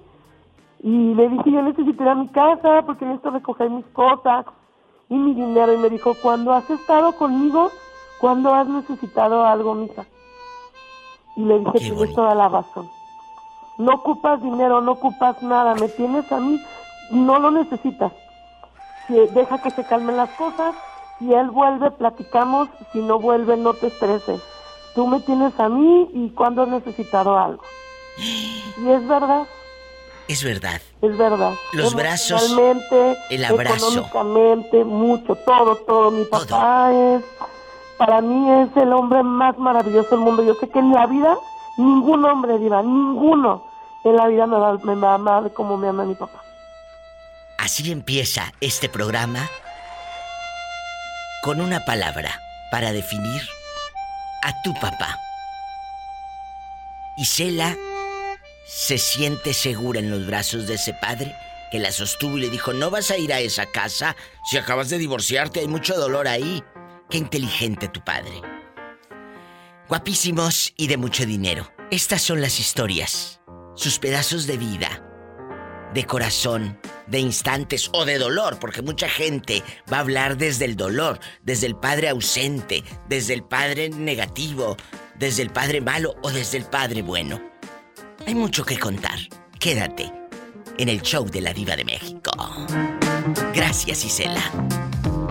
[0.81, 4.47] Y le dije, yo necesito ir a mi casa porque necesito recoger mis cosas
[5.09, 5.73] y mi dinero.
[5.73, 7.71] Y me dijo, cuando has estado conmigo,
[8.21, 10.05] cuando has necesitado algo, mija.
[11.37, 12.89] Y le dije, tienes toda la razón.
[13.79, 16.59] No ocupas dinero, no ocupas nada, me tienes a mí,
[17.11, 18.13] no lo necesitas.
[19.07, 20.75] Si deja que se calmen las cosas,
[21.19, 24.43] si él vuelve, platicamos, si no vuelve, no te estreses.
[24.97, 27.63] Tú me tienes a mí y cuando has necesitado algo.
[28.79, 29.47] Y es verdad.
[30.29, 30.81] Es verdad.
[31.01, 31.53] Es verdad.
[31.73, 32.43] Los brazos,
[33.31, 33.89] el abrazo.
[33.93, 36.11] Económicamente, mucho, todo, todo.
[36.11, 37.23] Mi papá es,
[37.97, 40.43] para mí es el hombre más maravilloso del mundo.
[40.43, 41.37] Yo sé que en la vida,
[41.79, 43.65] ningún hombre, diva, ninguno
[44.05, 46.43] en la vida me va, me va a amar como me ama mi papá.
[47.59, 49.49] Así empieza este programa
[51.43, 52.31] con una palabra
[52.71, 53.43] para definir
[54.47, 55.19] a tu papá.
[57.19, 57.77] Isela
[58.67, 61.35] se siente segura en los brazos de ese padre
[61.73, 64.15] que la sostuvo y le dijo, no vas a ir a esa casa
[64.45, 66.63] si acabas de divorciarte, hay mucho dolor ahí.
[67.11, 68.41] Qué inteligente tu padre.
[69.89, 71.73] Guapísimos y de mucho dinero.
[71.91, 73.41] Estas son las historias,
[73.75, 75.06] sus pedazos de vida,
[75.97, 76.77] de corazón,
[77.07, 81.67] de instantes o de dolor, porque mucha gente va a hablar desde el dolor, desde
[81.67, 84.77] el padre ausente, desde el padre negativo,
[85.19, 87.41] desde el padre malo o desde el padre bueno.
[88.27, 89.19] Hay mucho que contar.
[89.59, 90.13] Quédate
[90.77, 92.31] en el show de la Diva de México.
[93.55, 94.43] Gracias, Isela.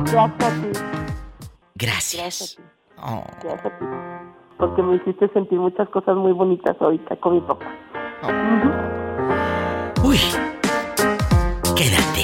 [0.05, 0.83] Gracias.
[1.75, 2.57] Gracias.
[2.97, 3.23] Oh.
[3.43, 3.85] Gracias a ti.
[4.57, 7.71] Porque me hiciste sentir muchas cosas muy bonitas ahorita con mi papá.
[10.03, 10.17] Uy.
[11.75, 12.23] Quédate.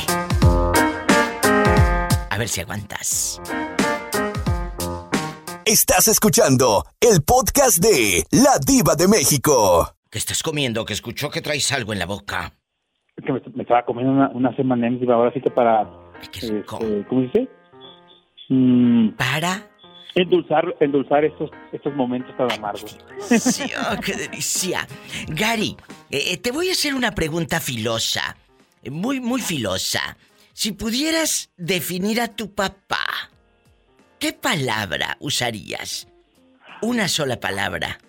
[2.29, 3.41] A ver si aguantas.
[5.65, 9.93] Estás escuchando el podcast de La Diva de México.
[10.09, 10.85] ¿Qué estás comiendo?
[10.85, 12.53] Que escuchó que traes algo en la boca.
[13.17, 15.85] Es que me, me estaba comiendo una, una semana ahora sí que para...
[16.21, 17.49] este, ¿Cómo dice?
[18.47, 19.67] Mm, ¿Para?
[20.15, 22.97] Endulzar, endulzar estos, estos momentos tan amargos.
[23.29, 24.87] Sí, oh, qué delicia.
[25.27, 25.75] Gary,
[26.09, 28.35] eh, eh, te voy a hacer una pregunta filosa.
[28.89, 30.17] Muy, muy filosa.
[30.53, 33.31] Si pudieras definir a tu papá,
[34.19, 36.07] ¿qué palabra usarías?
[36.81, 37.99] Una sola palabra.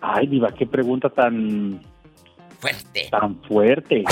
[0.00, 1.82] Ay, Diva, qué pregunta tan...
[2.60, 3.08] Fuerte.
[3.10, 4.04] Tan fuerte.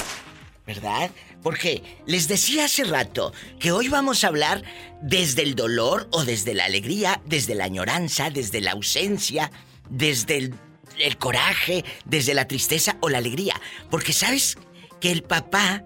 [0.66, 1.10] ¿Verdad?
[1.42, 4.62] Porque les decía hace rato que hoy vamos a hablar
[5.02, 9.50] desde el dolor o desde la alegría, desde la añoranza, desde la ausencia,
[9.90, 10.54] desde el,
[10.98, 13.54] el coraje, desde la tristeza o la alegría.
[13.90, 14.56] Porque sabes
[15.02, 15.84] que el papá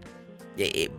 [0.58, 0.90] eh,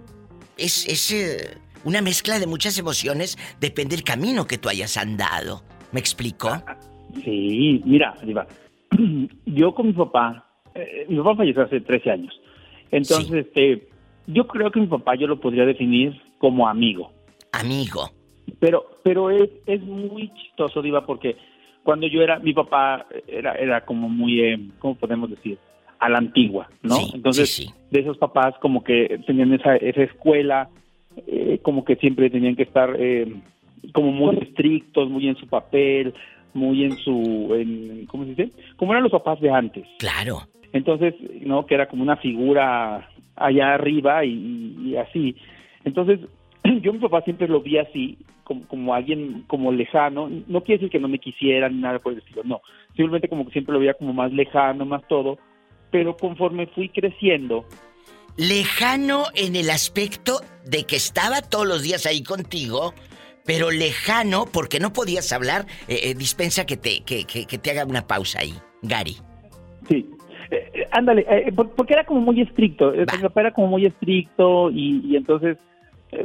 [0.57, 5.61] es, es eh, una mezcla de muchas emociones, depende del camino que tú hayas andado.
[5.91, 6.49] ¿Me explico?
[7.23, 8.47] Sí, mira, Diva,
[9.45, 12.41] yo con mi papá, eh, mi papá falleció hace 13 años.
[12.89, 13.87] Entonces, este,
[14.25, 17.11] yo creo que mi papá yo lo podría definir como amigo.
[17.51, 18.09] amigo.
[18.59, 21.37] Pero, pero es, es muy chistoso, Diva, porque
[21.83, 25.59] cuando yo era, mi papá era, era como muy, eh, ¿cómo podemos decir?
[25.99, 26.97] A la antigua, ¿no?
[27.13, 30.69] Entonces, de esos papás como que tenían esa, esa escuela,
[31.25, 33.33] eh, como que siempre tenían que estar eh,
[33.93, 36.13] como muy estrictos, muy en su papel,
[36.53, 38.51] muy en su, en, ¿cómo se dice?
[38.75, 39.85] Como eran los papás de antes.
[39.99, 40.41] Claro.
[40.73, 41.65] Entonces, ¿no?
[41.65, 45.35] Que era como una figura allá arriba y, así.
[45.85, 46.19] Entonces,
[46.81, 50.29] yo mi papá siempre lo vi así, como, como, alguien como lejano.
[50.47, 52.61] No quiere decir que no me quisiera ni nada por el estilo, no.
[52.95, 55.37] Simplemente como que siempre lo veía como más lejano, más todo.
[55.91, 57.65] Pero conforme fui creciendo...
[58.39, 62.93] Lejano en el aspecto de que estaba todos los días ahí contigo,
[63.47, 65.65] pero lejano porque no podías hablar.
[65.87, 68.53] Eh, eh, dispensa que te, que, que, te haga una pausa ahí,
[68.83, 69.15] Gary.
[69.87, 70.07] Sí,
[70.51, 71.25] eh, ándale,
[71.75, 75.57] porque era como muy estricto, papá era como muy estricto y, entonces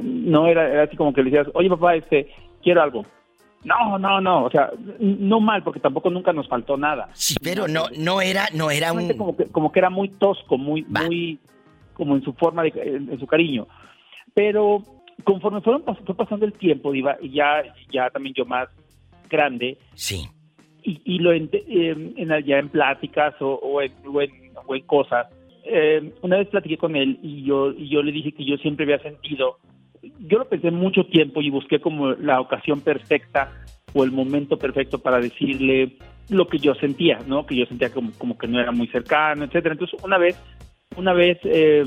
[0.03, 2.29] no era, así como que le decías, oye papá, este,
[2.63, 3.07] quiero algo.
[3.65, 7.09] No, no, no, o sea, no mal, porque tampoco nunca nos faltó nada.
[7.13, 9.09] Sí, pero no, no era, no era un...
[9.17, 11.39] Como que, como que era muy tosco, muy, muy,
[11.93, 13.69] como en su forma, de, en su cariño.
[14.35, 14.83] Pero
[15.25, 17.63] conforme fueron fue pasando el tiempo, iba, y ya,
[17.93, 18.69] ya también yo más
[19.29, 19.79] grande.
[19.95, 20.29] Sí.
[20.83, 21.49] Y, y lo en,
[22.45, 25.29] ya en pláticas o, o, en, cosas.
[25.65, 28.85] Eh, una vez platiqué con él y yo, y yo le dije que yo siempre
[28.85, 29.59] había sentido,
[30.03, 33.53] yo lo pensé mucho tiempo y busqué como la ocasión perfecta
[33.95, 35.97] o el momento perfecto para decirle
[36.29, 37.47] lo que yo sentía, ¿no?
[37.47, 39.75] Que yo sentía como, como que no era muy cercano, etcétera.
[39.75, 40.41] Entonces, una vez,
[40.97, 41.85] una vez eh,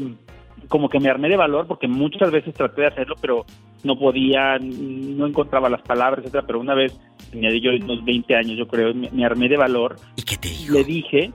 [0.68, 3.46] como que me armé de valor porque muchas veces traté de hacerlo, pero
[3.84, 6.46] no podía, no encontraba las palabras, etcétera.
[6.48, 6.98] Pero una vez,
[7.32, 9.96] tenía yo unos 20 años, yo creo, me, armé de valor.
[10.16, 10.74] ¿Y qué te dijo?
[10.74, 11.32] Le dije,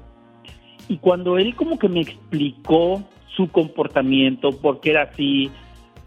[0.89, 3.03] y cuando él como que me explicó
[3.37, 5.51] su comportamiento, por qué era así,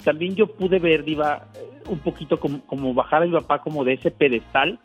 [0.03, 1.47] también yo pude ver, Diva,
[1.87, 4.79] un poquito como, como bajar a mi papá como de ese pedestal,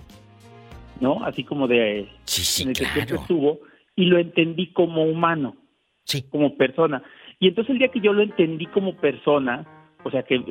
[1.00, 1.24] ¿no?
[1.24, 3.60] Así como de sí, sí, en el que siempre estuvo,
[3.96, 5.56] y lo entendí como humano,
[6.04, 6.22] sí.
[6.30, 7.02] como persona.
[7.40, 9.66] Y entonces el día que yo lo entendí como persona,
[10.04, 10.42] o sea, que,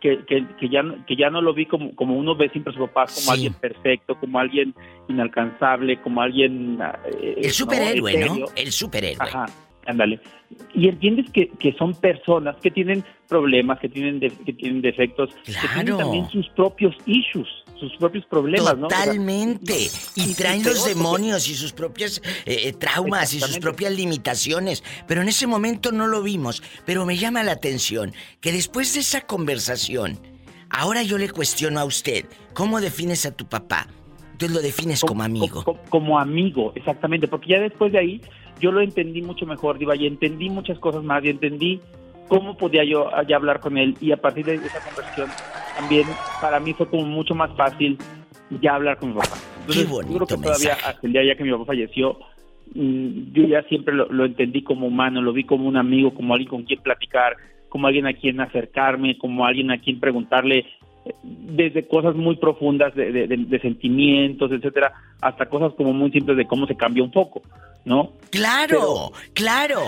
[0.00, 2.76] que, que, que ya, que ya no lo vi como, como uno ve siempre a
[2.76, 4.74] su papá, como alguien perfecto, como alguien
[5.08, 6.78] inalcanzable, como alguien...
[7.20, 8.46] Eh, el superhéroe, ¿no?
[8.56, 9.26] El superhéroe.
[9.26, 9.46] Ajá,
[9.86, 10.20] ándale.
[10.74, 15.52] Y entiendes que, que son personas que tienen problemas, que tienen, que tienen defectos, que
[15.74, 17.48] tienen también sus propios issues
[17.78, 19.88] sus propios problemas, Totalmente.
[20.14, 24.82] y traen los demonios y sus propias eh, eh, traumas y sus propias limitaciones.
[25.06, 26.62] Pero en ese momento no lo vimos.
[26.86, 30.18] Pero me llama la atención que después de esa conversación,
[30.70, 33.88] ahora yo le cuestiono a usted, ¿cómo defines a tu papá?
[34.38, 35.64] Tú lo defines como, amigo.
[35.88, 37.28] Como, amigo, exactamente.
[37.28, 38.20] Porque ya después de ahí
[38.60, 41.80] yo lo entendí mucho mejor, Diva, y entendí muchas cosas más y entendí
[42.28, 45.28] cómo podía yo ya hablar con él y a partir de esa conversación
[45.76, 46.06] también
[46.40, 47.98] para mí fue como mucho más fácil
[48.60, 49.36] ya hablar con mi papá.
[49.72, 52.18] Qué bonito yo creo que todavía hasta el día ya que mi papá falleció,
[52.74, 56.50] mm, yo ya siempre lo, entendí como humano, lo vi como un amigo, como alguien
[56.50, 57.36] con quien platicar,
[57.68, 60.66] como alguien a quien acercarme, como alguien a quien preguntarle
[61.22, 66.66] desde cosas muy profundas de, de, sentimientos, etcétera, hasta cosas como muy simples de cómo
[66.66, 67.42] se cambia un poco,
[67.84, 68.12] ¿no?
[68.30, 69.80] Claro, claro.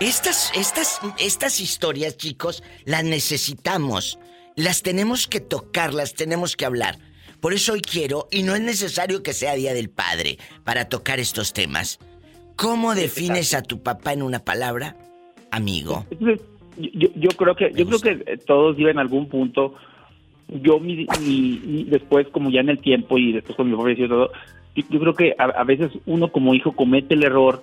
[0.00, 4.18] estas, estas, estas historias, chicos, las necesitamos
[4.56, 6.96] las tenemos que tocar, las tenemos que hablar.
[7.40, 11.20] Por eso hoy quiero, y no es necesario que sea Día del Padre para tocar
[11.20, 12.00] estos temas.
[12.56, 14.96] ¿Cómo defines a tu papá en una palabra?
[15.50, 16.06] Amigo.
[16.78, 19.74] Yo, creo que yo creo que todos viven en algún punto.
[20.48, 21.06] Yo mi,
[21.88, 24.30] después como ya en el tiempo y después con mi papá y todo,
[24.74, 27.62] yo, creo que a, veces uno como hijo comete el error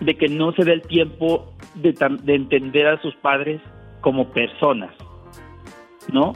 [0.00, 3.60] de que no se da el tiempo de, de entender a sus padres
[4.00, 4.90] como personas.
[6.12, 6.34] ¿no?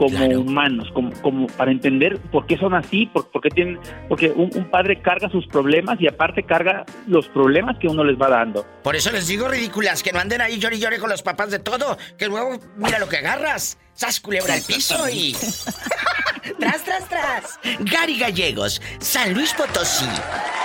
[0.00, 3.78] Como humanos, como, como para entender por qué son así, por, qué tienen,
[4.08, 8.30] porque un, padre carga sus problemas y aparte carga los problemas que uno les va
[8.30, 8.66] dando.
[8.82, 11.58] Por eso les digo ridículas, que no anden ahí llori llore con los papás de
[11.58, 15.34] todo, que luego mira lo que agarras, sas culebra al piso y...
[16.58, 17.60] tras, tras, tras.
[17.80, 20.08] Gary Gallegos, San Luis Potosí,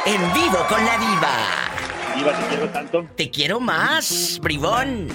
[0.06, 2.16] en vivo con la diva.
[2.16, 3.10] Diva, te quiero tanto.
[3.18, 5.10] Te quiero más, bribón.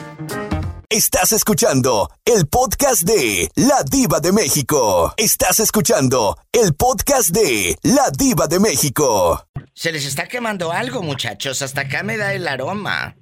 [0.93, 5.15] Estás escuchando el podcast de La Diva de México.
[5.17, 9.47] Estás escuchando el podcast de La Diva de México.
[9.73, 11.63] Se les está quemando algo, muchachos.
[11.63, 13.15] Hasta acá me da el aroma.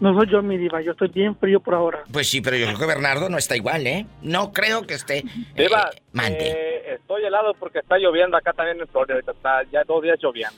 [0.00, 0.82] No soy yo, mi diva.
[0.82, 2.02] Yo estoy bien frío por ahora.
[2.12, 4.06] Pues sí, pero yo creo que Bernardo no está igual, ¿eh?
[4.20, 5.22] No creo que esté.
[5.54, 6.50] Diva, eh, mande.
[6.50, 9.20] Eh, estoy helado porque está lloviendo acá también en Florida.
[9.20, 10.56] Está ya dos días lloviendo.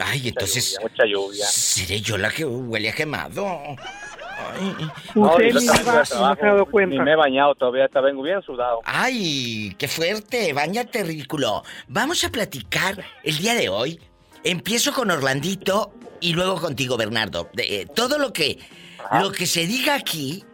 [0.00, 0.78] ay, entonces.
[0.80, 1.44] mucha lluvia.
[1.44, 3.76] ¿Seré yo la que huele a quemado?
[5.14, 6.96] Usted ni, va, se ha dado cuenta.
[6.96, 8.80] Ni me he bañado todavía, te vengo bien sudado.
[8.84, 11.62] Ay, qué fuerte, bañate ridículo.
[11.88, 14.00] Vamos a platicar el día de hoy.
[14.44, 17.48] Empiezo con Orlandito y luego contigo, Bernardo.
[17.52, 18.58] De, eh, todo lo que,
[19.20, 20.44] lo que se diga aquí,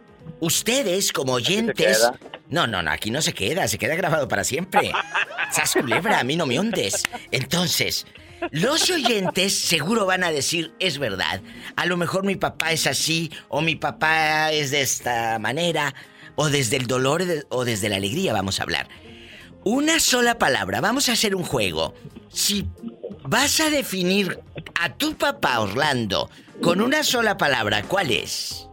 [0.41, 2.11] ustedes como oyentes...
[2.51, 4.93] No, no, no, aquí no se queda, se queda grabado para siempre.
[5.51, 7.05] Sas culebra, a mí no me hundes.
[7.31, 8.07] Entonces,
[8.51, 11.41] los oyentes seguro van a decir, es verdad.
[11.77, 15.95] A lo mejor mi papá es así, o mi papá es de esta manera,
[16.37, 18.89] o desde el dolor o desde la alegría vamos a hablar.
[19.65, 21.95] Una sola palabra, vamos a hacer un juego.
[22.29, 22.67] Si
[23.23, 24.39] vas a definir
[24.81, 28.69] a tu papá Orlando con una sola palabra, ¿cuál es?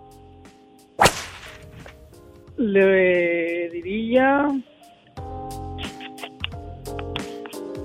[2.57, 4.47] Le diría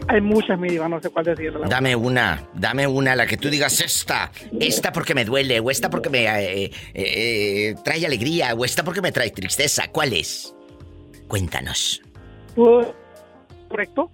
[0.08, 1.66] Hay muchas, mi diva, no sé cuál decirle.
[1.68, 4.30] Dame una, dame una, la que tú digas esta.
[4.60, 8.84] Esta porque me duele, o esta porque me eh, eh, eh, trae alegría, o esta
[8.84, 9.88] porque me trae tristeza.
[9.90, 10.54] ¿Cuál es?
[11.26, 12.02] Cuéntanos.
[13.68, 14.10] ¿Correcto?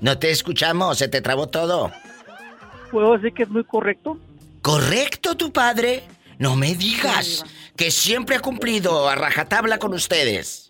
[0.00, 1.90] No te escuchamos, se te trabó todo.
[2.90, 4.18] ¿Puedo decir que es muy correcto?
[4.60, 6.02] ¿Correcto tu padre?
[6.38, 7.44] No me digas
[7.76, 10.68] que siempre ha cumplido a rajatabla con ustedes.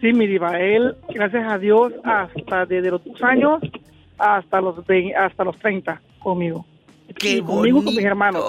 [0.00, 3.60] Sí, mi diva, él, gracias a Dios, hasta desde los dos años
[4.20, 4.76] hasta los
[5.16, 6.64] hasta los 30 conmigo.
[7.16, 8.44] Qué conmigo con mis hermanos.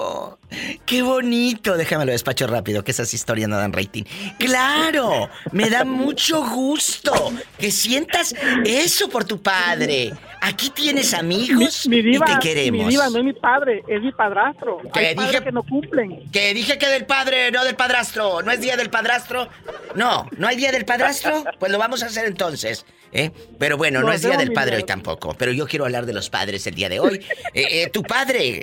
[0.84, 1.76] Qué bonito.
[1.76, 4.04] Déjame despacho rápido, que esas historias no dan rating.
[4.38, 5.28] ¡Claro!
[5.52, 10.12] Me da mucho gusto que sientas eso por tu padre.
[10.40, 12.86] Aquí tienes amigos mi, y te queremos.
[12.86, 14.80] Mi diva no es mi padre, es mi padrastro.
[14.92, 16.30] Que dije que no cumplen.
[16.32, 18.42] Que dije que del padre, no del padrastro.
[18.42, 19.48] ¿No es día del padrastro?
[19.94, 21.44] No, ¿no hay día del padrastro?
[21.58, 22.84] Pues lo vamos a hacer entonces.
[23.12, 23.30] ¿eh?
[23.58, 25.34] Pero bueno, no, es Día del Padre hoy tampoco.
[25.38, 27.24] Pero yo quiero hablar de los padres el día de hoy.
[27.54, 28.62] Eh, eh, tu padre,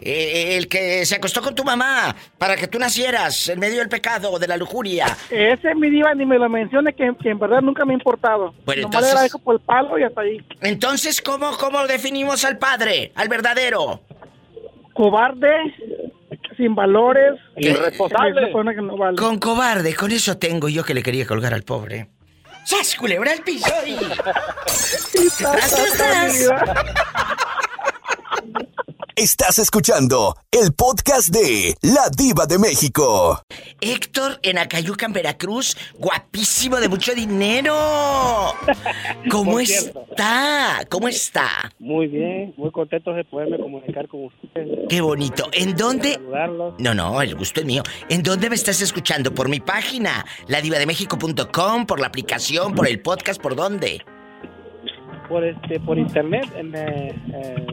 [0.57, 1.78] el que se acostó con tu mamá
[2.37, 5.05] para que tú nacieras en medio del pecado o de la lujuria.
[5.29, 8.53] Ese mi diva ni me lo mencione que, en verdad nunca me ha importado.
[8.65, 9.33] Bueno, entonces...
[9.33, 10.45] le por el palo y hasta ahí.
[10.61, 14.01] Entonces, ¿cómo, ¿cómo definimos al padre, al verdadero?
[14.93, 15.73] Cobarde,
[16.57, 18.51] sin valores, irresponsable.
[19.17, 22.09] Con cobarde, con eso tengo yo que le quería colgar al pobre.
[22.65, 23.71] ¡Sas, culebra el piso!
[25.15, 25.29] Y...
[29.21, 33.41] Estás escuchando el podcast de La Diva de México.
[33.81, 37.75] Héctor en Acayucan, Veracruz, guapísimo de mucho dinero.
[39.29, 40.85] ¿Cómo está?
[40.87, 41.49] ¿Cómo está?
[41.79, 44.87] Muy bien, muy contento de poderme comunicar con usted.
[44.87, 45.49] Qué bonito.
[45.51, 46.17] ¿En dónde?
[46.77, 47.83] No, no, el gusto es mío.
[48.07, 49.33] ¿En dónde me estás escuchando?
[49.33, 50.25] ¿Por mi página?
[50.47, 54.01] Ladivademexico.com, por la aplicación, por el podcast, ¿por dónde?
[55.27, 57.67] Por este, por internet, en eh, eh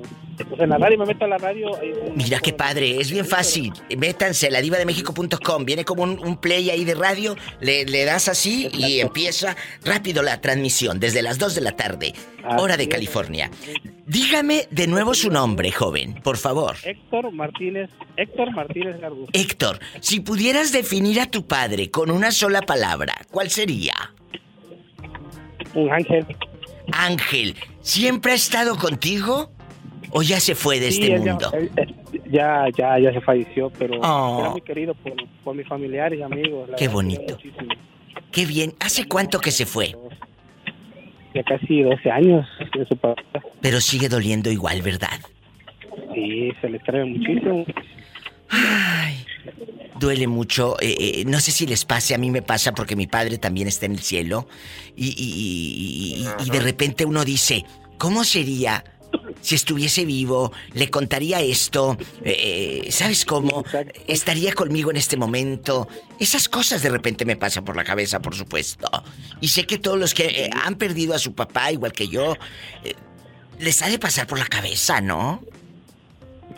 [0.45, 1.71] pues en la radio, me meto a la radio.
[2.15, 3.73] Mira qué padre, es bien fácil.
[3.97, 5.65] Métanse, la ladivademexico.com.
[5.65, 11.01] Viene como un, play ahí de radio, le, das así y empieza rápido la transmisión
[11.01, 12.13] desde las 2 de la tarde,
[12.59, 13.51] hora de California.
[14.07, 16.77] Dígame de nuevo su nombre, joven, por favor.
[16.85, 19.27] Héctor Martínez, Héctor Martínez Garbu.
[19.33, 23.95] Héctor, si pudieras definir a tu padre con una sola palabra, ¿cuál sería?
[25.75, 26.27] Un ángel.
[26.93, 29.56] Ángel, ¿siempre ha estado contigo?
[30.11, 31.51] ¿O ya se fue de este mundo?
[32.31, 34.41] Ya, ya, ya, se falleció, pero oh.
[34.41, 36.71] era muy querido por, por mis familiares y amigos.
[36.77, 37.39] Qué bonito.
[38.33, 38.75] Qué bien.
[38.81, 39.95] ¿Hace cuánto que se fue?
[41.35, 42.47] Ya casi 12 años
[42.77, 43.23] de su papá.
[43.61, 45.21] Pero sigue doliendo igual, ¿verdad?
[46.15, 47.65] Sí, se le trae muchísimo.
[48.49, 49.25] Ay,
[49.99, 50.77] duele mucho.
[50.81, 53.69] Eh, eh, no sé si les pase, a mí me pasa porque mi padre también
[53.69, 54.49] está en el cielo.
[54.97, 57.65] Y, y, y, y de repente uno dice,
[57.99, 58.85] ¿cómo sería
[59.47, 63.65] si estuviese vivo, le contaría esto, eh, ¿sabes cómo?
[64.09, 65.87] Estaría conmigo en este momento.
[66.19, 68.91] Esas cosas de repente me pasan por la cabeza, por supuesto.
[69.41, 72.35] Y sé que todos los que eh, han perdido a su papá, igual que yo,
[72.83, 72.97] eh,
[73.61, 75.41] les ha de pasar por la cabeza, ¿no?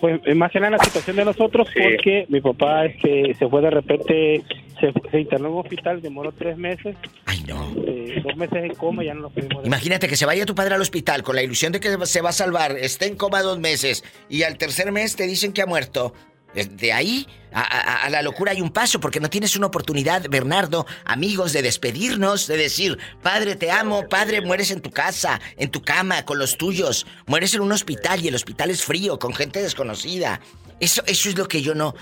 [0.00, 3.60] Pues más que nada la situación de nosotros porque mi papá es que se fue
[3.62, 4.42] de repente,
[4.80, 6.96] se, internó en un hospital, demoró tres meses.
[7.26, 7.72] Ay, no.
[7.86, 9.66] Eh, dos meses en coma ya no lo pudimos...
[9.66, 12.30] Imagínate que se vaya tu padre al hospital con la ilusión de que se va
[12.30, 15.66] a salvar, esté en coma dos meses y al tercer mes te dicen que ha
[15.66, 16.14] muerto.
[16.54, 21.52] De ahí a, la locura hay un paso porque no tienes una oportunidad, Bernardo, amigos,
[21.52, 26.24] de despedirnos, de decir, padre, te amo, padre, mueres en tu casa, en tu cama,
[26.24, 30.40] con los tuyos, mueres en un hospital y el hospital es frío, con gente desconocida.
[30.80, 31.94] Eso, eso es lo que yo no...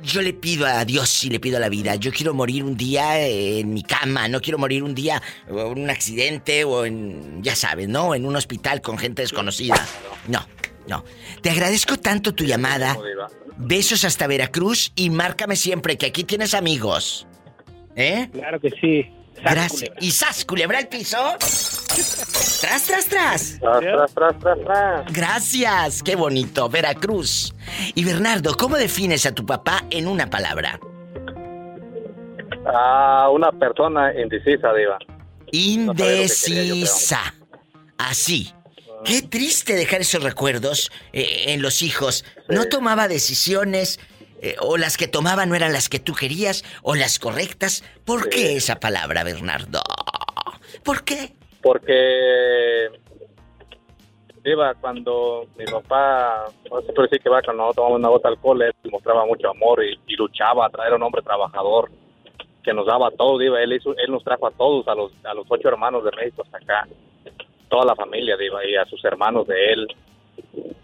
[0.00, 1.96] Yo le pido a Dios y le pido a la vida.
[1.96, 5.90] Yo quiero morir un día en mi cama, no quiero morir un día en un
[5.90, 8.14] accidente o en, ya sabes, ¿no?
[8.14, 9.84] En un hospital con gente desconocida.
[10.28, 10.46] No,
[10.88, 11.04] No.
[11.42, 12.96] Te agradezco tanto tu llamada.
[13.56, 17.26] Besos hasta Veracruz y márcame siempre que aquí tienes amigos.
[17.94, 18.28] ¿Eh?
[18.32, 19.12] Claro que sí.
[19.42, 19.90] Gracias.
[20.00, 21.18] ¿Y sas, culebra el piso?
[21.38, 23.58] Tras, tras, tras.
[23.60, 26.02] Tras, tras, tras, tras, Gracias.
[26.02, 26.68] Qué bonito.
[26.68, 27.54] Veracruz.
[27.94, 30.80] Y Bernardo, ¿cómo defines a tu papá en una palabra?
[32.66, 34.98] Ah, una persona indecisa, Diva.
[35.52, 37.34] Indecisa.
[37.96, 38.52] Así.
[39.04, 42.24] Qué triste dejar esos recuerdos eh, en los hijos.
[42.48, 44.00] No tomaba decisiones,
[44.40, 47.84] eh, o las que tomaba no eran las que tú querías, o las correctas.
[48.04, 49.80] ¿Por qué esa palabra, Bernardo?
[50.84, 51.34] ¿Por qué?
[51.62, 52.88] Porque
[54.44, 58.34] iba cuando mi papá, no sé decir que va cuando no tomaba una gota de
[58.34, 61.90] alcohol, él mostraba mucho amor y, luchaba a traer a un hombre trabajador
[62.62, 65.34] que nos daba todo, iba, él, hizo, él nos trajo a todos, a los, a
[65.34, 66.88] los ocho hermanos de México hasta acá,
[67.68, 69.88] toda la familia, iba, y a sus hermanos de él,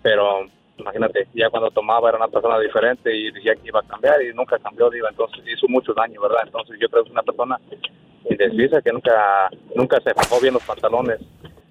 [0.02, 0.46] pero
[0.78, 4.34] imagínate, ya cuando tomaba era una persona diferente y decía que iba a cambiar y
[4.34, 6.42] nunca cambió, diva, entonces hizo mucho daño, ¿verdad?
[6.44, 7.60] Entonces yo creo que es una persona
[8.28, 11.20] indecisa que nunca nunca se bajó bien los pantalones.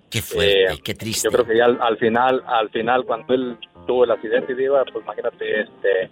[0.10, 1.28] Qué fuerte, eh, qué triste.
[1.28, 5.04] Yo creo que ya al, final, al final cuando él tuvo el accidente, diva, pues
[5.04, 6.10] imagínate, este,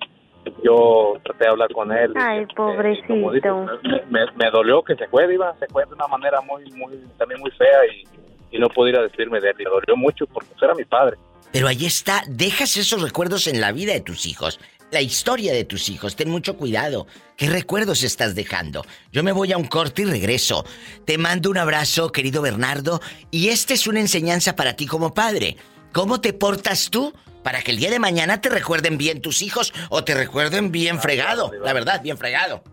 [0.63, 2.11] yo traté de hablar con él.
[2.15, 3.67] Ay, este, pobrecito.
[4.09, 7.51] me, dolió que se fue, diva, se fue de una manera muy, muy, también muy
[7.51, 8.03] fea y,
[8.51, 9.55] y no pude ir a despedirme de él.
[9.57, 11.17] Me dolió mucho porque era mi padre.
[11.51, 15.65] Pero ahí está, dejas esos recuerdos en la vida de tus hijos, la historia de
[15.65, 16.15] tus hijos.
[16.15, 17.07] Ten mucho cuidado.
[17.35, 18.85] ¿Qué recuerdos estás dejando?
[19.11, 20.65] Yo me voy a un corte y regreso.
[21.05, 25.57] Te mando un abrazo, querido Bernardo, y esta es una enseñanza para ti como padre.
[25.91, 29.73] ¿Cómo te portas tú para que el día de mañana te recuerden bien tus hijos
[29.89, 31.51] o te recuerden bien fregado?
[31.61, 32.63] La verdad, bien fregado.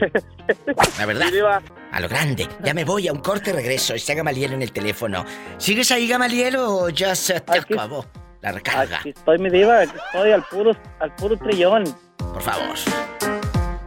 [0.98, 1.62] La verdad.
[1.92, 2.48] A lo grande.
[2.64, 3.94] Ya me voy a un corte regreso.
[3.94, 5.24] Está Gamaliel en el teléfono.
[5.58, 8.06] ¿Sigues ahí, Gamaliel, o ya se te acabó
[8.40, 9.00] la recarga?
[9.04, 9.82] estoy, mi diva.
[9.84, 11.84] Estoy al puro, al puro trillón.
[12.16, 12.76] Por favor.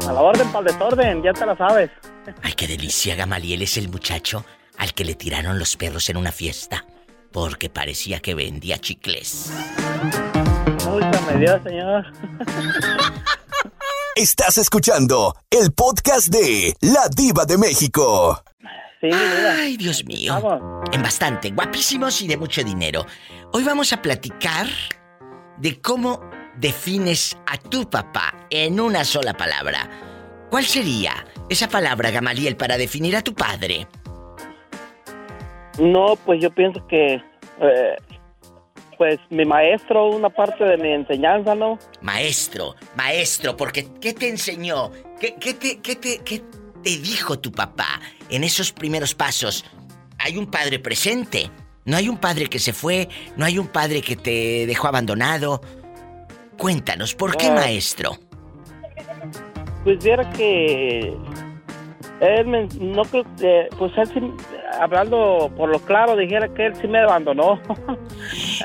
[0.07, 1.89] A la orden para el desorden, ya te la sabes.
[2.43, 3.15] Ay, qué delicia.
[3.15, 4.45] Gamaliel es el muchacho
[4.77, 6.85] al que le tiraron los perros en una fiesta.
[7.31, 9.51] Porque parecía que vendía chicles.
[11.27, 12.05] me dio, señor.
[14.17, 18.41] Estás escuchando el podcast de La Diva de México.
[19.01, 20.39] Ay, Dios mío.
[20.93, 23.05] En bastante, guapísimos y de mucho dinero.
[23.51, 24.67] Hoy vamos a platicar
[25.57, 26.21] de cómo
[26.55, 29.89] defines a tu papá en una sola palabra.
[30.49, 33.85] ¿Cuál sería esa palabra, Gamaliel, para definir a tu padre?
[35.77, 37.97] No, pues yo pienso que eh,
[38.97, 41.77] pues mi maestro, una parte de mi enseñanza, ¿no?
[42.01, 44.91] Maestro, maestro, porque ¿qué te enseñó?
[45.19, 46.43] ¿Qué, te, qué, te, ¿Qué
[46.83, 49.65] te dijo tu papá en esos primeros pasos?
[50.17, 51.49] Hay un padre presente,
[51.85, 55.61] no hay un padre que se fue, no hay un padre que te dejó abandonado.
[56.57, 58.17] Cuéntanos, ¿por qué maestro?
[59.83, 61.15] Pues viera que
[62.21, 64.33] él no creo que, pues él
[64.79, 67.59] hablando por lo claro, dijera que él sí me abandonó.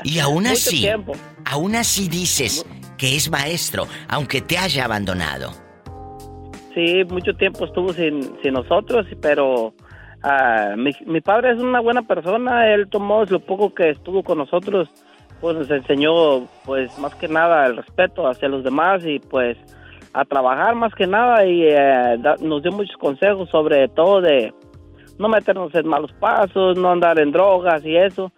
[0.03, 0.87] Y aún así,
[1.45, 2.65] aún así dices
[2.97, 5.51] que es maestro, aunque te haya abandonado.
[6.73, 12.01] Sí, mucho tiempo estuvo sin, sin nosotros, pero uh, mi, mi, padre es una buena
[12.03, 14.89] persona, él tomó lo poco que estuvo con nosotros,
[15.41, 19.57] pues nos enseñó pues más que nada el respeto hacia los demás y pues
[20.13, 24.53] a trabajar más que nada y eh, nos dio muchos consejos sobre todo de
[25.17, 28.31] no meternos en malos pasos, no andar en drogas y eso.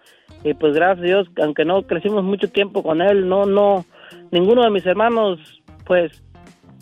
[0.44, 3.86] Y pues gracias a Dios, aunque no crecimos mucho tiempo con él, no, no,
[4.32, 5.40] ninguno de mis hermanos,
[5.86, 6.22] pues,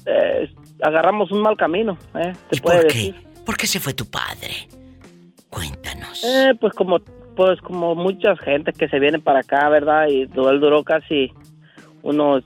[0.08, 0.52] eh,
[0.82, 2.34] agarramos un mal camino, ¿eh?
[2.52, 3.14] ¿Y por qué?
[3.46, 4.68] ¿Por qué se fue tu padre?
[5.50, 6.24] Cuéntanos.
[6.24, 7.00] Eh, pues como,
[7.36, 10.08] pues como mucha gente que se viene para acá, ¿verdad?
[10.10, 11.32] Y él duró casi
[12.02, 12.44] unos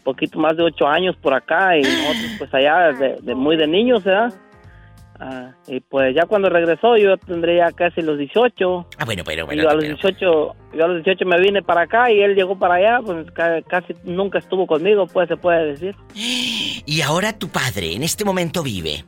[0.00, 4.04] poquito más de ocho años por acá y nosotros pues allá de, muy de niños,
[4.04, 4.32] ¿verdad?
[5.22, 8.86] Ah, y pues ya cuando regresó yo tendría casi los 18.
[8.98, 9.62] Ah, bueno, pero, bueno.
[9.62, 12.58] Yo a los 18, yo a los 18 me vine para acá y él llegó
[12.58, 13.26] para allá, pues
[13.68, 15.94] casi nunca estuvo conmigo, pues se puede decir.
[16.14, 19.04] ¿Y ahora tu padre en este momento vive?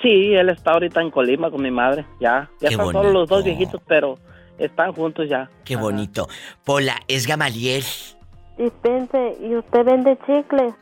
[0.00, 2.50] Sí, él está ahorita en Colima con mi madre, ya.
[2.60, 4.18] Ya están solo los dos viejitos, pero
[4.58, 5.48] están juntos ya.
[5.64, 6.28] Qué bonito.
[6.64, 7.84] Pola, ¿es Gamaliel?
[8.56, 10.74] Dispense, ¿y usted vende chicle?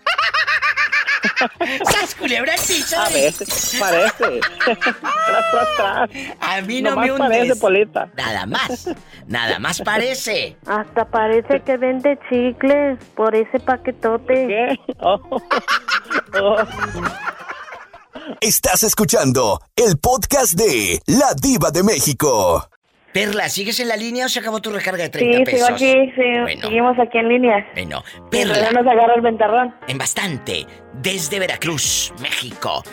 [1.85, 2.52] ¡Sas culebra
[2.96, 3.44] Parece,
[3.78, 4.40] parece.
[6.40, 7.28] A mí no me hundes.
[7.28, 8.11] parece, Polita.
[8.16, 8.88] Nada más.
[9.26, 10.56] Nada más parece.
[10.66, 14.46] Hasta parece que vende chicles por ese paquetote.
[14.46, 14.80] ¿Qué?
[15.00, 15.20] Oh.
[16.40, 16.56] Oh.
[18.40, 22.68] Estás escuchando el podcast de La Diva de México.
[23.12, 25.68] Perla, ¿sigues en la línea o se acabó tu recarga de 30 sí, pesos?
[25.79, 27.70] Sí, aquí, sí, seguimos aquí en línea.
[27.75, 28.70] Bueno, Perla.
[28.70, 29.75] nos agarra el ventarrón.
[29.88, 32.85] En bastante, desde Veracruz, México.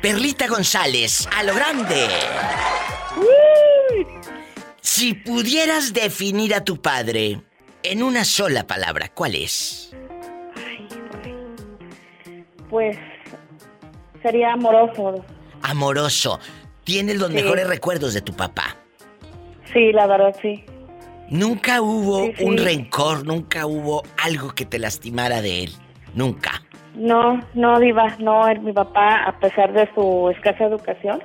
[0.00, 2.06] Perlita González, a lo grande.
[4.80, 7.40] Si pudieras definir a tu padre
[7.82, 9.86] en una sola palabra, ¿cuál es?
[12.68, 12.96] pues
[14.22, 15.24] sería amoroso.
[15.62, 16.40] Amoroso.
[16.84, 18.76] ¿Tienes los mejores recuerdos de tu papá?
[19.76, 20.64] Sí, la verdad sí.
[21.28, 25.72] Nunca hubo un rencor, nunca hubo algo que te lastimara de él.
[26.14, 26.62] Nunca.
[26.94, 31.22] No, no, Diva, no, mi papá, a pesar de su escasa educación,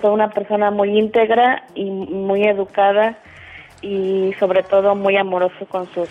[0.00, 3.16] fue una persona muy íntegra y muy educada
[3.80, 6.08] y sobre todo muy amoroso con sus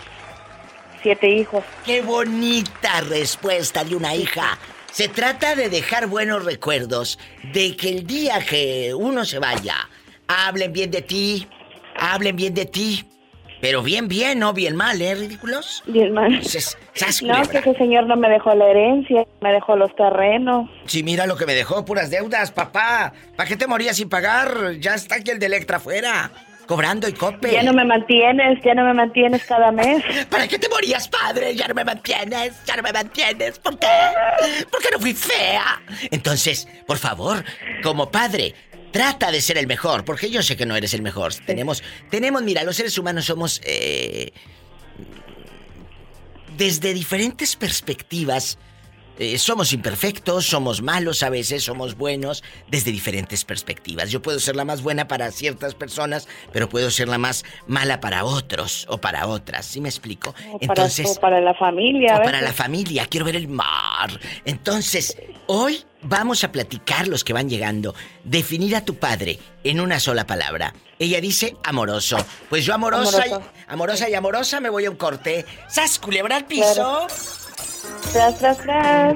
[1.02, 1.62] siete hijos.
[1.84, 4.56] ¡Qué bonita respuesta de una hija!
[4.90, 7.18] Se trata de dejar buenos recuerdos,
[7.52, 9.88] de que el día que uno se vaya,
[10.32, 11.46] hablen bien de ti,
[11.96, 13.04] hablen bien de ti.
[13.60, 15.14] Pero bien, bien, no bien mal, ¿eh?
[15.14, 15.84] ¿Ridículos?
[15.86, 16.32] Bien mal.
[16.32, 20.68] no, que ese señor no me dejó la herencia, me dejó los terrenos.
[20.86, 23.12] Sí, mira lo que me dejó, puras deudas, papá.
[23.36, 24.72] ¿Para qué te morías sin pagar?
[24.80, 26.32] Ya está aquí el de Electra afuera
[26.66, 27.52] cobrando y cope.
[27.52, 30.02] Ya no me mantienes, ya no me mantienes cada mes.
[30.30, 31.54] ¿Para qué te morías, padre?
[31.54, 33.58] Ya no me mantienes, ya no me mantienes.
[33.58, 33.86] ¿Por qué?
[34.70, 35.82] Porque no fui fea.
[36.10, 37.44] Entonces, por favor,
[37.82, 38.54] como padre,
[38.92, 41.34] trata de ser el mejor, porque yo sé que no eres el mejor.
[41.34, 44.32] Tenemos, tenemos, mira, los seres humanos somos eh,
[46.56, 48.58] desde diferentes perspectivas
[49.18, 54.10] eh, somos imperfectos, somos malos a veces, somos buenos desde diferentes perspectivas.
[54.10, 58.00] Yo puedo ser la más buena para ciertas personas, pero puedo ser la más mala
[58.00, 59.66] para otros o para otras.
[59.66, 60.34] ¿Sí me explico?
[60.60, 62.16] Entonces, para, o para la familia.
[62.16, 64.18] O para la familia, quiero ver el mar.
[64.46, 67.94] Entonces, hoy vamos a platicar los que van llegando.
[68.24, 70.74] Definir a tu padre en una sola palabra.
[70.98, 72.16] Ella dice amoroso.
[72.48, 73.32] Pues yo amorosa, Y,
[73.68, 75.44] amorosa y amorosa me voy a un corte.
[75.68, 77.06] ¡Sas, culebra al piso!
[78.12, 79.14] Tras, tras, tras.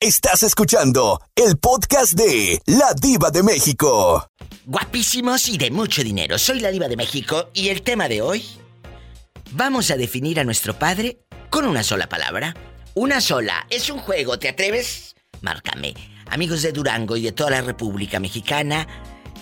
[0.00, 4.28] Estás escuchando el podcast de La Diva de México.
[4.64, 6.38] Guapísimos y de mucho dinero.
[6.38, 8.44] Soy la Diva de México y el tema de hoy.
[9.52, 11.18] Vamos a definir a nuestro padre
[11.50, 12.54] con una sola palabra.
[12.94, 13.66] Una sola.
[13.70, 14.38] Es un juego.
[14.38, 15.16] ¿Te atreves?
[15.40, 15.94] Márcame.
[16.30, 18.86] Amigos de Durango y de toda la República Mexicana.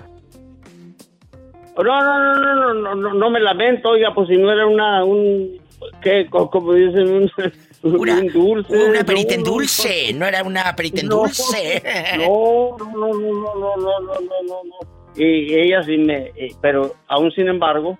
[1.78, 5.04] No, no, no, no, no, no, no me lamento, oiga, pues si no era una,
[5.04, 5.60] un,
[6.02, 6.28] ¿qué?
[6.30, 7.32] Como dicen, un,
[7.84, 8.90] una, un dulce.
[8.90, 11.84] Una perita en dulce, no era una perita en dulce.
[12.18, 17.32] No, no, no, no, no, no, no, no, no y ella sí me, pero aún
[17.32, 17.98] sin embargo,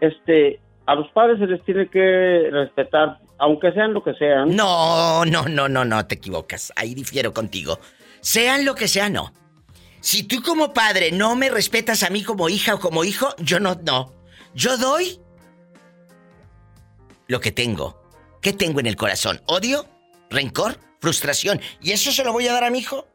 [0.00, 4.54] este, a los padres se les tiene que respetar, aunque sean lo que sean.
[4.54, 6.72] No, no, no, no, no, te equivocas.
[6.76, 7.78] Ahí difiero contigo.
[8.20, 9.32] Sean lo que sean, no.
[10.04, 13.58] Si tú como padre no me respetas a mí como hija o como hijo, yo
[13.58, 14.12] no, no.
[14.54, 15.18] Yo doy
[17.26, 17.98] lo que tengo.
[18.42, 19.40] ¿Qué tengo en el corazón?
[19.46, 19.86] ¿Odio?
[20.28, 20.76] ¿Rencor?
[21.00, 21.58] ¿Frustración?
[21.80, 23.06] ¿Y eso se lo voy a dar a mi hijo?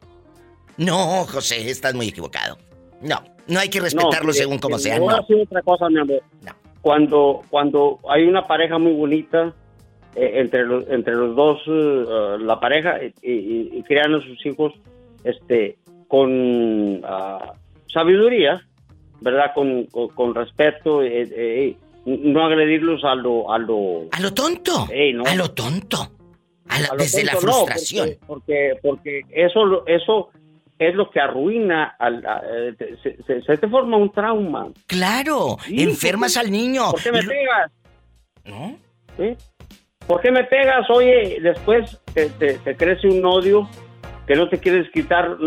[0.78, 2.58] No, José, estás muy equivocado.
[3.04, 4.98] No, no hay que respetarlo según como sea.
[4.98, 6.24] No, otra cosa, mi amor.
[6.82, 9.54] Cuando, cuando hay una pareja muy bonita,
[10.16, 14.74] eh, entre, los, entre los dos, eh, la pareja, y, crean a sus hijos
[15.24, 15.78] este,
[16.10, 17.54] con ah,
[17.88, 18.62] sabiduría,
[19.22, 19.54] ¿verdad?
[19.56, 23.50] Con, con, respeto, eh, no agredirlos a lo...
[23.50, 24.88] A lo, ¿A lo tonto?
[25.26, 26.12] A lo tonto.
[26.98, 28.10] desde la frustración.
[28.28, 30.30] porque, porque, porque eso, eso
[30.80, 32.96] es lo que arruina, al, eh,
[33.46, 34.70] se, te forma un trauma.
[34.88, 36.92] Claro, enfermas al niño.
[36.92, 37.72] ¿Por qué me pegas?
[38.46, 38.78] ¿No?
[39.18, 39.36] ¿Sí?
[40.08, 40.90] ¿Por qué me pegas?
[40.90, 43.70] Oye, después te, te, crece un odio
[44.26, 45.38] que no te quieres quitar.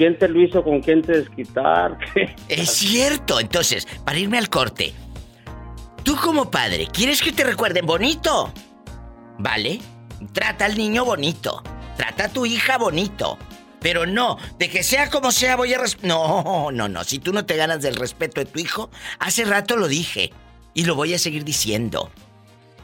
[0.00, 0.64] ¿Quién te lo hizo?
[0.64, 1.98] ¿Con quién te desquitar?
[2.48, 3.38] Es cierto.
[3.38, 4.94] Entonces, para irme al corte,
[6.04, 8.50] tú como padre, ¿quieres que te recuerden bonito?
[9.38, 9.78] ¿Vale?
[10.32, 11.62] Trata al niño bonito.
[11.98, 13.36] Trata a tu hija bonito.
[13.80, 15.82] Pero no, de que sea como sea voy a...
[16.00, 17.04] No, no, no.
[17.04, 20.32] Si tú no te ganas del respeto de tu hijo, hace rato lo dije.
[20.72, 22.10] Y lo voy a seguir diciendo.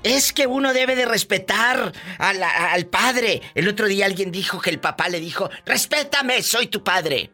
[0.07, 3.43] Es que uno debe de respetar al padre.
[3.57, 7.33] El otro día alguien dijo que el papá le dijo, respétame, soy tu padre.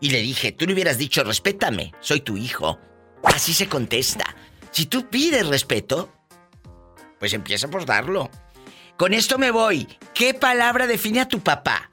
[0.00, 2.78] Y le dije, tú le hubieras dicho, respétame, soy tu hijo.
[3.24, 4.24] Así se contesta.
[4.70, 6.10] Si tú pides respeto,
[7.18, 8.30] pues empieza por darlo.
[8.96, 9.86] Con esto me voy.
[10.14, 11.90] ¿Qué palabra define a tu papá?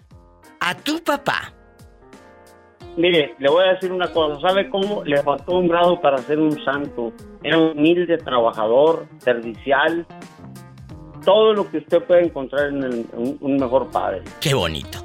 [0.61, 1.53] A tu papá.
[2.99, 4.41] Mire, le voy a decir una cosa.
[4.45, 5.05] ¿Sabe cómo?
[5.05, 7.13] Le faltó un grado para ser un santo.
[7.41, 10.05] Era un humilde trabajador, servicial.
[11.23, 14.23] Todo lo que usted puede encontrar en, un, mejor padre.
[14.41, 14.99] Qué bonito.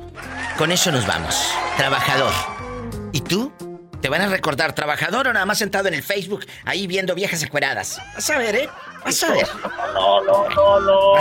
[0.59, 1.55] Con eso nos vamos.
[1.77, 2.33] Trabajador.
[3.13, 3.53] ¿Y tú?
[4.05, 7.43] ¿Te van a recordar trabajador o nada más sentado en el Facebook ahí viendo viejas
[7.43, 7.99] encueradas?
[8.15, 8.69] Vas a ver, ¿eh?
[9.03, 9.47] Vas a ver.
[9.95, 11.15] No, no, no, no.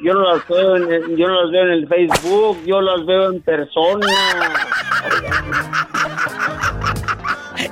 [0.00, 3.32] Yo, no las veo en, yo no las veo en el Facebook, yo las veo
[3.32, 4.06] en persona.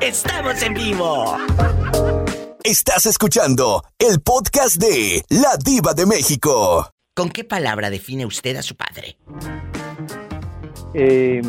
[0.01, 1.39] Estamos en vivo.
[2.65, 6.91] Estás escuchando el podcast de La Diva de México.
[7.15, 9.17] ¿Con qué palabra define usted a su padre?
[10.93, 11.41] Eh,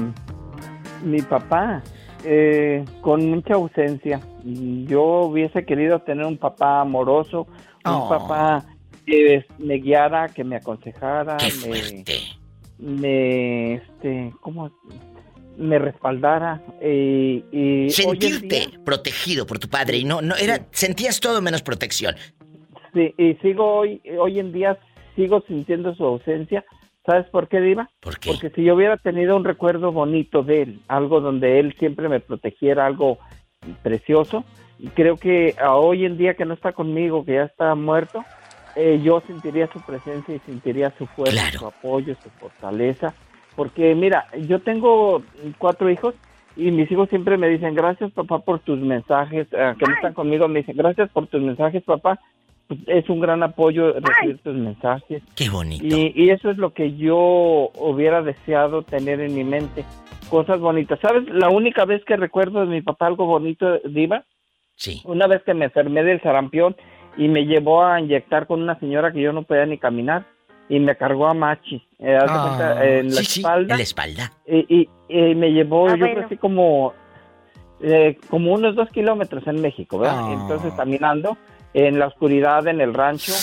[1.01, 1.81] mi papá,
[2.23, 4.19] eh, con mucha ausencia.
[4.43, 7.47] Yo hubiese querido tener un papá amoroso,
[7.85, 8.09] un oh.
[8.09, 8.65] papá
[9.05, 12.03] que me guiara, que me aconsejara, me,
[12.79, 14.71] me, este, ¿cómo?
[15.59, 21.41] me respaldara eh, y sentirte protegido por tu padre y no no era sentías todo
[21.41, 22.15] menos protección
[22.93, 24.79] sí y sigo hoy hoy en día
[25.17, 26.63] sigo sintiendo su ausencia
[27.09, 31.21] sabes por qué diva porque si yo hubiera tenido un recuerdo bonito de él algo
[31.21, 33.17] donde él siempre me protegiera algo
[33.81, 34.43] precioso
[34.93, 38.23] creo que hoy en día que no está conmigo que ya está muerto
[38.75, 43.13] eh, yo sentiría su presencia y sentiría su fuerza su apoyo su fortaleza.
[43.55, 45.21] Porque mira, yo tengo
[45.57, 46.15] cuatro hijos
[46.55, 50.13] y mis hijos siempre me dicen, gracias papá por tus mensajes, eh, que no están
[50.13, 52.19] conmigo, me dicen, gracias por tus mensajes papá.
[52.69, 55.23] Pues, es un gran apoyo recibir tus mensajes.
[55.35, 55.83] Qué bonito.
[55.83, 59.83] Y, eso es lo que yo hubiera deseado tener en mi mente.
[60.29, 60.99] Cosas bonitas.
[61.01, 61.27] ¿Sabes?
[61.29, 64.23] La única vez que recuerdo de mi papá algo bonito, Diva.
[64.75, 65.01] Sí.
[65.05, 66.75] Una vez que me enfermé del sarampión
[67.17, 70.25] y me llevó a inyectar con una señora que yo no podía ni caminar
[70.69, 74.31] y me cargó a Machi eh, ah, en, la espalda, en la espalda.
[74.45, 76.93] Y, me llevó, ah, yo creo así como,
[77.81, 80.19] eh, como unos dos kilómetros en México, ¿verdad?
[80.19, 80.33] Ah.
[80.39, 81.35] Entonces caminando
[81.73, 83.33] en la oscuridad en el rancho,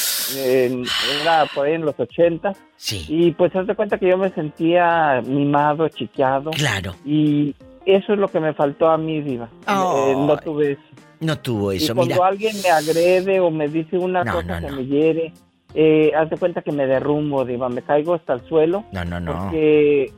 [1.22, 2.52] era por ahí en los 80.
[2.76, 3.06] Sí.
[3.08, 6.50] Y pues haz de cuenta que yo me sentía mimado, chiqueado.
[6.50, 6.94] Claro.
[7.04, 9.48] Y eso es lo que me faltó a mí, Diva.
[9.68, 10.82] Eh, no tuve eso.
[11.18, 14.84] No tuvo eso, y cuando alguien me agrede o me dice una cosa que me
[14.84, 15.32] hiere,
[15.74, 18.84] eh, haz de cuenta que me derrumbo, Diva, me caigo hasta el suelo.
[18.92, 19.32] No, no, no.
[19.44, 20.12] Porque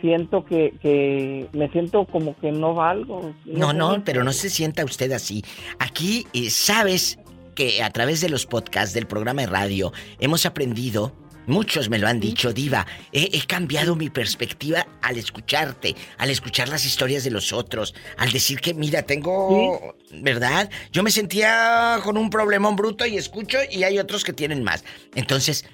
[0.00, 3.32] siento que, que me siento como que no valgo.
[3.44, 5.44] No, no, pero no se sienta usted así.
[5.78, 7.18] Aquí eh, sabes
[7.56, 11.12] que a través de los podcasts del programa de radio hemos aprendido
[11.46, 12.86] Muchos me lo han dicho, Diva.
[13.12, 18.60] He, cambiado mi perspectiva al escucharte, al escuchar las historias de los otros, al decir
[18.60, 19.96] que, mira, tengo.
[20.12, 20.68] ¿Verdad?
[20.90, 24.84] Yo me sentía con un problemón bruto y escucho y hay otros que tienen más.
[25.14, 25.64] Entonces,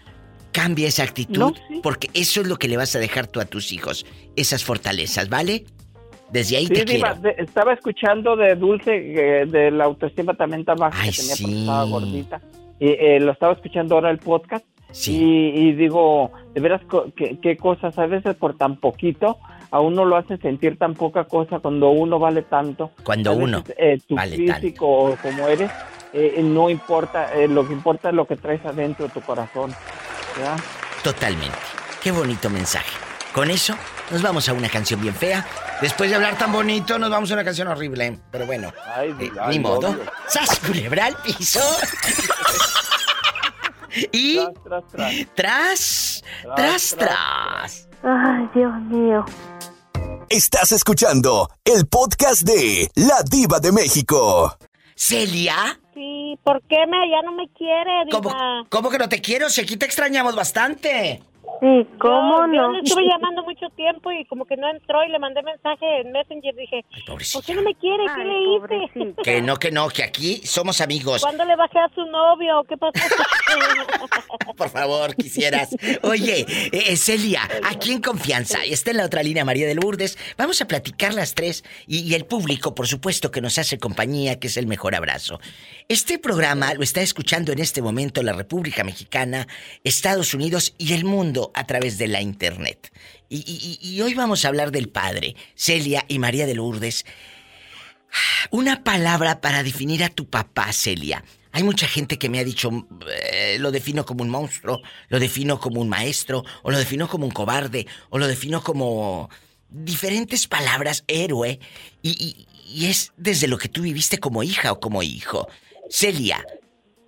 [0.53, 3.73] cambia esa actitud porque eso es lo que le vas a dejar tú a tus
[3.73, 4.05] hijos,
[4.37, 5.64] esas fortalezas, ¿vale?
[6.33, 7.07] Desde ahí te quiero.
[7.37, 11.61] estaba escuchando de Dulce, eh, de la autoestima también tan baja que tenía sí.
[11.61, 12.40] estaba gordita.
[12.81, 14.64] Y eh, lo estaba escuchando ahora el podcast
[15.07, 16.83] y, digo, de veras,
[17.16, 19.38] ¿qué, cosas a veces por tan poquito
[19.71, 22.90] a uno lo hace sentir tan poca cosa cuando uno vale tanto.
[23.05, 25.71] Cuando uno eh, tu físico como eres,
[26.12, 29.73] eh, no importa, eh, lo que importa es lo que traes adentro de tu corazón.
[31.03, 31.57] Totalmente.
[32.03, 33.12] Qué bonito mensaje.
[33.33, 33.75] Con eso
[34.11, 35.47] nos vamos a una canción bien fea.
[35.81, 38.18] Después de hablar tan bonito, nos vamos a una canción horrible.
[38.31, 38.73] Pero bueno,
[39.49, 39.97] ni modo.
[40.29, 41.61] ¡Sas, culebra al piso!
[44.11, 44.85] Y tras
[45.35, 46.23] tras
[46.57, 49.23] tras, tras, Ay, Dios mío.
[50.31, 54.57] Estás escuchando el podcast de La Diva de México.
[54.95, 55.79] ¿Celia?
[55.92, 58.21] Sí, ¿por qué me, ya no me quiere, diva?
[58.23, 59.51] ¿Cómo, ¿Cómo, que no te quiero?
[59.51, 61.23] Si aquí te extrañamos bastante.
[61.61, 62.55] Sí, ¿cómo no?
[62.55, 66.00] Yo le estuve llamando mucho tiempo y como que no entró y le mandé mensaje
[66.00, 66.55] en Messenger.
[66.55, 68.05] Dije, ¿por qué no me quiere?
[68.16, 69.14] ¿Qué le hice?
[69.22, 71.22] Que no, que no, que aquí somos amigos.
[71.22, 72.64] ¿Cuándo le bajé a su novio?
[72.68, 72.92] ¿Qué pasó?
[74.57, 75.70] Por favor, quisieras.
[76.02, 78.64] Oye, eh, Celia, aquí en confianza.
[78.64, 80.18] Está en la otra línea María del Lourdes.
[80.37, 84.38] Vamos a platicar las tres y, y el público, por supuesto, que nos hace compañía,
[84.38, 85.40] que es el mejor abrazo.
[85.88, 89.46] Este programa lo está escuchando en este momento la República Mexicana,
[89.85, 92.92] Estados Unidos y el mundo a través de la Internet.
[93.29, 97.07] Y, hoy vamos a hablar del padre, Celia y María de Lourdes.
[98.51, 101.25] Una palabra para definir a tu papá, Celia.
[101.51, 102.71] Hay mucha gente que me ha dicho,
[103.11, 107.25] eh, lo defino como un monstruo, lo defino como un maestro, o lo defino como
[107.25, 109.31] un cobarde, o lo defino como
[109.68, 111.59] diferentes palabras, héroe,
[112.03, 115.49] y, y es desde lo que tú viviste como hija o como hijo.
[115.88, 116.45] Celia,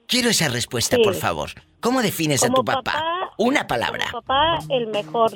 [0.07, 1.51] quiero esa respuesta, por favor.
[1.81, 3.14] ¿Cómo defines a tu papá?
[3.37, 4.07] Una palabra.
[4.11, 5.31] Como papá, el mejor.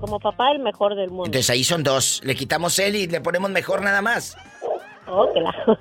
[0.00, 1.26] Como papá, el mejor del mundo.
[1.26, 2.20] Entonces ahí son dos.
[2.24, 4.36] Le quitamos él y le ponemos mejor nada más.
[5.08, 5.78] Oh, claro.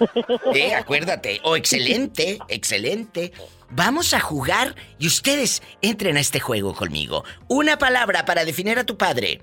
[0.53, 1.39] Eh, acuérdate.
[1.43, 3.31] O excelente, excelente.
[3.71, 7.23] Vamos a jugar y ustedes entren a este juego conmigo.
[7.47, 9.41] Una palabra para definir a tu padre.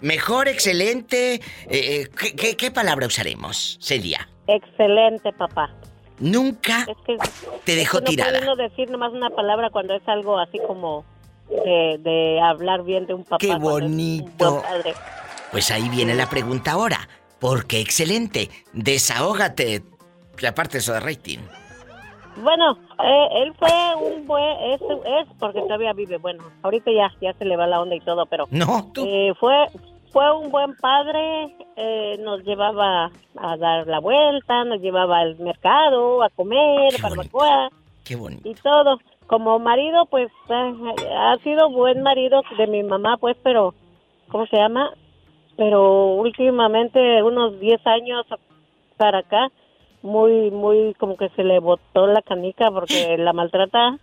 [0.00, 1.40] Mejor, excelente.
[1.68, 4.28] Eh, ¿qué, ¿qué, palabra usaremos, Celia?
[4.46, 5.74] Excelente, papá.
[6.18, 6.86] Nunca
[7.64, 8.40] te dejó tirada.
[8.40, 11.04] No decir nomás una palabra cuando es algo así como
[11.48, 13.38] de, hablar bien de un papá.
[13.38, 14.62] Qué bonito.
[15.50, 17.08] Pues ahí viene la pregunta ahora.
[17.38, 18.50] ¿Por qué excelente?
[18.72, 19.82] Desahógate.
[20.46, 21.38] Aparte eso de rating.
[22.42, 27.32] Bueno, eh, él fue un buen, es, es, porque todavía vive, bueno, ahorita ya, ya
[27.32, 28.46] se le va la onda y todo, pero...
[28.50, 29.06] No, tú.
[29.06, 29.54] Eh, fue,
[30.12, 36.22] fue un buen padre, eh, nos llevaba a dar la vuelta, nos llevaba al mercado,
[36.22, 37.70] a comer, Qué barbacoa.
[38.04, 38.48] Qué bonito.
[38.48, 38.98] Y todo.
[39.26, 43.74] Como marido, pues eh, ha sido buen marido de mi mamá, pues, pero,
[44.28, 44.92] ¿cómo se llama?
[45.56, 48.26] Pero últimamente, unos 10 años
[48.96, 49.50] para acá,
[50.02, 53.98] muy, muy como que se le botó la canica porque la maltrata.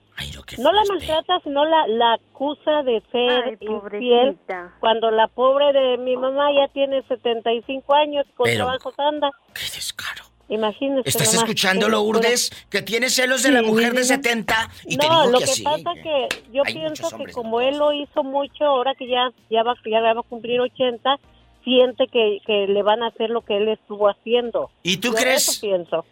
[0.58, 4.38] no la maltrata, sino la, la acusa de ser infiel.
[4.80, 9.32] Cuando la pobre de mi mamá ya tiene 75 años con trabajo anda.
[9.54, 10.33] ¡Qué descaro!
[10.54, 11.10] Imagínese.
[11.10, 12.52] ¿Estás escuchando, Lourdes?
[12.70, 16.04] Que tiene celos de la mujer de 70 y te No, lo que, pasa es
[16.04, 20.00] que yo pienso que como él lo hizo mucho, ahora que ya, ya, va, ya
[20.00, 21.18] va a cumplir 80,
[21.64, 24.70] siente que, que, le van a hacer lo que él estuvo haciendo.
[24.84, 25.60] ¿Y tú crees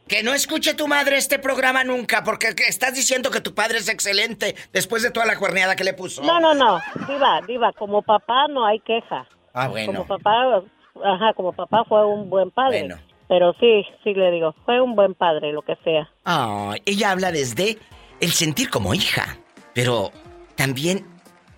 [0.08, 2.24] que no escuche tu madre este programa nunca?
[2.24, 5.94] Porque estás diciendo que tu padre es excelente después de toda la cuerneada que le
[5.94, 6.24] puso.
[6.24, 6.80] No, no, no.
[7.08, 9.28] Diva, diva, como papá no hay queja.
[9.54, 9.94] Ah, bueno.
[9.94, 10.64] Como papá,
[11.04, 12.80] ajá, como papá fue un buen padre.
[12.80, 13.11] Bueno.
[13.32, 16.12] Pero sí, sí le digo, fue un buen padre, lo que sea.
[16.26, 17.78] Ah, ella habla desde
[18.20, 19.38] el sentir como hija,
[19.74, 20.12] pero
[20.58, 21.06] también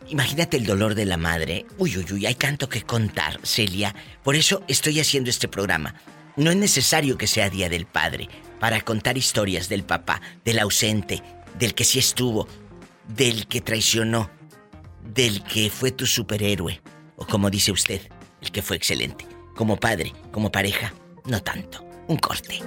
[0.10, 1.66] Imagínate el dolor de la madre.
[1.78, 3.96] Uy, uy, uy, hay tanto que contar, Celia.
[4.22, 5.96] Por eso estoy haciendo este programa.
[6.36, 8.28] No es necesario que sea Día del Padre
[8.60, 11.24] para contar historias del papá, del ausente,
[11.58, 12.50] del que sí estuvo,
[13.08, 14.30] del que traicionó,
[15.02, 16.82] del que fue tu superhéroe,
[17.16, 18.02] o como dice usted,
[18.42, 19.26] el que fue excelente.
[19.56, 20.94] Como padre, como pareja,
[21.26, 21.86] no tanto.
[22.08, 22.60] Un corte.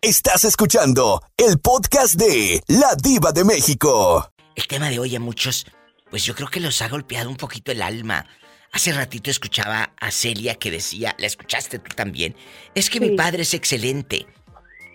[0.00, 4.30] Estás escuchando el podcast de La Diva de México.
[4.54, 5.66] El tema de hoy a muchos,
[6.10, 8.26] pues yo creo que los ha golpeado un poquito el alma.
[8.72, 12.36] Hace ratito escuchaba a Celia que decía, la escuchaste tú también,
[12.74, 14.26] es que mi padre es excelente,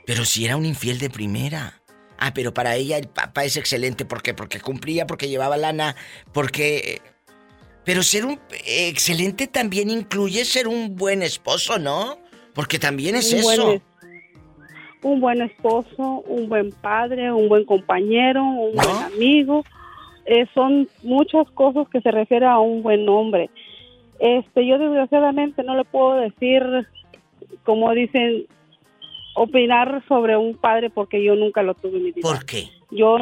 [0.05, 1.81] pero si era un infiel de primera.
[2.17, 4.33] Ah, pero para ella el papá es excelente, ¿por qué?
[4.33, 5.95] Porque cumplía, porque llevaba lana,
[6.31, 7.01] porque...
[7.83, 12.17] Pero ser un excelente también incluye ser un buen esposo, ¿no?
[12.53, 13.81] Porque también es eso
[15.03, 19.63] un buen esposo, un buen padre, un buen compañero, un buen amigo.
[20.25, 23.49] Eh, son muchas cosas que se refieren a un buen hombre.
[24.19, 26.63] Este, yo desgraciadamente no le puedo decir,
[27.63, 28.45] como dicen,
[29.35, 32.27] opinar sobre un padre porque yo nunca lo tuve en mi vida.
[32.27, 32.69] ¿Por qué?
[32.91, 33.17] Yo,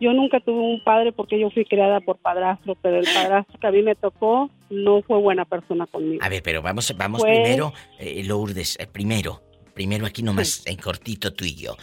[0.00, 3.66] yo nunca tuve un padre porque yo fui criada por padrastro, pero el padrastro que
[3.66, 6.22] a mí me tocó no fue buena persona conmigo.
[6.22, 9.40] A ver, pero vamos, vamos primero, eh, Lourdes, eh, primero,
[9.74, 11.76] Primero aquí nomás en cortito tú y yo.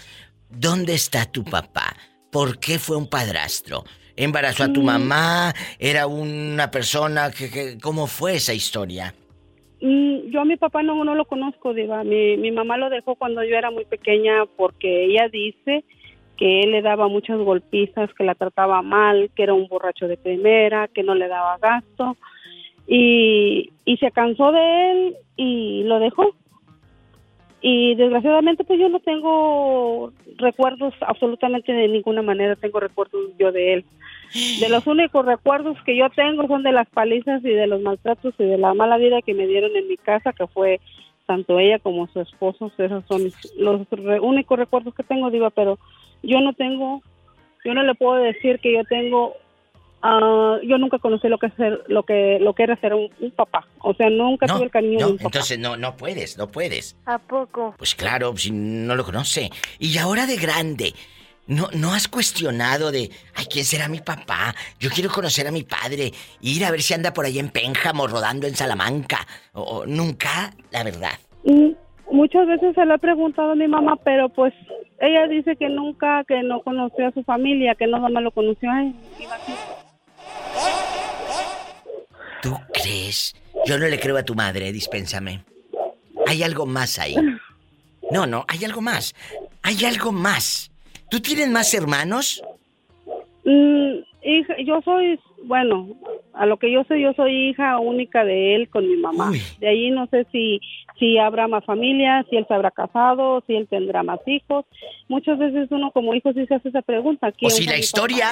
[0.49, 1.95] ¿Dónde está tu papá?
[2.31, 3.83] ¿Por qué fue un padrastro?
[4.15, 4.85] ¿Embarazó a tu mm.
[4.85, 5.53] mamá?
[5.77, 9.13] ¿Era una persona que, cómo fue esa historia?
[9.81, 12.03] Mm, yo a mi papá no, no lo conozco, Diva.
[12.03, 15.83] Mi, mi mamá lo dejó cuando yo era muy pequeña porque ella dice
[16.37, 20.17] que él le daba muchas golpizas, que la trataba mal, que era un borracho de
[20.17, 22.15] primera, que no le daba gasto.
[22.87, 26.35] Y, y se cansó de él y lo dejó.
[27.61, 32.55] Y desgraciadamente pues yo no tengo recuerdos absolutamente de ninguna manera.
[32.55, 33.85] Tengo recuerdos yo de él.
[34.59, 38.33] De los únicos recuerdos que yo tengo son de las palizas y de los maltratos
[38.39, 40.79] y de la mala vida que me dieron en mi casa que fue
[41.27, 42.71] tanto ella como su esposo.
[42.79, 43.87] Esos son los
[44.21, 45.77] únicos recuerdos que tengo diva pero
[46.23, 47.03] yo no tengo
[47.63, 49.35] yo no le puedo decir que yo tengo
[50.01, 53.09] Ah, yo nunca conocí lo que es ser, lo que lo que era ser un,
[53.35, 53.67] papá.
[53.79, 55.27] O sea, nunca tuve el cariño de un papá.
[55.27, 56.95] Entonces no no puedes, no puedes.
[57.05, 57.75] ¿A poco?
[57.77, 59.49] Pues claro, si no lo conoce.
[59.79, 60.93] Y ahora de grande,
[61.47, 64.55] ¿no, no has cuestionado de, ay, ¿quién será mi papá?
[64.79, 68.07] Yo quiero conocer a mi padre, ir a ver si anda por ahí en Pénjamo,
[68.07, 69.19] rodando en Salamanca.
[69.53, 71.11] O, nunca, la verdad.
[71.43, 71.73] Mm,
[72.11, 74.53] muchas veces se lo he preguntado a mi mamá, pero pues
[74.99, 78.69] ella dice que nunca, que no conoció a su familia, que no más lo conoció
[78.71, 78.95] a él.
[82.41, 83.35] ¿Tú crees?
[83.65, 85.43] Yo no le creo a tu madre, dispénsame.
[86.27, 87.15] Hay algo más ahí.
[88.11, 89.15] No, no, hay algo más.
[89.61, 90.71] Hay algo más.
[91.09, 92.41] ¿Tú tienes más hermanos?
[93.43, 93.97] Mm,
[94.65, 95.89] yo soy, bueno,
[96.33, 99.31] a lo que yo sé, yo soy hija única de él con mi mamá.
[99.59, 100.59] De ahí no sé si
[101.01, 104.65] si habrá más familia, si él se habrá casado, si él tendrá más hijos.
[105.07, 107.33] Muchas veces uno como hijo sí se hace esa pregunta.
[107.41, 108.29] O si la historia,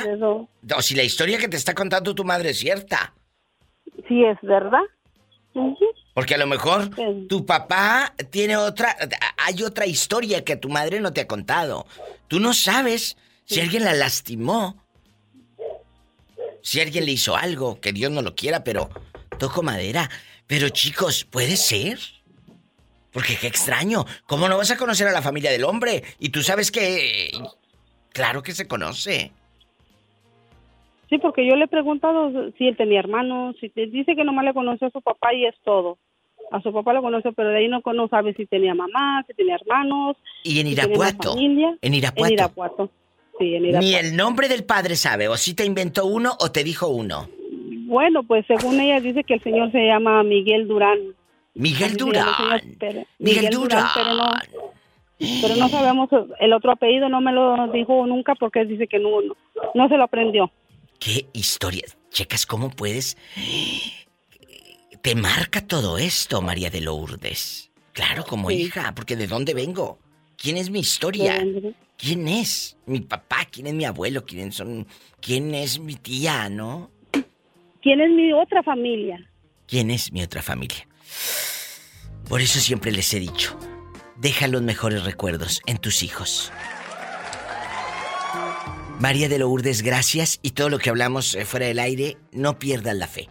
[0.78, 3.14] o si la historia que te está contando tu madre es cierta.
[4.10, 4.82] Sí, es verdad.
[6.14, 6.90] Porque a lo mejor
[7.30, 8.96] tu papá tiene otra,
[9.38, 11.86] hay otra historia que tu madre no te ha contado.
[12.28, 14.84] Tú no sabes si alguien la lastimó,
[16.62, 18.90] si alguien le hizo algo, que Dios no lo quiera, pero
[19.38, 20.10] toco madera.
[20.46, 22.00] Pero chicos, puede ser.
[23.12, 24.06] Porque qué extraño.
[24.28, 26.04] ¿Cómo no vas a conocer a la familia del hombre?
[26.20, 27.32] Y tú sabes que...
[28.12, 29.32] Claro que se conoce.
[31.10, 34.46] Sí, porque yo le he preguntado si él tenía hermanos, si te dice que nomás
[34.46, 35.98] le conoció a su papá y es todo.
[36.52, 39.34] A su papá lo conoce, pero de ahí no, no sabe si tenía mamá, si
[39.34, 40.18] tenía hermanos.
[40.44, 41.36] ¿Y en Irapuato?
[41.38, 42.26] En Irapuato.
[42.26, 42.90] En Irapuato.
[43.38, 43.86] Sí, en Irapuato.
[43.86, 47.28] Ni el nombre del padre sabe, o si te inventó uno o te dijo uno.
[47.90, 51.00] Bueno, pues según ella dice que el señor se llama Miguel Durán.
[51.56, 52.28] Miguel Durán.
[53.18, 53.88] Miguel, Durán.
[55.18, 59.10] pero, no, sabemos el otro apellido, no me lo dijo nunca porque dice que no,
[59.74, 60.52] no, se lo aprendió.
[61.00, 61.86] ¿Qué historia?
[62.12, 63.18] Checas, ¿cómo puedes?
[65.02, 67.72] Te marca todo esto, María de Lourdes.
[67.94, 69.98] Claro, como hija, porque ¿de dónde vengo?
[70.38, 71.42] ¿Quién es mi historia?
[71.98, 73.46] ¿Quién es mi papá?
[73.50, 74.26] ¿Quién es mi abuelo?
[74.26, 74.88] ¿Quién son?
[75.22, 76.92] ¿Quién es mi tía, no?
[77.82, 79.26] ¿Quién es mi otra familia?
[79.68, 80.88] ¿Quién es mi otra familia?
[82.28, 83.58] Por eso siempre les he dicho,
[84.18, 86.52] deja los mejores recuerdos en tus hijos.
[89.00, 92.98] María de Lourdes, gracias y todo lo que hablamos eh, fuera del aire, no pierdas
[92.98, 93.30] la fe.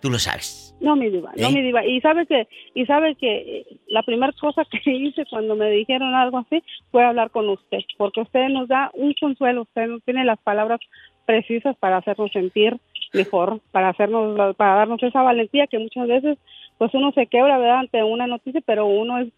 [0.00, 0.72] Tú lo sabes.
[0.80, 1.52] No, mi diva, no, ¿Eh?
[1.52, 1.84] mi diva.
[1.84, 6.14] Y sabe que, y sabe que eh, la primera cosa que hice cuando me dijeron
[6.14, 10.24] algo así fue hablar con usted, porque usted nos da un consuelo, usted nos tiene
[10.24, 10.78] las palabras
[11.26, 12.78] precisas para hacernos sentir
[13.12, 16.38] mejor, para hacernos, para darnos esa valentía que muchas veces
[16.78, 17.80] pues uno se quebra, ¿verdad?
[17.80, 19.28] Ante una noticia, pero uno es,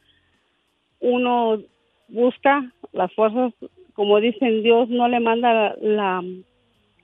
[1.00, 1.58] uno
[2.08, 3.54] busca las fuerzas,
[3.94, 6.22] como dicen, Dios no le manda la...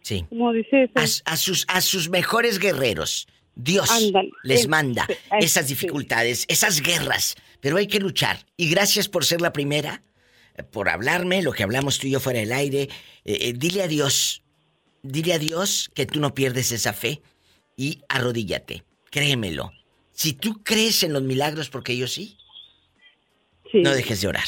[0.03, 0.25] sí.
[0.29, 0.91] Como dice...
[0.95, 3.27] A, sus, a sus mejores guerreros.
[3.55, 3.91] Dios
[4.45, 5.07] les manda
[5.41, 8.39] esas dificultades, esas guerras, pero hay que luchar.
[8.57, 10.05] Y gracias por ser la primera,
[10.71, 12.83] por hablarme, lo que hablamos tú y yo fuera del aire.
[13.25, 14.45] Eh, eh, dile a Dios,
[15.03, 17.21] dile a Dios que tú no pierdes esa fe
[17.77, 19.73] y arrodíllate, créemelo.
[20.13, 22.39] Si tú crees en los milagros, porque yo sí,
[23.73, 24.47] no dejes de orar.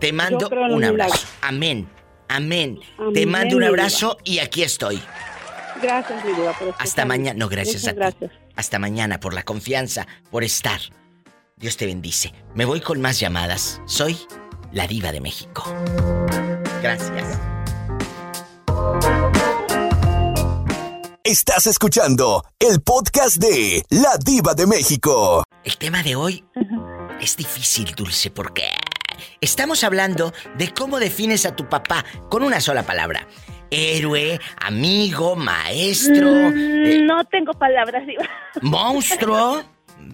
[0.00, 1.26] Te mando un abrazo.
[1.42, 1.88] Amén.
[2.28, 2.80] Amén.
[3.12, 5.02] Te mando un abrazo y aquí estoy.
[5.82, 7.38] Gracias, mi vida, por Hasta mañana.
[7.38, 8.26] No, gracias a ti.
[8.56, 10.80] Hasta mañana por la confianza, por estar.
[11.56, 12.32] Dios te bendice.
[12.54, 13.80] Me voy con más llamadas.
[13.86, 14.18] Soy
[14.72, 15.64] la diva de México.
[16.82, 17.38] Gracias.
[21.24, 25.44] Estás escuchando el podcast de La Diva de México.
[25.62, 26.44] El tema de hoy
[27.20, 28.70] es difícil, Dulce, porque
[29.40, 33.26] estamos hablando de cómo defines a tu papá con una sola palabra.
[33.70, 36.28] Héroe, amigo, maestro.
[36.28, 38.28] Mm, eh, no tengo palabras, Diva.
[38.62, 39.64] Monstruo.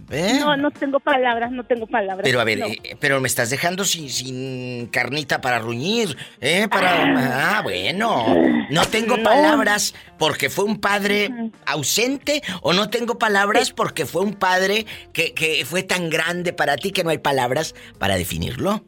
[0.09, 2.23] No, no tengo palabras, no tengo palabras.
[2.23, 6.69] Pero a ver, eh, pero me estás dejando sin, sin carnita para ruñir, ¿eh?
[6.69, 7.57] Para...
[7.57, 8.27] Ah, bueno.
[8.71, 11.31] No tengo palabras porque fue un padre
[11.65, 16.77] ausente o no tengo palabras porque fue un padre que, que, fue tan grande para
[16.77, 18.85] ti que no hay palabras para definirlo.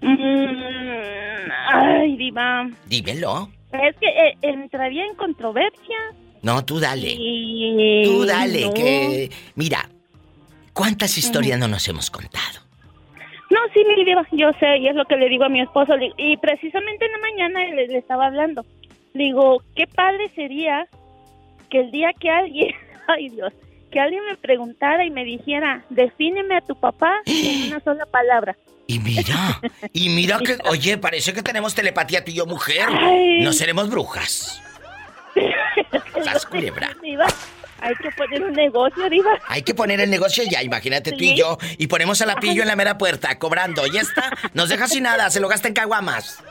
[0.00, 2.68] Mm, ay, diva.
[2.86, 3.48] Dímelo.
[3.72, 5.96] Es que eh, entraría en controversia.
[6.42, 7.16] No, tú dale.
[8.04, 9.30] Tú dale, que...
[9.56, 9.88] Mira,
[10.76, 12.60] ¿Cuántas historias no nos hemos contado?
[13.48, 15.94] No, sí, mi diva, yo sé, y es lo que le digo a mi esposo.
[16.18, 18.62] Y precisamente en la mañana le, le estaba hablando.
[19.14, 20.86] Digo, qué padre sería
[21.70, 22.74] que el día que alguien,
[23.08, 23.54] ay Dios,
[23.96, 28.54] que alguien me preguntara y me dijera, defíneme a tu papá en una sola palabra.
[28.88, 29.60] Y mira,
[29.92, 32.86] y mira que, oye, parece que tenemos telepatía tú y yo, mujer.
[33.40, 34.62] No seremos brujas.
[36.24, 36.90] Las culebra.
[37.80, 39.40] Hay que poner un negocio, Diva.
[39.48, 41.58] Hay que poner el negocio ya, imagínate tú y yo.
[41.78, 43.88] Y ponemos a la pillo en la mera puerta, cobrando.
[43.88, 46.44] Y está, nos deja sin nada, se lo gasta en caguamas.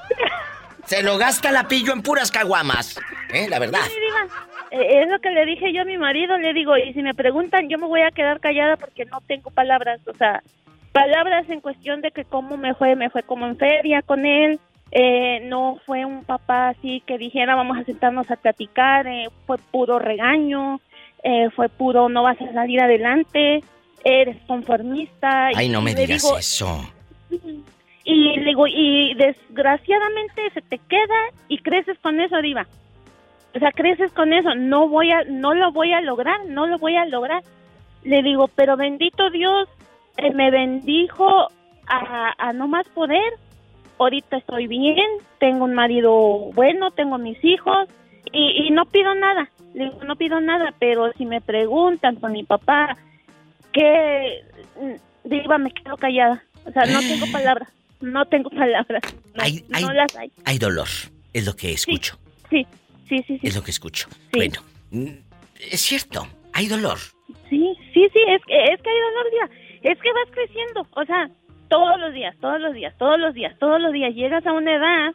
[0.87, 2.99] Se lo gasta la pillo en puras caguamas.
[3.31, 3.47] ¿Eh?
[3.47, 3.87] La verdad.
[3.87, 4.29] Eh,
[4.71, 7.69] es lo que le dije yo a mi marido, le digo, y si me preguntan,
[7.69, 10.43] yo me voy a quedar callada porque no tengo palabras, o sea,
[10.91, 14.59] palabras en cuestión de que cómo me fue, me fue como en feria con él,
[14.91, 19.57] eh, no fue un papá así que dijera vamos a sentarnos a platicar, eh, fue
[19.71, 20.79] puro regaño,
[21.55, 23.63] fue puro no vas a salir adelante,
[24.03, 25.47] eres conformista.
[25.47, 26.87] Ay, no me digas eso.
[28.03, 32.67] Y le digo, y desgraciadamente se te queda y creces con eso, Diva
[33.55, 36.77] o sea, creces con eso, no voy a, no lo voy a lograr, no lo
[36.77, 37.41] voy a lograr.
[38.03, 39.69] Le digo, pero bendito Dios,
[40.17, 41.47] eh, me bendijo
[41.87, 43.33] a, a no más poder.
[43.97, 45.07] Ahorita estoy bien,
[45.39, 46.11] tengo un marido
[46.53, 47.87] bueno, tengo mis hijos
[48.33, 49.49] y, y no pido nada.
[49.73, 52.97] Le digo, no pido nada, pero si me preguntan con mi papá,
[53.71, 54.43] que
[55.23, 56.43] diva, me quedo callada.
[56.65, 57.69] O sea, no tengo palabras,
[58.01, 59.01] no tengo palabras.
[59.33, 60.29] No, hay, las hay.
[60.43, 60.87] Hay dolor,
[61.31, 62.19] es lo que escucho.
[62.49, 62.65] sí.
[62.65, 62.67] Sí,
[63.07, 63.39] sí, sí.
[63.41, 64.07] Es lo que escucho.
[64.33, 65.07] Bueno, mm,
[65.71, 66.97] es cierto, hay dolor.
[67.49, 69.91] Sí, sí, sí, es que, es que hay dolor, día.
[69.91, 71.29] Es que vas creciendo, o sea,
[71.67, 74.13] todos los días, todos los días, todos los días, todos los días.
[74.15, 75.13] Llegas a una edad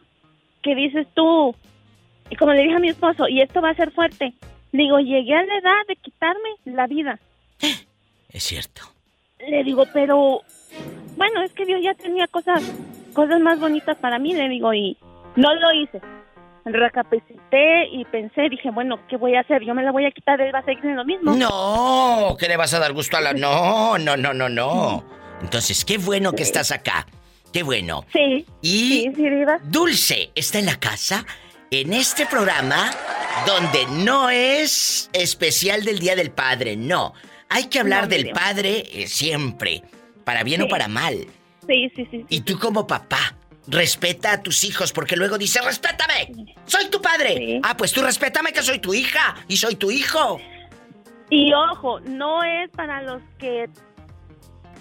[0.62, 1.54] que dices tú,
[2.28, 4.32] y como le dije a mi esposo, y esto va a ser fuerte.
[4.72, 7.18] Digo, llegué a la edad de quitarme la vida.
[8.32, 8.82] Es cierto.
[9.40, 10.42] Le digo, pero
[11.16, 12.62] bueno, es que Dios ya tenía cosas,
[13.12, 14.96] cosas más bonitas para mí, le digo, y
[15.34, 16.00] no lo hice
[16.72, 19.62] recapacité y pensé, dije, bueno, ¿qué voy a hacer?
[19.64, 21.34] Yo me la voy a quitar, él va a seguir en lo mismo.
[21.34, 23.32] No, que le vas a dar gusto a la...
[23.32, 25.04] No, no, no, no, no.
[25.42, 27.06] Entonces, qué bueno que estás acá.
[27.52, 28.04] Qué bueno.
[28.12, 28.46] Sí.
[28.62, 29.28] Y sí, sí,
[29.64, 31.24] Dulce está en la casa
[31.70, 32.90] en este programa
[33.46, 37.14] donde no es especial del Día del Padre, no.
[37.48, 39.82] Hay que hablar del padre eh, siempre,
[40.24, 41.26] para bien o para mal.
[41.66, 42.24] Sí, sí, sí.
[42.28, 43.36] Y tú como papá,
[43.70, 47.60] respeta a tus hijos, porque luego dice, respétame, soy tu padre.
[47.62, 50.40] Ah, pues tú respétame que soy tu hija y soy tu hijo.
[51.30, 53.68] Y ojo, no es para los que,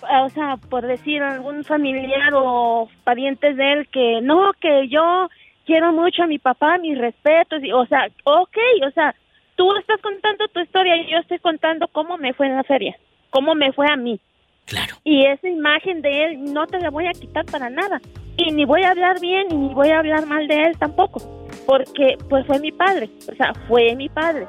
[0.02, 5.30] o sea, por decir algún familiar o parientes de él que no, que yo
[5.66, 9.14] quiero mucho a mi papá, mis respetos, y, o sea, ok, o sea,
[9.56, 12.98] tú estás contando tu historia y yo estoy contando cómo me fue en la feria,
[13.30, 14.20] cómo me fue a mí.
[14.66, 14.96] Claro.
[15.04, 18.02] Y esa imagen de él no te la voy a quitar para nada.
[18.40, 21.20] Y ni voy a hablar bien ni voy a hablar mal de él tampoco.
[21.66, 23.10] Porque pues fue mi padre.
[23.30, 24.48] O sea, fue mi padre.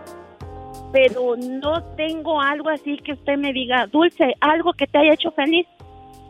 [0.93, 5.33] Pero no tengo algo así que usted me diga, Dulce, algo que te haya hecho
[5.33, 5.67] feliz.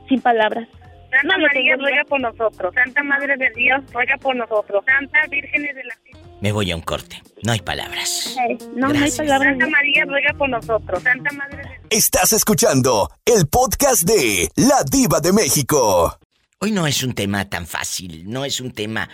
[0.08, 0.66] Sin palabras.
[1.10, 2.74] Santa María ruega por nosotros.
[2.74, 4.82] Santa Madre de Dios ruega por nosotros.
[4.86, 5.94] Santa Virgen de la
[6.40, 7.22] me voy a un corte.
[7.42, 8.34] No hay palabras.
[8.74, 9.50] no, no hay palabras.
[9.50, 11.02] Santa María ruega por nosotros.
[11.02, 11.96] Santa Madre de...
[11.96, 16.18] Estás escuchando el podcast de La Diva de México.
[16.62, 18.30] Hoy no es un tema tan fácil.
[18.30, 19.08] No es un tema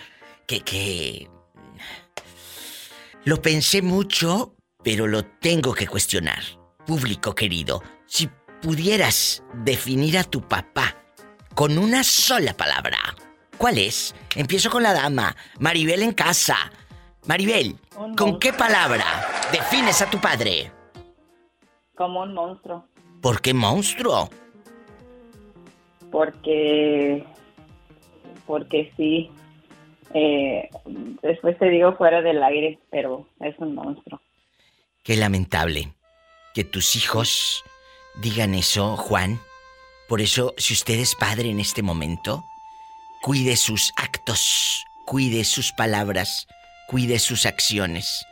[0.45, 0.59] que...
[0.59, 1.29] que...
[3.23, 6.43] Lo pensé mucho, pero lo tengo que cuestionar.
[6.85, 8.29] Público querido, si
[8.61, 10.97] pudieras definir a tu papá
[11.55, 12.97] con una sola palabra,
[13.57, 14.13] ¿cuál es?
[14.35, 16.57] Empiezo con la dama, Maribel en casa.
[17.27, 17.77] Maribel,
[18.17, 20.69] ¿con qué palabra defines a tu padre?
[21.95, 22.85] Como un monstruo.
[23.21, 24.29] ¿Por qué monstruo?
[26.11, 27.25] Porque.
[28.47, 29.29] Porque sí.
[30.13, 30.69] Eh,
[31.21, 34.21] después te digo fuera del aire, pero es un monstruo.
[35.03, 35.93] Qué lamentable
[36.53, 37.63] que tus hijos
[38.21, 39.39] digan eso, Juan.
[40.07, 42.43] Por eso, si usted es padre en este momento,
[43.21, 46.47] cuide sus actos, cuide sus palabras,
[46.87, 48.25] cuide sus acciones.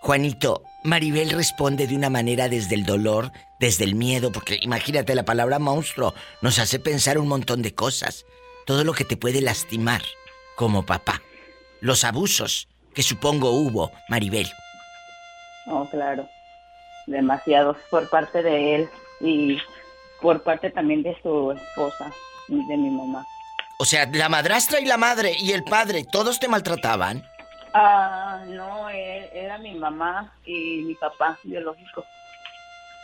[0.00, 5.24] Juanito, Maribel responde de una manera desde el dolor, desde el miedo, porque imagínate la
[5.24, 8.24] palabra monstruo nos hace pensar un montón de cosas.
[8.68, 10.02] Todo lo que te puede lastimar
[10.54, 11.22] como papá.
[11.80, 14.46] Los abusos que supongo hubo, Maribel.
[15.68, 16.28] Oh, claro.
[17.06, 18.90] Demasiados por parte de él
[19.22, 19.56] y
[20.20, 22.12] por parte también de su esposa
[22.48, 23.24] y de mi mamá.
[23.78, 27.26] O sea, la madrastra y la madre y el padre, ¿todos te maltrataban?
[27.72, 32.04] Ah, no, era mi mamá y mi papá biológico.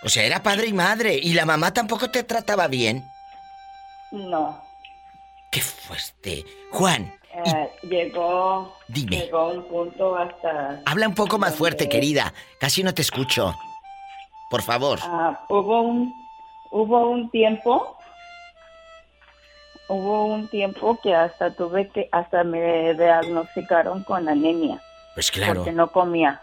[0.03, 1.15] O sea, era padre y madre.
[1.15, 3.03] ¿Y la mamá tampoco te trataba bien?
[4.13, 4.64] No.
[5.55, 6.45] Qué fuerte.
[6.73, 7.15] Juan.
[7.33, 8.77] Eh, llegó.
[8.89, 9.19] Dime.
[9.19, 10.83] Llegó un punto hasta.
[10.85, 12.35] Habla un poco más fuerte, querida.
[12.59, 13.55] Casi no te escucho.
[14.51, 14.99] Por favor.
[15.05, 16.13] Ah, hubo un.
[16.73, 17.97] Hubo un tiempo.
[19.87, 22.09] Hubo un tiempo que hasta tuve que.
[22.11, 24.83] Hasta me diagnosticaron con anemia.
[25.15, 25.55] Pues claro.
[25.55, 26.43] Porque no comía.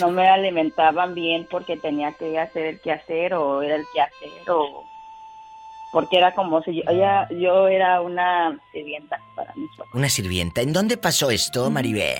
[0.00, 4.84] No me alimentaban bien porque tenía que hacer el quehacer o era el quehacer o
[5.94, 9.94] porque era como si yo, ella, yo era una sirvienta para mis papás.
[9.94, 10.60] Una sirvienta.
[10.60, 12.18] ¿En dónde pasó esto, Maribel?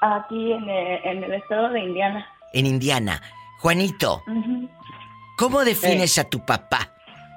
[0.00, 2.26] Aquí en el, estado de Indiana.
[2.52, 3.22] En Indiana.
[3.60, 4.24] Juanito,
[5.38, 6.92] ¿cómo defines a tu papá?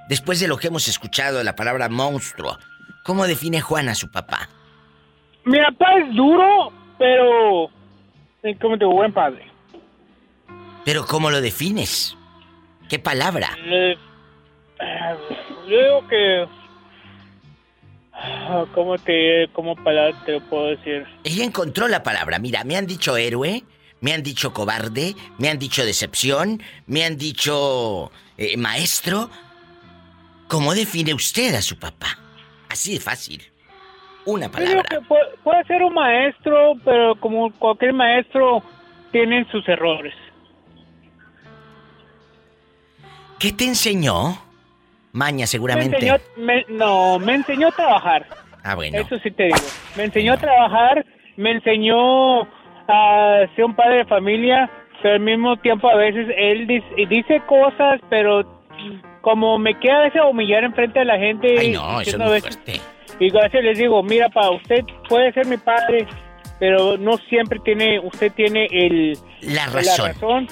[0.10, 2.58] Después de lo que hemos escuchado de la palabra monstruo,
[3.04, 4.50] ¿cómo define Juan a su papá?
[5.46, 7.70] Mi papá es duro, pero
[8.42, 9.46] es como de buen padre.
[10.84, 12.18] ¿Pero cómo lo defines?
[12.90, 13.56] ¿Qué palabra?
[13.66, 13.96] Eh,
[15.68, 16.48] yo digo que...
[18.14, 21.06] Ah, ¿Cómo te, cómo palabra te lo puedo decir?
[21.24, 22.38] Ella encontró la palabra.
[22.38, 23.64] Mira, me han dicho héroe,
[24.02, 29.30] me han dicho cobarde, me han dicho decepción, me han dicho eh, maestro.
[30.48, 32.20] ¿Cómo define usted a su papá?
[32.70, 33.42] Así de fácil.
[34.26, 34.84] Una palabra.
[35.08, 38.64] puede, puede, ser un maestro, pero como cualquier maestro,
[39.12, 40.14] tiene sus errores.
[43.40, 44.38] ¿Qué te enseñó?
[45.14, 46.12] Maña, seguramente.
[46.70, 48.28] no, me enseñó a trabajar.
[48.64, 49.00] Ah, bueno.
[49.00, 49.58] Eso sí te digo.
[49.96, 51.06] Me enseñó a trabajar,
[51.38, 52.42] me enseñó
[52.88, 54.70] a ser un padre de familia,
[55.02, 58.64] pero al mismo tiempo a veces él dice, cosas, pero
[59.22, 61.60] como me queda a veces humillar enfrente de la gente.
[61.60, 62.82] Ay, no, eso es fuerte.
[63.20, 66.08] Y a veces les digo, mira, pa, usted puede ser mi padre,
[66.60, 69.18] pero no siempre tiene, usted tiene el...
[69.42, 70.48] La razón.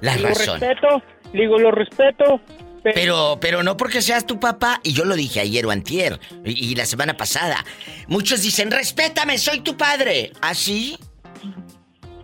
[0.00, 0.58] La razón.
[0.60, 1.02] Lo respeto,
[1.34, 2.40] digo, lo respeto,
[2.82, 6.74] pero, pero no porque seas tu papá, y yo lo dije ayer o antier, y,
[6.74, 7.64] la semana pasada.
[8.08, 10.32] Muchos dicen, respétame, soy tu padre.
[10.40, 10.98] ¿Así?
[10.98, 11.62] ¿Ah,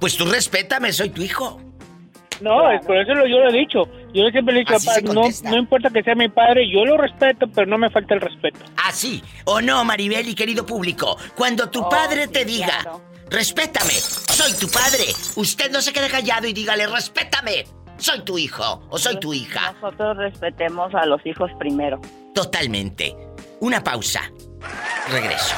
[0.01, 1.61] pues tú respétame, soy tu hijo.
[2.41, 2.57] No,
[2.87, 3.83] por eso yo lo he dicho.
[4.15, 6.97] Yo siempre le he dicho, papá, no, no, importa que sea mi padre, yo lo
[6.97, 8.61] respeto, pero no me falta el respeto.
[8.77, 9.23] ¿Así?
[9.45, 11.19] ¿O no, Maribel y querido público?
[11.35, 15.05] Cuando tu oh, padre te diga, respétame, soy tu padre,
[15.35, 17.67] usted no se quede callado y dígale, respétame
[17.99, 19.73] soy tu hijo o soy tu hija.
[19.81, 22.01] Nosotros respetemos a los hijos primero.
[22.35, 23.15] Totalmente.
[23.61, 24.23] Una pausa.
[25.11, 25.55] Regreso.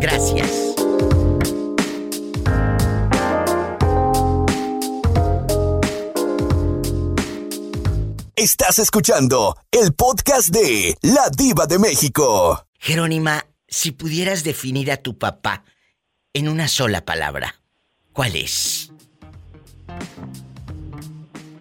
[0.00, 0.74] Gracias.
[8.36, 12.66] Estás escuchando el podcast de La Diva de México.
[12.78, 15.64] Jerónima, si pudieras definir a tu papá
[16.34, 17.54] en una sola palabra,
[18.12, 18.93] ¿cuál es?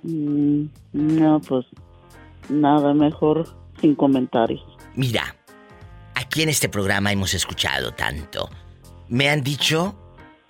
[0.03, 1.65] Mm, no, pues
[2.49, 3.47] nada, mejor
[3.79, 4.61] sin comentarios.
[4.95, 5.35] Mira,
[6.15, 8.49] aquí en este programa hemos escuchado tanto.
[9.09, 9.95] Me han dicho,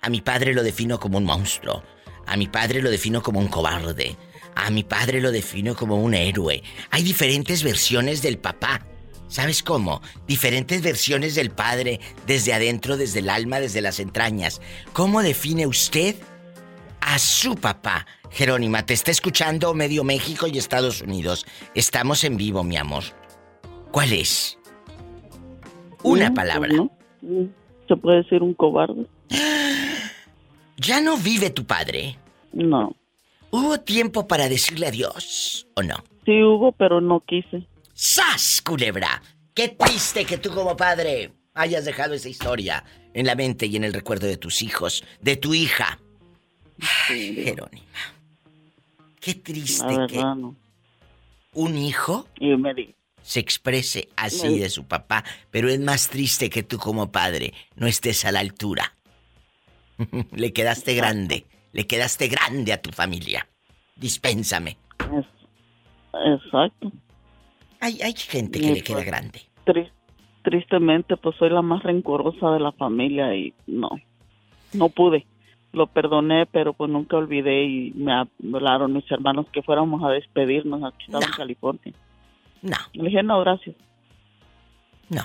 [0.00, 1.82] a mi padre lo defino como un monstruo,
[2.26, 4.16] a mi padre lo defino como un cobarde,
[4.54, 6.62] a mi padre lo defino como un héroe.
[6.90, 8.80] Hay diferentes versiones del papá.
[9.28, 10.00] ¿Sabes cómo?
[10.28, 14.60] Diferentes versiones del padre, desde adentro, desde el alma, desde las entrañas.
[14.92, 16.16] ¿Cómo define usted
[17.04, 18.06] a su papá.
[18.30, 21.46] Jerónima, te está escuchando medio México y Estados Unidos.
[21.74, 23.04] Estamos en vivo, mi amor.
[23.92, 24.58] ¿Cuál es?
[26.02, 26.74] Una palabra.
[27.86, 29.06] ¿Se puede decir un cobarde?
[30.78, 32.18] ¿Ya no vive tu padre?
[32.52, 32.96] No.
[33.50, 36.02] ¿Hubo tiempo para decirle adiós o no?
[36.24, 37.66] Sí hubo, pero no quise.
[37.92, 39.22] ¡Sas, culebra!
[39.52, 42.82] ¡Qué triste que tú como padre hayas dejado esa historia
[43.12, 45.98] en la mente y en el recuerdo de tus hijos, de tu hija!
[46.84, 47.84] Jerónima.
[49.20, 50.22] Qué triste que
[51.54, 52.28] un hijo
[53.22, 57.86] se exprese así de su papá, pero es más triste que tú como padre no
[57.86, 58.92] estés a la altura.
[60.32, 63.46] le quedaste grande, le quedaste grande a tu familia.
[63.96, 64.76] Dispénsame.
[66.12, 66.92] exacto.
[67.80, 69.40] Hay, hay gente que le queda grande.
[70.42, 73.88] tristemente, pues soy la más rencorosa de la familia y no,
[74.74, 75.26] no pude
[75.74, 80.82] lo perdoné, pero pues nunca olvidé y me hablaron mis hermanos que fuéramos a despedirnos
[80.84, 81.92] aquí en California.
[82.62, 82.76] No.
[82.92, 83.76] Le dije, no, gracias.
[85.10, 85.22] No.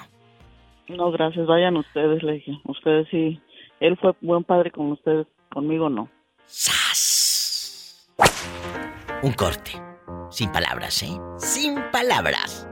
[0.90, 2.60] No, gracias, vayan ustedes, le dije.
[2.66, 3.40] Ustedes sí.
[3.80, 6.10] Él fue buen padre con ustedes, conmigo no.
[6.46, 8.10] ¡Sas!
[9.24, 9.72] Un corte.
[10.32, 11.18] Sin palabras, ¿eh?
[11.38, 12.68] Sin palabras.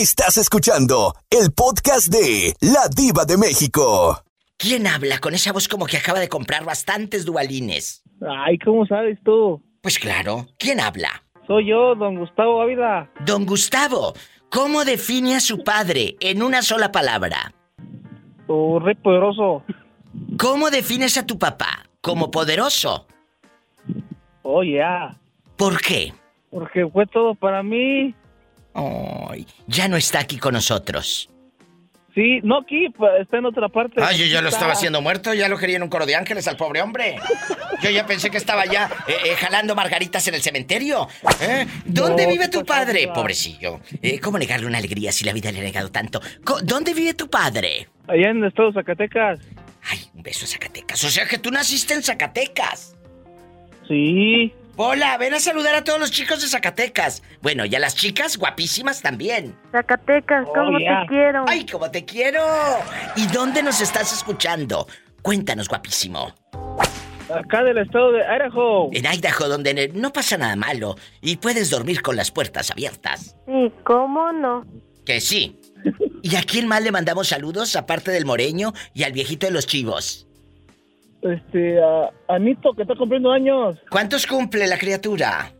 [0.00, 4.22] Estás escuchando el podcast de La Diva de México.
[4.56, 8.04] ¿Quién habla con esa voz como que acaba de comprar bastantes dualines?
[8.20, 9.60] Ay, ¿cómo sabes tú?
[9.82, 11.24] Pues claro, ¿quién habla?
[11.48, 13.10] Soy yo, don Gustavo Ávila.
[13.26, 14.14] Don Gustavo,
[14.50, 17.52] ¿cómo define a su padre en una sola palabra?
[18.46, 19.64] Oh, rey poderoso.
[20.38, 21.90] ¿Cómo defines a tu papá?
[22.00, 23.08] ¿Como poderoso?
[24.42, 25.18] Oh, ya.
[25.56, 26.14] ¿Por qué?
[26.50, 28.14] Porque fue todo para mí.
[28.78, 31.30] Ay, ya no está aquí con nosotros.
[32.14, 34.02] Sí, no aquí, pues, está en otra parte.
[34.02, 36.48] Ay, yo ya lo estaba haciendo muerto, ya lo quería en un coro de ángeles
[36.48, 37.16] al pobre hombre.
[37.80, 41.06] Yo ya pensé que estaba ya eh, eh, jalando margaritas en el cementerio.
[41.40, 41.66] ¿Eh?
[41.84, 43.08] ¿Dónde vive tu padre?
[43.14, 43.80] Pobrecillo.
[44.20, 46.20] ¿Cómo negarle una alegría si la vida le ha negado tanto?
[46.64, 47.88] ¿Dónde vive tu padre?
[48.08, 49.38] Allá en el estado de Zacatecas.
[49.88, 51.04] Ay, un beso a Zacatecas.
[51.04, 52.96] O sea que tú naciste en Zacatecas.
[53.86, 54.52] Sí.
[54.80, 57.24] Hola, ven a saludar a todos los chicos de Zacatecas.
[57.42, 59.58] Bueno, y a las chicas guapísimas también.
[59.72, 61.04] Zacatecas, ¿cómo Oh, te yeah.
[61.08, 61.44] quiero?
[61.48, 62.44] ¡Ay, cómo te quiero!
[63.16, 64.86] ¿Y dónde nos estás escuchando?
[65.22, 66.32] Cuéntanos, guapísimo.
[67.28, 68.90] Acá del estado de Idaho.
[68.92, 73.34] En Idaho, donde no pasa nada malo y puedes dormir con las puertas abiertas.
[73.46, 74.64] Sí, ¿cómo no?
[75.04, 75.60] Que sí.
[76.22, 79.66] ¿Y a quién más le mandamos saludos aparte del moreño y al viejito de los
[79.66, 80.27] chivos?
[81.22, 83.76] Este, a Anito, que está cumpliendo años.
[83.90, 85.52] ¿Cuántos cumple la criatura?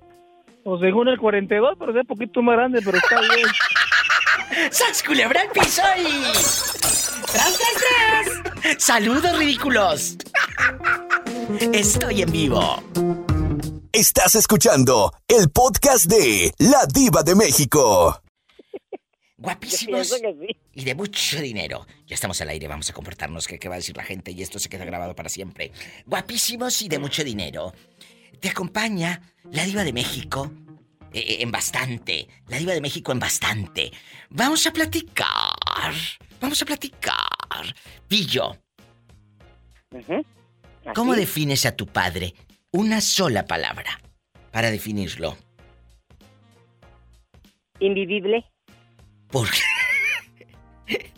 [0.64, 3.46] Pues según el 42, pero es un poquito más grande, pero está bien.
[4.70, 6.22] ¡Sas culebra al piso y...
[7.32, 8.82] ¡Tras, tras, tras!
[8.82, 10.16] ¡Saludos, ridículos!
[11.72, 12.82] Estoy en vivo.
[13.92, 18.20] Estás escuchando el podcast de La Diva de México.
[19.38, 20.20] Guapísimos
[20.74, 21.86] y de mucho dinero.
[22.06, 23.46] Ya estamos al aire, vamos a comportarnos.
[23.46, 24.32] ¿Qué, ¿Qué va a decir la gente?
[24.32, 25.70] Y esto se queda grabado para siempre.
[26.06, 27.72] Guapísimos y de mucho dinero.
[28.40, 29.22] Te acompaña
[29.52, 30.50] la diva de México
[31.12, 32.26] eh, eh, en bastante.
[32.48, 33.92] La diva de México en bastante.
[34.30, 35.94] Vamos a platicar.
[36.40, 37.74] Vamos a platicar.
[38.08, 38.56] Pillo,
[40.94, 42.34] ¿cómo defines a tu padre?
[42.72, 44.00] Una sola palabra
[44.50, 45.36] para definirlo.
[47.80, 48.44] Invivible.
[49.30, 51.06] ¿Por qué?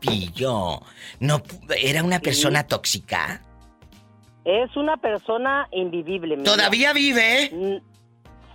[0.00, 0.80] Pillo,
[1.20, 1.42] no
[1.82, 3.42] era una persona tóxica.
[4.44, 6.36] Es una persona invivible.
[6.36, 7.82] mi ¿Todavía vive?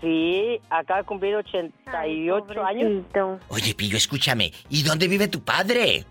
[0.01, 3.03] Sí, acaba de cumplir 88 años.
[3.49, 4.51] Oye, Pillo, escúchame.
[4.69, 6.05] ¿Y dónde vive tu padre?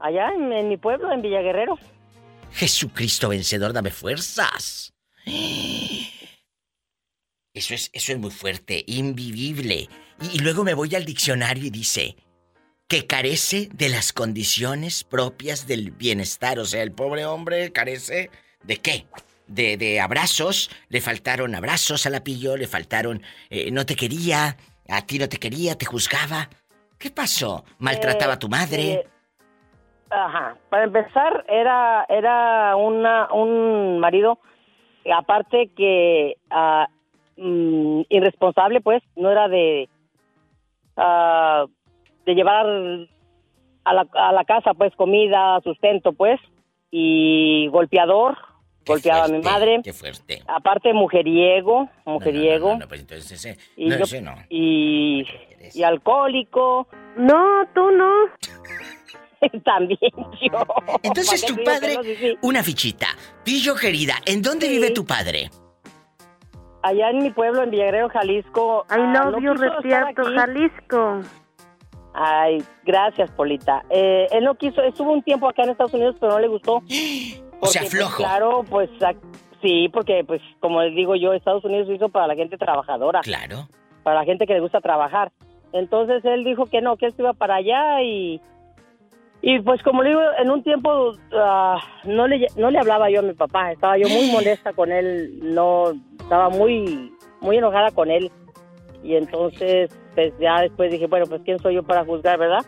[0.00, 1.78] Allá en, en mi pueblo, en Villaguerrero.
[2.52, 4.92] Jesucristo vencedor, dame fuerzas.
[7.54, 9.88] Eso es, eso es muy fuerte, invivible.
[10.32, 12.16] Y, luego me voy al diccionario y dice
[12.88, 16.58] que carece de las condiciones propias del bienestar.
[16.58, 18.30] O sea, el pobre hombre carece
[18.62, 19.06] de qué?
[19.46, 24.56] De, de abrazos, le faltaron abrazos a la pillo, le faltaron, eh, no te quería,
[24.88, 26.50] a ti no te quería, te juzgaba.
[26.98, 27.64] ¿Qué pasó?
[27.78, 28.92] ¿Maltrataba a tu madre?
[28.92, 29.08] Eh,
[30.10, 30.56] Ajá.
[30.70, 34.38] Para empezar, era era una, un marido,
[35.14, 36.88] aparte que ah,
[37.38, 39.88] mm, irresponsable, pues, no era de
[40.96, 41.64] ah,
[42.26, 42.66] de llevar
[43.84, 46.38] a la, a la casa, pues, comida, sustento, pues,
[46.90, 48.36] y golpeador,
[48.86, 49.80] golpeaba a mi madre.
[49.84, 50.42] Qué fuerte.
[50.46, 52.76] Aparte, mujeriego, mujeriego.
[52.78, 54.34] No, pues entonces ese, y, no, yo- ese no.
[54.48, 55.26] y,
[55.74, 56.88] y alcohólico.
[57.16, 58.10] No, tú no.
[59.64, 60.64] También yo.
[61.02, 63.06] Entonces ¿Para tu padre, una fichita.
[63.44, 65.50] Pillo querida, ¿en dónde vive tu padre?
[66.82, 68.86] Allá en mi pueblo, en Villagrero, Jalisco.
[68.90, 70.24] I ah, love no you, Retierto.
[70.24, 71.20] Jalisco.
[72.14, 73.84] Ay, gracias, Polita.
[73.90, 76.82] Eh, él no quiso, estuvo un tiempo acá en Estados Unidos, pero no le gustó.
[77.60, 78.16] O sea, Porque, pues, flojo.
[78.18, 78.88] claro, pues
[79.60, 83.20] sí, porque, pues, como les digo yo, Estados Unidos se hizo para la gente trabajadora.
[83.22, 83.66] Claro.
[84.04, 85.32] Para la gente que le gusta trabajar.
[85.72, 88.40] Entonces él dijo que no, que él se iba para allá y.
[89.40, 93.20] Y pues, como le digo, en un tiempo ah, no, le, no le hablaba yo
[93.20, 93.72] a mi papá.
[93.72, 95.38] Estaba yo muy molesta con él.
[95.42, 98.30] No, estaba muy, muy enojada con él.
[99.02, 102.64] Y entonces, pues ya después dije, bueno, pues quién soy yo para juzgar, ¿verdad?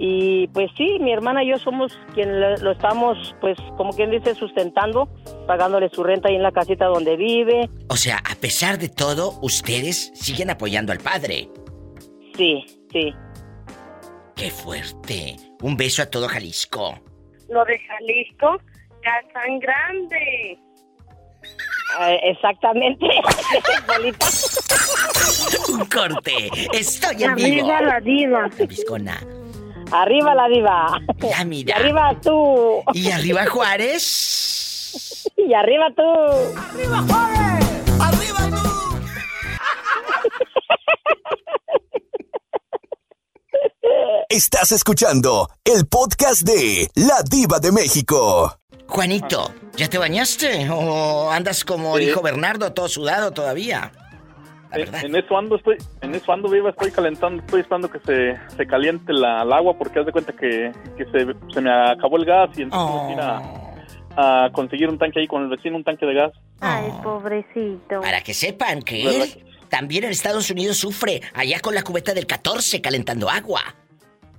[0.00, 4.12] Y pues sí, mi hermana y yo somos quien lo, lo estamos, pues como quien
[4.12, 5.08] dice, sustentando,
[5.48, 7.68] pagándole su renta ahí en la casita donde vive.
[7.88, 11.48] O sea, a pesar de todo, ustedes siguen apoyando al padre.
[12.36, 13.12] Sí, sí.
[14.36, 15.47] Qué fuerte.
[15.62, 16.98] Un beso a todo Jalisco.
[17.48, 18.60] Lo de Jalisco,
[19.02, 20.58] Casan Grande.
[21.98, 23.06] Ah, exactamente.
[25.68, 26.50] Un corte.
[26.72, 27.72] Estoy en vivo.
[27.72, 28.48] Arriba la diva.
[28.68, 29.20] Viscona.
[29.90, 31.00] Arriba la diva.
[31.18, 31.74] Ya mira.
[31.76, 32.82] Y arriba tú.
[32.92, 35.30] Y arriba Juárez.
[35.36, 36.02] Y arriba tú.
[36.02, 37.67] ¡Arriba, Juárez!
[44.30, 48.58] Estás escuchando el podcast de La Diva de México.
[48.86, 50.68] Juanito, ¿ya te bañaste?
[50.68, 53.90] ¿O andas como dijo Bernardo, todo sudado todavía?
[54.72, 58.38] En, en, eso ando, estoy, en eso ando viva, estoy calentando, estoy esperando que se,
[58.54, 62.18] se caliente la, el agua porque haz de cuenta que, que se, se, me acabó
[62.18, 63.10] el gas y entonces oh.
[63.10, 66.32] ir a, a, conseguir un tanque ahí con el vecino, un tanque de gas.
[66.60, 68.02] Ay, pobrecito.
[68.02, 72.26] Para que sepan que él también en Estados Unidos sufre allá con la cubeta del
[72.26, 73.74] 14 calentando agua.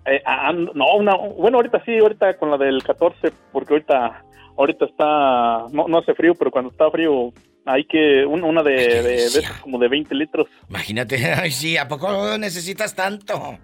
[0.09, 4.23] Eh, ah, no, una, bueno, ahorita sí, ahorita con la del 14, porque ahorita
[4.57, 7.31] ahorita está, no, no hace frío, pero cuando está frío
[7.65, 10.47] hay que, una de, de, de esas como de 20 litros.
[10.67, 13.57] Imagínate, ay sí, ¿a poco necesitas tanto?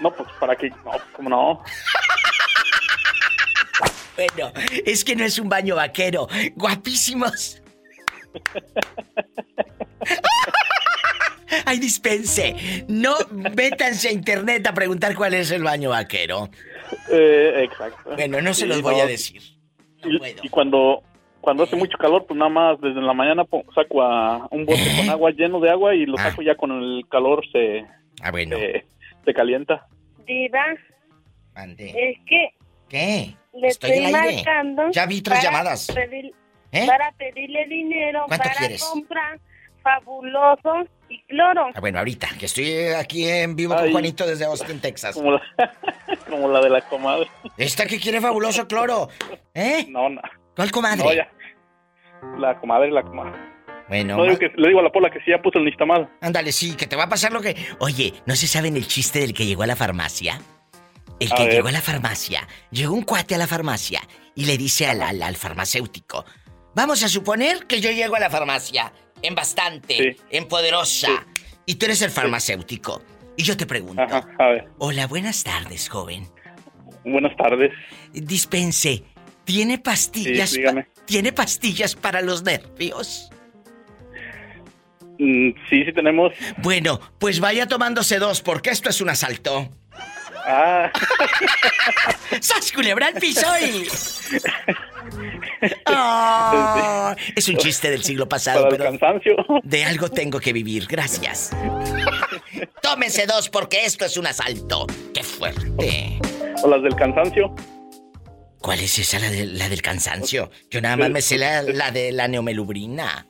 [0.00, 1.62] No, pues para qué, no, pues como no.
[4.16, 4.52] bueno,
[4.84, 7.62] es que no es un baño vaquero, guapísimos.
[11.66, 12.84] Ay, dispense.
[12.88, 13.14] No
[13.54, 16.48] métanse a internet a preguntar cuál es el baño vaquero.
[17.10, 18.14] Eh, exacto.
[18.14, 19.42] Bueno, no se los voy a decir.
[20.42, 21.02] y, cuando
[21.40, 23.44] cuando hace mucho calor, pues nada más desde la mañana
[23.74, 27.04] saco a un bote con agua lleno de agua y lo saco ya con el
[27.08, 27.84] calor se,
[28.20, 28.56] ah, bueno.
[29.24, 29.86] se, calienta.
[30.26, 30.74] Diva.
[31.78, 32.50] Es que.
[32.88, 33.34] ¿Qué?
[33.54, 34.90] Le estoy, marcando.
[34.90, 35.88] Ya vi tres llamadas.
[36.72, 36.86] ¿Eh?
[36.86, 38.52] Para pedirle dinero para
[38.90, 39.38] comprar
[39.82, 41.68] fabuloso y cloro.
[41.74, 45.14] Ah, bueno, ahorita, que estoy aquí en vivo con Juanito desde Austin, Texas.
[45.14, 45.42] Como la,
[46.28, 47.28] como la de la comadre.
[47.56, 49.08] ¿Esta que quiere fabuloso cloro?
[49.54, 49.86] ¿Eh?
[49.88, 50.20] No, no.
[50.54, 51.04] ¿Cuál comadre?
[51.04, 51.28] No, ya.
[52.38, 53.38] La comadre, la comadre.
[53.88, 54.16] Bueno.
[54.16, 56.08] No, digo que, le digo a la pola que sí ya puso el nistamal.
[56.20, 57.54] Ándale, sí, que te va a pasar lo que.
[57.78, 60.40] Oye, ¿no se saben el chiste del que llegó a la farmacia?
[61.20, 62.46] El que llegó a la farmacia.
[62.70, 64.00] Llegó un cuate a la farmacia
[64.34, 66.24] y le dice al, al, al farmacéutico:
[66.74, 68.92] Vamos a suponer que yo llego a la farmacia
[69.22, 71.26] en bastante, en poderosa,
[71.64, 73.02] y tú eres el farmacéutico.
[73.36, 74.68] Y yo te pregunto: Ajá, a ver.
[74.78, 76.28] Hola, buenas tardes, joven.
[77.04, 77.72] Buenas tardes.
[78.12, 79.04] Dispense,
[79.44, 80.50] ¿tiene pastillas?
[80.50, 80.88] Sí, dígame.
[81.04, 83.30] ¿Tiene pastillas para los nervios?
[85.18, 86.32] Mm, sí, sí tenemos.
[86.58, 89.70] Bueno, pues vaya tomándose dos, porque esto es un asalto.
[90.46, 90.90] Ah.
[92.40, 93.46] ¡Sas culebra al piso.
[95.86, 99.36] Oh, es un chiste del siglo pasado, Para el pero cansancio.
[99.62, 100.86] de algo tengo que vivir.
[100.86, 101.50] Gracias.
[102.82, 104.86] Tómese dos porque esto es un asalto.
[105.14, 106.18] ¡Qué fuerte!
[106.62, 107.54] O las del cansancio.
[108.60, 110.50] ¿Cuál es esa, la, de- la del cansancio?
[110.70, 113.26] Yo nada más me sé la, la de la neomelubrina.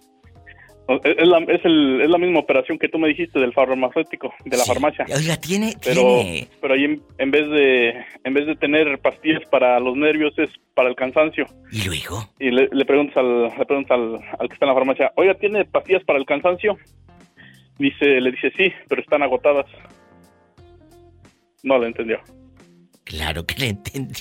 [0.89, 4.57] Es la, es, el- es la misma operación que tú me dijiste del farmacéutico, de
[4.57, 4.68] la Sí.
[4.72, 5.05] farmacia.
[5.14, 6.49] Oiga, tiene, Pero, tiene...
[6.61, 7.89] pero ahí en, en vez de
[8.22, 11.47] en vez de tener pastillas para los nervios es para el cansancio.
[11.72, 12.30] ¿Y luego?
[12.39, 15.34] Y le, le preguntas, al, le preguntas al, al que está en la farmacia, oiga,
[15.34, 16.76] ¿tiene pastillas para el cansancio?
[17.78, 19.66] Dice, le dice, sí, pero están agotadas.
[21.64, 22.20] No lo entendió.
[23.05, 24.20] Claro que le entendí.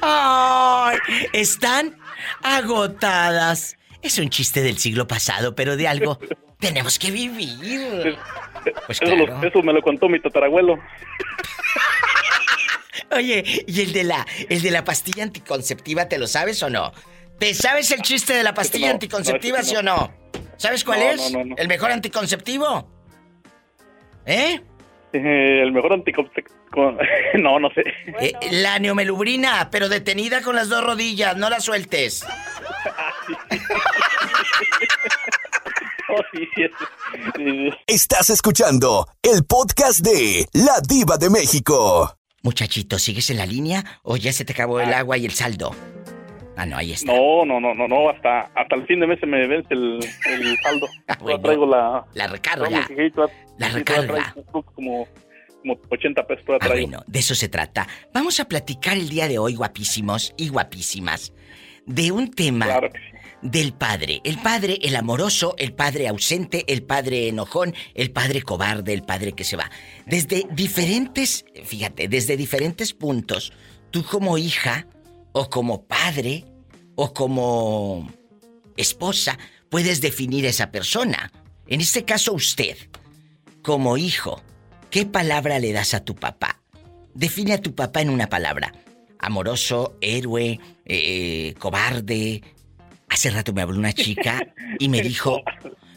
[0.00, 0.98] Ay,
[1.32, 1.96] están
[2.42, 3.76] agotadas.
[4.02, 6.18] Es un chiste del siglo pasado, pero de algo
[6.58, 8.16] tenemos que vivir.
[8.86, 9.46] Pues eso, lo- claro.
[9.48, 10.78] eso me lo contó mi tatarabuelo.
[13.12, 16.92] Oye, ¿y el de la el de la pastilla anticonceptiva te lo sabes o no?
[17.38, 20.12] ¿Te sabes el chiste de la pastilla no, anticonceptiva, no, sí o no?
[20.56, 21.32] ¿Sabes cuál No, es?
[21.56, 22.88] ¿El mejor anticonceptivo?
[24.26, 24.60] ¿Eh?
[25.12, 26.59] Eh, el mejor anticonceptivo...
[27.34, 27.82] no, no sé.
[28.20, 32.24] Eh, la neomelubrina, pero detenida con las dos rodillas, no la sueltes.
[36.12, 36.22] Oh.
[37.86, 42.16] Estás escuchando el podcast de La Diva de México.
[42.42, 45.70] Muchachito, ¿sigues en la línea o ya se te acabó el agua y el saldo?
[46.56, 47.12] Ah, no, ahí está.
[47.12, 50.00] No, no, no, no, no, hasta, hasta el fin de mes se me vence el,
[50.26, 50.88] el saldo.
[51.18, 52.04] Todavía traigo la...
[52.14, 52.68] La recarga.
[53.58, 54.34] La recarga.
[54.74, 55.06] Como,
[55.60, 56.88] como 80 pesos todavía Ah, traigo.
[56.88, 57.86] bueno, de eso se trata.
[58.12, 61.32] Vamos a platicar el día de hoy, guapísimos y guapísimas,
[61.86, 62.80] de un tema
[63.42, 64.20] del padre.
[64.24, 69.32] El padre, el amoroso, el padre ausente, el padre enojón, el padre cobarde, el padre
[69.32, 69.70] que se va.
[70.06, 73.52] Desde diferentes, fíjate, desde diferentes puntos,
[73.90, 74.86] tú como hija,
[75.32, 76.44] o como padre,
[76.96, 78.10] o como
[78.76, 79.38] esposa,
[79.68, 81.32] puedes definir a esa persona.
[81.66, 82.76] En este caso, usted,
[83.62, 84.42] como hijo,
[84.90, 86.60] ¿qué palabra le das a tu papá?
[87.14, 88.72] Define a tu papá en una palabra.
[89.18, 92.42] Amoroso, héroe, eh, cobarde.
[93.08, 94.46] Hace rato me habló una chica
[94.78, 95.42] y me dijo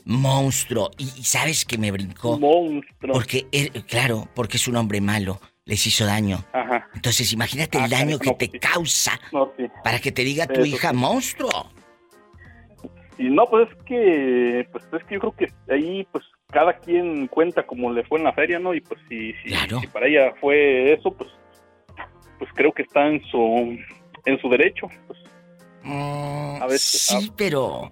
[0.06, 0.92] monstruo.
[0.98, 2.38] Y, y sabes que me brincó.
[2.40, 3.14] Monstruo.
[3.14, 5.40] Porque, él- claro, porque es un hombre malo.
[5.66, 6.44] Les hizo daño.
[6.52, 6.90] Ajá.
[6.94, 9.64] Entonces imagínate el Ah, daño que te causa No, sí.
[9.82, 10.96] para que te diga tu hija sí.
[10.98, 11.72] monstruo.
[13.18, 17.28] Y no, pues es que, pues es que yo creo que ahí, pues, cada quien
[17.28, 18.74] cuenta como le fue en la feria, ¿no?
[18.74, 21.30] Y pues si, si, para ella fue eso, pues
[22.40, 23.78] pues creo que está en su
[24.26, 24.88] en su derecho.
[25.08, 25.20] Pues,
[25.84, 27.90] mm, a veces, sí, pero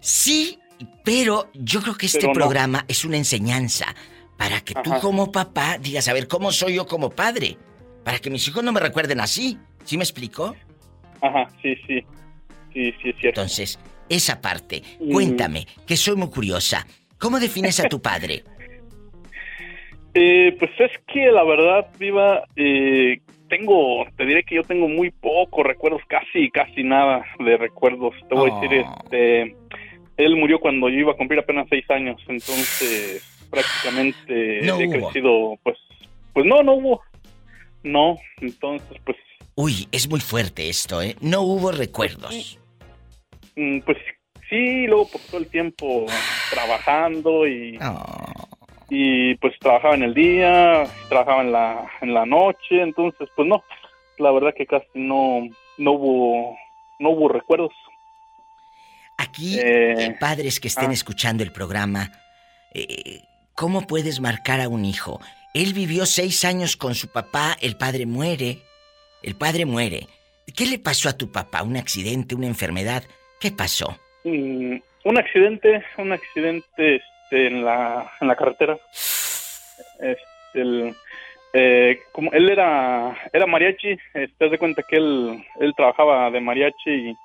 [0.00, 0.58] sí,
[1.04, 3.94] pero yo creo que este programa es una enseñanza
[4.36, 7.58] para que tú como papá digas, a ver, ¿cómo soy yo como padre?
[8.04, 9.58] Para que mis hijos no me recuerden así.
[9.84, 10.56] ¿Sí me explico?
[11.20, 12.04] Ajá, sí, sí.
[12.72, 13.40] Sí, sí, es cierto.
[13.40, 16.86] Entonces, esa parte, cuéntame, que soy muy curiosa.
[17.20, 18.42] ¿Cómo defines a tu padre?
[20.14, 25.10] Eh, pues es que la verdad, Viva, eh, tengo, te diré que yo tengo muy
[25.10, 28.14] pocos recuerdos, casi, casi nada de recuerdos.
[28.28, 29.02] Te voy a decir, oh.
[29.04, 29.56] este,
[30.16, 35.78] él murió cuando yo iba a cumplir apenas seis años, entonces prácticamente he crecido, pues,
[36.32, 37.02] pues no, no hubo,
[37.82, 39.16] no, entonces pues.
[39.54, 41.16] Uy, es muy fuerte esto, ¿eh?
[41.20, 42.58] No hubo recuerdos.
[43.56, 43.98] Mm, pues
[44.50, 46.06] sí, luego por todo el tiempo
[46.50, 47.78] trabajando y...
[48.92, 53.62] Y pues trabajaba en el día, trabajaba en la, en la noche, entonces pues no,
[54.18, 55.42] la verdad que casi no,
[55.78, 56.58] no hubo,
[56.98, 57.70] no hubo recuerdos.
[59.16, 60.94] Aquí, eh, padres que estén ah.
[60.94, 62.10] escuchando el programa,
[62.74, 63.20] eh,
[63.54, 65.20] ¿cómo puedes marcar a un hijo?
[65.54, 68.58] Él vivió seis años con su papá, el padre muere,
[69.22, 70.08] el padre muere.
[70.56, 71.62] ¿Qué le pasó a tu papá?
[71.62, 73.04] ¿Un accidente, una enfermedad?
[73.38, 74.00] ¿Qué pasó?
[74.24, 78.78] Mm, un accidente, un accidente este, en, la, en la carretera.
[79.98, 80.94] Este,
[81.52, 86.30] eh, como él era era mariachi, este, te das de cuenta que él, él trabajaba
[86.30, 87.16] de mariachi y,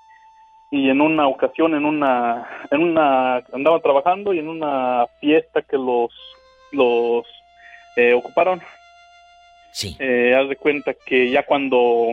[0.71, 5.77] y en una ocasión, en una, en una, andaba trabajando y en una fiesta que
[5.77, 6.11] los,
[6.71, 7.25] los
[7.97, 8.61] eh, ocuparon.
[9.71, 9.97] Sí.
[9.99, 12.07] Eh, haz de cuenta que ya cuando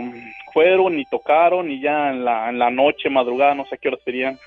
[0.53, 3.99] fueron y tocaron y ya en la, en la noche, madrugada, no sé qué hora
[4.05, 4.39] serían,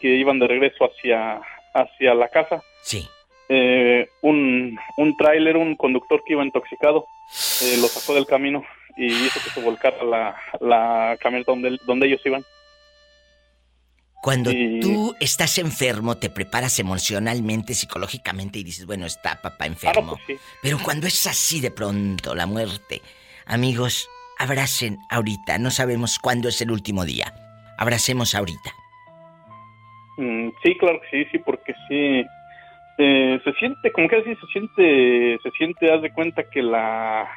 [0.00, 1.40] que iban de regreso hacia,
[1.74, 2.62] hacia la casa.
[2.82, 3.08] Sí.
[3.48, 7.06] Eh, un, un tráiler, un conductor que iba intoxicado,
[7.62, 8.64] eh, lo sacó del camino
[8.96, 12.44] y hizo que se volcara la, la camioneta donde, donde ellos iban.
[14.22, 20.18] Cuando tú estás enfermo, te preparas emocionalmente, psicológicamente y dices, bueno, está papá ah, enfermo.
[20.26, 23.02] Pues Pero cuando es así de pronto, la muerte,
[23.44, 24.08] amigos,
[24.38, 25.58] abracen ahorita.
[25.58, 27.32] No sabemos cuándo es el último día.
[27.78, 28.74] Abracemos ahorita.
[30.16, 32.24] Mm, sí, claro que sí, sí, porque sí.
[32.98, 37.28] Eh, se siente, como que así se siente, se siente, haz de cuenta que la.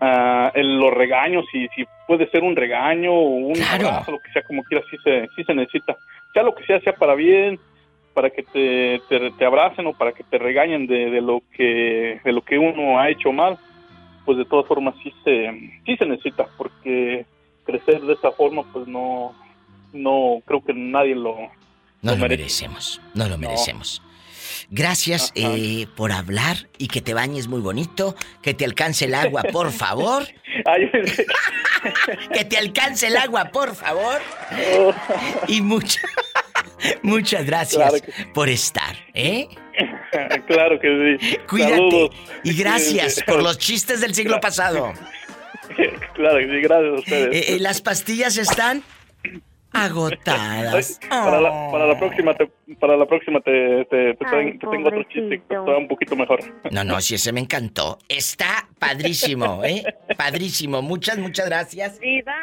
[0.00, 4.42] Uh, los regaños, si, si puede ser un regaño o un abrazo, lo que sea,
[4.42, 5.96] como quiera, sí se, sí se necesita.
[6.32, 7.58] Sea lo que sea, sea para bien,
[8.14, 12.32] para que te, te, abracen o para que te regañen de, de, lo que de
[12.32, 13.58] lo que uno ha hecho mal,
[14.24, 15.50] pues de todas formas sí se,
[15.84, 17.26] sí se necesita, porque
[17.64, 19.34] crecer de esta forma, pues no,
[19.92, 21.36] no creo que nadie lo,
[22.02, 24.02] no lo, merecemos, no lo merecemos.
[24.70, 29.42] Gracias eh, por hablar y que te bañes muy bonito, que te alcance el agua,
[29.44, 30.26] por favor.
[32.32, 34.20] que te alcance el agua, por favor.
[35.46, 36.02] y muchas,
[37.02, 38.02] muchas gracias
[38.34, 39.48] por estar, ¿eh?
[40.46, 41.36] Claro que sí.
[41.48, 42.10] Cuídate
[42.42, 44.92] y gracias por los chistes del siglo pasado.
[46.14, 47.36] Claro que sí, gracias a ustedes.
[47.36, 48.82] Eh, eh, ¿Las pastillas están?
[49.72, 50.98] Agotadas.
[51.08, 55.54] Para, la, para, la, próxima te, para la próxima te, te, tengo otro chiste que
[55.54, 56.40] está un poquito mejor.
[56.70, 57.98] No, no, si ese me encantó.
[58.08, 59.84] Está padrísimo, ¿eh?
[60.16, 60.82] Padrísimo.
[60.82, 61.98] Muchas, muchas gracias.
[62.00, 62.34] Viva,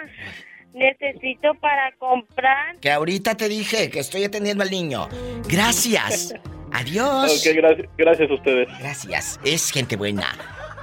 [0.73, 2.77] necesito para comprar.
[2.79, 5.07] Que ahorita te dije que estoy atendiendo al niño.
[5.47, 6.35] Gracias.
[6.71, 7.43] Adiós.
[7.55, 8.67] Gracias, gracias a ustedes.
[8.79, 9.39] Gracias.
[9.43, 10.27] Es gente buena.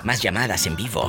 [0.05, 1.03] Más llamadas en vivo.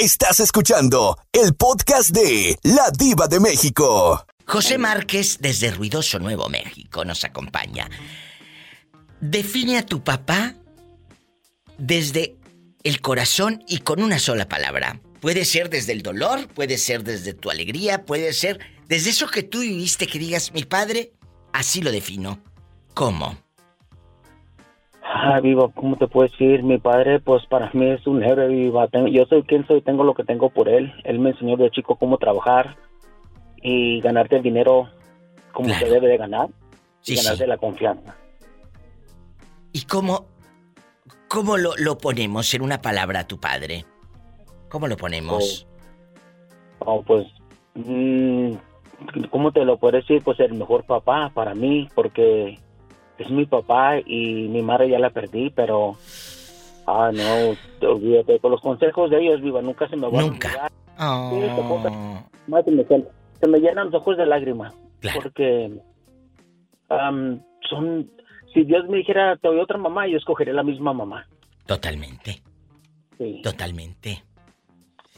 [0.00, 4.24] Estás escuchando el podcast de La Diva de México.
[4.46, 7.90] José Márquez desde Ruidoso Nuevo México nos acompaña.
[9.20, 10.54] Define a tu papá
[11.78, 12.36] desde
[12.84, 15.00] el corazón y con una sola palabra.
[15.20, 19.42] Puede ser desde el dolor, puede ser desde tu alegría, puede ser desde eso que
[19.42, 21.10] tú viviste que digas, mi padre,
[21.52, 22.40] así lo defino.
[22.94, 23.36] ¿Cómo?
[25.10, 26.62] Ah, vivo, ¿cómo te puedo decir?
[26.62, 28.88] Mi padre, pues para mí es un héroe, viva.
[29.10, 30.92] Yo soy quien soy, tengo lo que tengo por él.
[31.04, 32.76] Él me enseñó de chico cómo trabajar
[33.56, 34.90] y ganarte el dinero
[35.52, 36.48] como se debe de ganar
[37.06, 38.14] y ganarte la confianza.
[39.72, 40.26] ¿Y cómo,
[41.26, 43.86] cómo lo, lo, ponemos en una palabra a tu padre?
[44.68, 45.66] ¿Cómo lo ponemos?
[46.80, 47.26] Oh, oh pues,
[47.76, 48.52] mm,
[49.30, 50.22] ¿cómo te lo puedo decir?
[50.22, 52.58] Pues el mejor papá para mí, porque
[53.18, 55.96] es mi papá y mi madre ya la perdí, pero
[56.86, 60.70] ah no, olvídate con los consejos de ellos, viva, nunca se me van nunca.
[60.96, 62.24] a olvidar.
[62.64, 64.74] se, me llenan los ojos de lágrimas
[65.14, 65.80] porque
[67.68, 68.10] son
[68.52, 71.26] si Dios me dijera, te doy otra mamá, yo escogería la misma mamá.
[71.66, 72.40] Totalmente.
[73.18, 73.40] Sí.
[73.42, 74.22] Totalmente.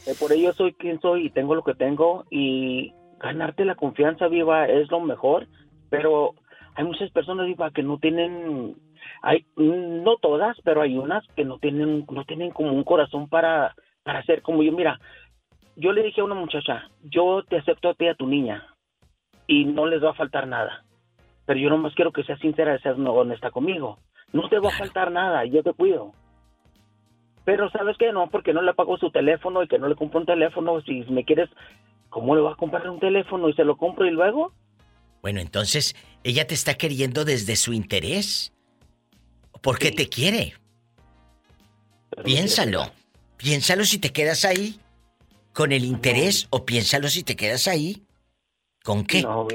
[0.05, 4.27] Eh, por ello soy quien soy y tengo lo que tengo y ganarte la confianza
[4.27, 5.47] viva es lo mejor,
[5.89, 6.33] pero
[6.75, 8.75] hay muchas personas que no tienen
[9.21, 13.75] hay no todas, pero hay unas que no tienen no tienen como un corazón para
[14.03, 14.99] para ser como yo, mira,
[15.75, 18.67] yo le dije a una muchacha, yo te acepto a ti a tu niña
[19.47, 20.83] y no les va a faltar nada.
[21.45, 23.97] Pero yo nomás quiero que seas sincera seas honesta conmigo.
[24.31, 26.13] No te va a faltar nada, yo te cuido.
[27.43, 28.11] Pero ¿sabes qué?
[28.11, 30.79] No, porque no le pago su teléfono y que no le compro un teléfono.
[30.81, 31.49] Si me quieres,
[32.09, 34.53] ¿cómo le vas a comprar un teléfono y se lo compro y luego?
[35.21, 38.53] Bueno, entonces, ¿ella te está queriendo desde su interés?
[39.61, 40.53] ¿Por qué te quiere?
[42.23, 42.91] piénsalo.
[43.37, 44.79] Piénsalo si te quedas ahí
[45.53, 48.03] con el interés o piénsalo si te quedas ahí.
[48.83, 49.21] ¿Con qué?
[49.21, 49.47] No,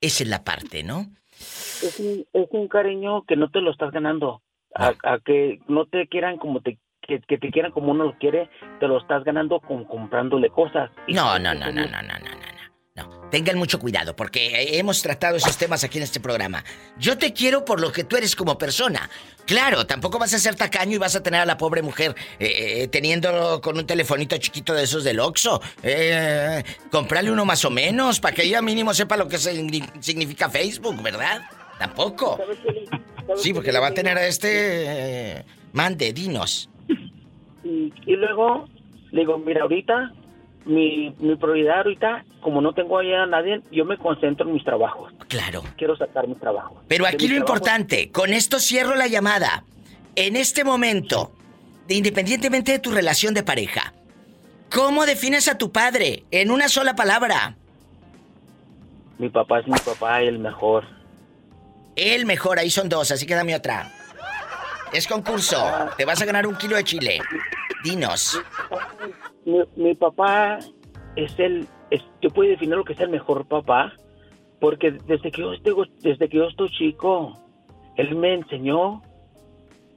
[0.00, 1.06] Esa es la parte, ¿no?
[1.38, 4.42] Es un, es un cariño que no te lo estás ganando.
[4.74, 4.94] A,
[5.24, 8.48] que no te quieran como te que, te quieran como uno lo quiere,
[8.78, 10.90] te lo estás ganando con comprándole cosas.
[11.08, 12.18] No, no, no, no, no, no.
[12.18, 12.39] No,
[13.30, 16.64] tengan mucho cuidado porque hemos tratado esos temas aquí en este programa.
[16.98, 19.08] Yo te quiero por lo que tú eres como persona.
[19.46, 22.82] Claro, tampoco vas a ser tacaño y vas a tener a la pobre mujer eh,
[22.82, 25.60] eh teniendo con un telefonito chiquito de esos del Oxxo.
[25.82, 31.02] Eh, comprarle uno más o menos para que ella mínimo sepa lo que significa Facebook,
[31.02, 31.42] ¿verdad?
[31.78, 32.38] Tampoco.
[33.36, 34.48] Sí, porque la va a tener a este...
[35.38, 36.68] Eh, mande, dinos.
[37.64, 38.68] Y, y luego,
[39.12, 40.12] digo, mira, ahorita
[40.64, 44.64] mi, mi prioridad ahorita, como no tengo allá a nadie, yo me concentro en mis
[44.64, 45.12] trabajos.
[45.28, 45.62] Claro.
[45.76, 46.82] Quiero sacar mi trabajo.
[46.88, 49.64] Pero aquí lo importante, con esto cierro la llamada.
[50.16, 51.32] En este momento,
[51.88, 53.94] independientemente de tu relación de pareja,
[54.72, 57.56] ¿cómo defines a tu padre en una sola palabra?
[59.18, 60.84] Mi papá es mi papá, el mejor.
[61.96, 63.92] El mejor, ahí son dos, así que dame otra.
[64.92, 65.62] Es concurso.
[65.96, 67.20] Te vas a ganar un kilo de chile.
[67.84, 68.40] Dinos
[69.76, 70.58] mi, papá
[71.16, 71.66] es el,
[72.20, 73.92] yo puedo definir lo que es el mejor papá,
[74.60, 75.52] porque desde que yo
[76.02, 77.38] desde que yo estoy chico,
[77.96, 79.02] él me enseñó,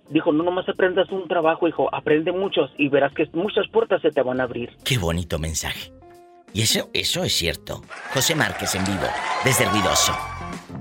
[0.10, 4.12] dijo, no nomás aprendas un trabajo, hijo, aprende muchos y verás que muchas puertas se
[4.12, 4.70] te van a abrir.
[4.84, 5.92] Qué bonito mensaje.
[6.54, 7.82] Y eso, eso es cierto.
[8.14, 9.08] José Márquez en vivo,
[9.44, 10.14] desde Ruidoso.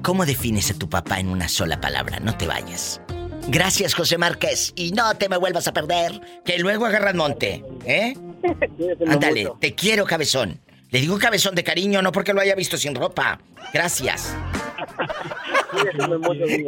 [0.02, 2.20] ¿Cómo defines a tu papá en una sola palabra?
[2.20, 3.00] No te vayas.
[3.48, 4.72] Gracias, José Márquez.
[4.76, 8.14] Y no te me vuelvas a perder, que luego agarras monte, ¿eh?
[9.08, 10.60] Ándale, te quiero, cabezón.
[10.90, 13.40] Le digo cabezón de cariño, no porque lo haya visto sin ropa.
[13.72, 14.36] Gracias.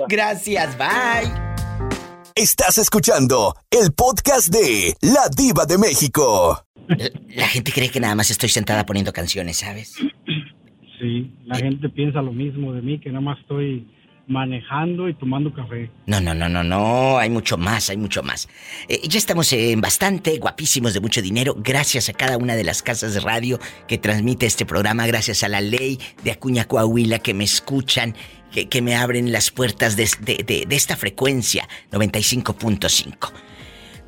[0.09, 1.31] Gracias, bye.
[2.35, 6.65] Estás escuchando el podcast de La Diva de México.
[7.37, 9.97] La, gente cree que nada más estoy sentada poniendo canciones, ¿sabes?
[10.99, 13.87] Sí, la gente piensa lo mismo de mí, que nada más estoy
[14.27, 15.91] manejando y tomando café.
[16.07, 18.49] No, no, no, no, no, hay mucho más, hay mucho más.
[18.89, 22.83] Eh, ya estamos en bastante, guapísimos de mucho dinero, gracias a cada una de las
[22.83, 27.35] casas de radio que transmite este programa, gracias a la ley de Acuña Coahuila que
[27.35, 28.15] me escuchan,
[28.51, 30.05] que, me abren las puertas de,
[30.71, 33.33] esta frecuencia, 95.5.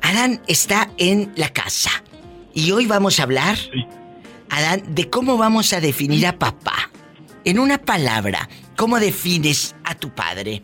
[0.01, 1.91] Adán está en la casa
[2.53, 3.57] y hoy vamos a hablar,
[4.49, 6.91] Adán, de cómo vamos a definir a papá.
[7.43, 10.61] En una palabra, ¿cómo defines a tu padre?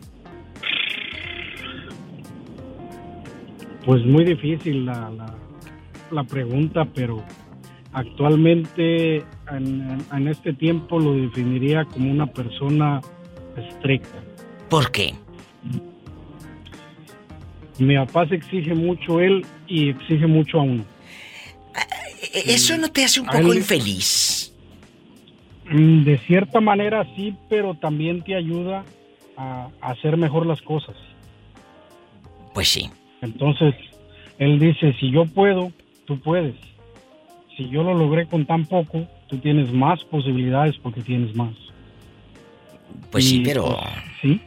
[3.84, 5.10] Pues muy difícil la,
[6.10, 7.22] la, pregunta, pero
[7.92, 13.00] actualmente en, este tiempo lo definiría como una persona
[13.56, 14.22] estricta.
[14.68, 15.14] ¿Por qué?
[17.78, 20.84] Mi papá se exige mucho él y exige mucho a uno.
[22.32, 24.52] ¿Eso no te hace un poco infeliz?
[25.70, 28.84] Mm, de cierta manera sí, pero también te ayuda
[29.36, 30.96] a, hacer mejor las cosas.
[32.52, 32.90] Pues sí.
[33.20, 33.74] Entonces,
[34.38, 35.72] él dice, si yo puedo,
[36.04, 36.54] tú puedes.
[37.56, 41.54] Si yo lo logré con tan poco, tú tienes más posibilidades porque tienes más.
[43.10, 43.64] Pues sí, pero...
[43.64, 43.80] Pues,
[44.22, 44.40] sí.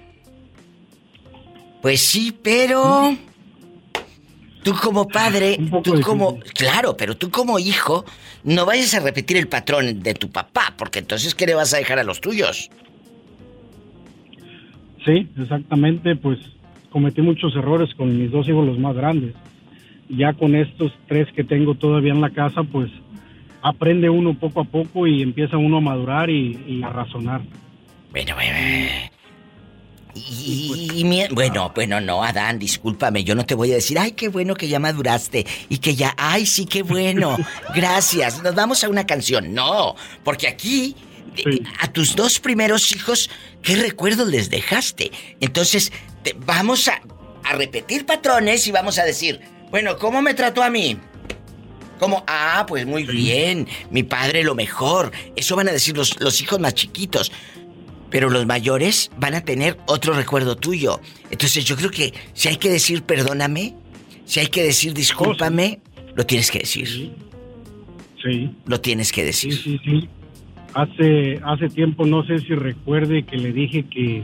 [1.82, 3.16] Pues sí, pero...
[4.64, 6.40] Tú como padre, tú como...
[6.54, 8.04] Claro, pero tú como hijo,
[8.44, 11.78] no vayas a repetir el patrón de tu papá, porque entonces, ¿qué le vas a
[11.78, 12.70] dejar a los tuyos?
[15.08, 16.38] Sí, exactamente, pues
[16.92, 19.34] cometí muchos errores con mis dos hijos los más grandes.
[20.10, 22.92] Ya con estos tres que tengo todavía en la casa, pues
[23.62, 27.42] aprende uno poco a poco y empieza uno a madurar y, a razonar.
[28.12, 28.58] Bueno, bueno,
[30.16, 34.56] y, bueno, bueno, no, Adán, discúlpame, yo no te voy a decir, ay, qué bueno
[34.56, 37.38] que ya maduraste y que ya, ay, sí, qué bueno,
[37.76, 39.54] gracias, nos vamos a una canción.
[39.54, 40.96] No, porque aquí,
[41.80, 43.30] a tus dos primeros hijos,
[43.62, 45.12] ¿qué recuerdos les dejaste?
[45.40, 45.92] Entonces,
[46.46, 47.02] vamos a,
[47.44, 49.40] a repetir patrones y vamos a decir,
[49.72, 50.98] bueno, ¿cómo me trató a mí?
[52.00, 52.24] ¿Cómo?
[52.28, 53.68] Ah, pues muy bien.
[53.90, 55.12] Mi padre lo mejor.
[55.36, 57.32] Eso van a decir los, los hijos más chiquitos.
[58.10, 61.02] Pero los mayores van a tener otro recuerdo tuyo.
[61.30, 63.76] Entonces yo creo que si hay que decir perdóname,
[64.26, 65.82] si hay que decir discúlpame,
[66.16, 67.14] lo tienes que decir.
[68.22, 68.52] Sí.
[68.66, 69.54] Lo tienes que decir.
[69.54, 70.10] Sí, sí, sí.
[70.74, 74.24] Hace, hace tiempo, no sé si recuerde que le dije que,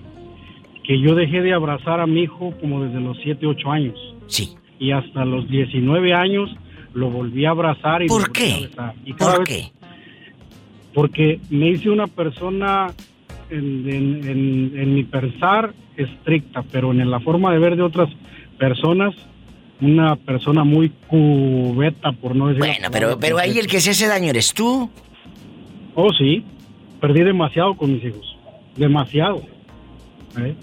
[0.84, 4.16] que yo dejé de abrazar a mi hijo como desde los 7, 8 años.
[4.28, 4.56] Sí.
[4.80, 6.50] Y hasta los 19 años
[6.94, 8.70] lo volví a abrazar y ¿Por qué?
[9.18, 9.72] ¿Por qué?
[10.94, 12.94] Porque me hice una persona
[13.50, 18.10] en, mi pensar estricta, pero en la forma de ver de otras
[18.58, 19.16] personas,
[19.82, 22.60] una persona muy cubeta, por no decir.
[22.60, 24.90] Bueno, pero, pero ahí el que se hace daño eres tú.
[25.96, 26.44] Oh, sí.
[27.00, 28.38] Perdí demasiado con mis hijos.
[28.76, 29.42] Demasiado.
[30.40, 30.56] ¿eh?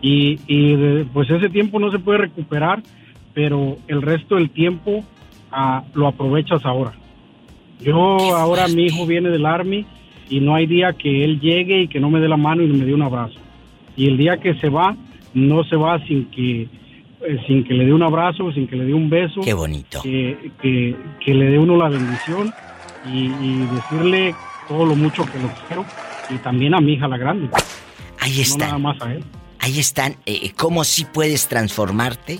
[0.00, 2.82] Y, y pues ese tiempo no se puede recuperar,
[3.34, 5.04] pero el resto del tiempo
[5.50, 6.92] ah, lo aprovechas ahora.
[7.80, 7.96] Yo
[8.34, 9.84] ahora mi hijo viene del Army
[10.28, 12.68] y no hay día que él llegue y que no me dé la mano y
[12.68, 13.38] me dé un abrazo.
[13.96, 14.96] Y el día que se va,
[15.34, 16.68] no se va sin que
[17.22, 19.40] eh, sin que le dé un abrazo, sin que le dé un beso.
[19.40, 20.00] Qué bonito.
[20.02, 22.52] Que, que, le dé uno la bendición
[23.10, 23.28] y,
[23.74, 24.34] decirle
[24.68, 25.84] todo lo mucho que lo quiero
[26.30, 27.48] y también a mi hija la grande.
[28.20, 28.66] Ahí está.
[28.66, 29.24] nada más a él.
[29.60, 32.38] Ahí están, eh, eh, cómo sí puedes transformarte,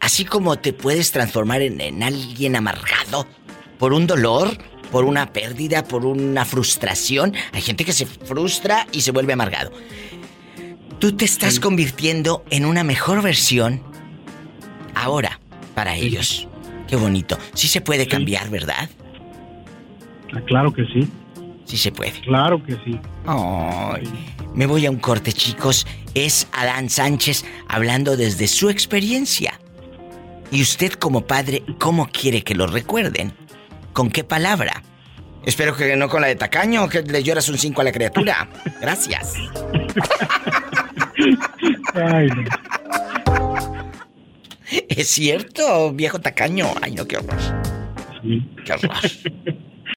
[0.00, 3.26] así como te puedes transformar en, en alguien amargado
[3.78, 4.56] por un dolor,
[4.90, 7.34] por una pérdida, por una frustración.
[7.52, 9.72] Hay gente que se frustra y se vuelve amargado.
[10.98, 13.82] Tú te estás convirtiendo en una mejor versión
[14.94, 15.40] ahora
[15.74, 16.46] para ellos.
[16.86, 17.38] Qué bonito.
[17.54, 18.90] Sí se puede cambiar, ¿verdad?
[20.34, 21.08] Ah, claro que sí.
[21.70, 22.10] Sí se puede.
[22.22, 22.98] Claro que sí.
[24.54, 25.86] me voy a un corte, chicos.
[26.16, 29.60] Es Adán Sánchez hablando desde su experiencia.
[30.50, 33.32] Y usted como padre, ¿cómo quiere que lo recuerden?
[33.92, 34.82] ¿Con qué palabra?
[35.46, 38.48] Espero que no con la de tacaño, que le lloras un 5 a la criatura.
[38.80, 39.34] Gracias.
[44.88, 46.66] Es cierto, viejo tacaño.
[46.82, 47.38] Ay, no, qué horror.
[48.64, 48.90] Qué horror.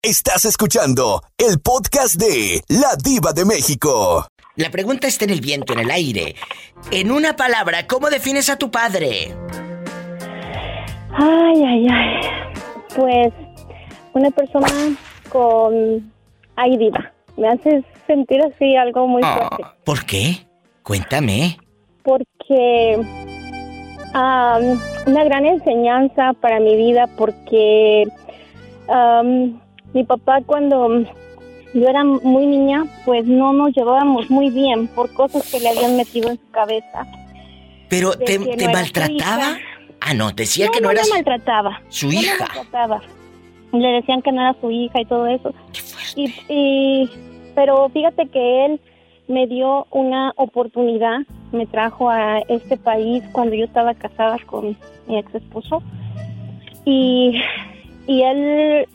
[0.05, 4.27] Estás escuchando el podcast de La Diva de México.
[4.57, 6.35] La pregunta está en el viento, en el aire.
[6.91, 9.34] En una palabra, ¿cómo defines a tu padre?
[11.13, 12.21] Ay, ay, ay.
[12.93, 13.31] Pues
[14.11, 14.67] una persona
[15.30, 16.11] con...
[16.57, 19.65] Ay, diva, me hace sentir así algo muy ah, fuerte.
[19.85, 20.45] ¿Por qué?
[20.84, 21.57] Cuéntame.
[22.03, 22.99] Porque...
[24.13, 28.03] una gran enseñanza para mi vida porque
[29.94, 31.03] mi papá cuando
[31.74, 35.98] yo era muy niña, pues no nos llevábamos muy bien por cosas que le habían
[35.98, 37.06] metido en su cabeza.
[37.90, 39.57] ¿Pero te, maltrataba?
[40.02, 41.82] Ah, no, decía que no, no me maltrataba.
[41.90, 42.38] Su hija.
[42.40, 43.02] maltrataba
[43.80, 45.53] le decían que no era su hija y todo eso.
[46.15, 47.10] Y,
[47.56, 48.80] pero fíjate que él
[49.28, 51.20] me dio una oportunidad,
[51.52, 55.82] me trajo a este país cuando yo estaba casada con mi ex esposo
[56.86, 57.41] y,
[58.06, 58.88] y él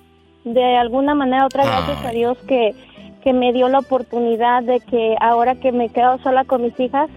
[0.55, 2.75] de alguna manera, otra gracias a Dios que,
[3.23, 7.09] que me dio la oportunidad de que ahora que me quedo sola con mis hijas,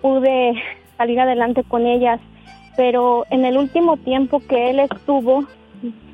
[0.00, 0.54] pude
[0.96, 2.20] salir adelante con ellas.
[2.76, 5.44] Pero en el último tiempo que él estuvo,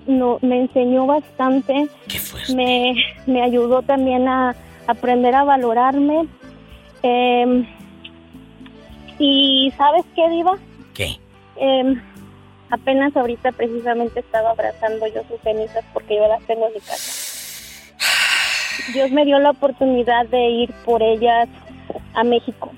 [0.07, 1.89] no, me enseñó bastante.
[2.55, 2.97] me,
[3.27, 4.57] me ayudó también a
[4.89, 6.27] aprender a valorarme.
[7.03, 7.65] Em,
[9.19, 10.59] y ¿sabes qué, Diva?
[10.95, 11.16] ¿Qué?
[11.57, 12.01] Em,
[12.70, 17.24] apenas ahorita precisamente estaba abrazando yo sus cenizas porque yo las tengo en mi casa.
[18.93, 21.49] Dios me dio la oportunidad de ir por ellas
[22.15, 22.70] a México.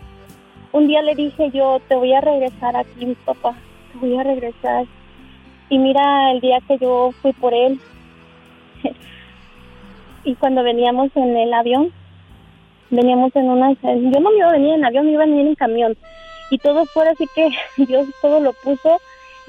[0.73, 3.55] Un día le dije yo, te voy a regresar aquí, mi papá,
[3.93, 4.87] te voy a regresar
[5.71, 7.81] y mira, el día que yo fui por él,
[10.25, 11.93] y cuando veníamos en el avión,
[12.91, 13.73] veníamos en una...
[13.81, 15.97] Yo no me iba a venir en avión, me iba a venir en camión.
[16.51, 17.51] Y todo fue así que
[17.85, 19.01] Dios todo lo puso.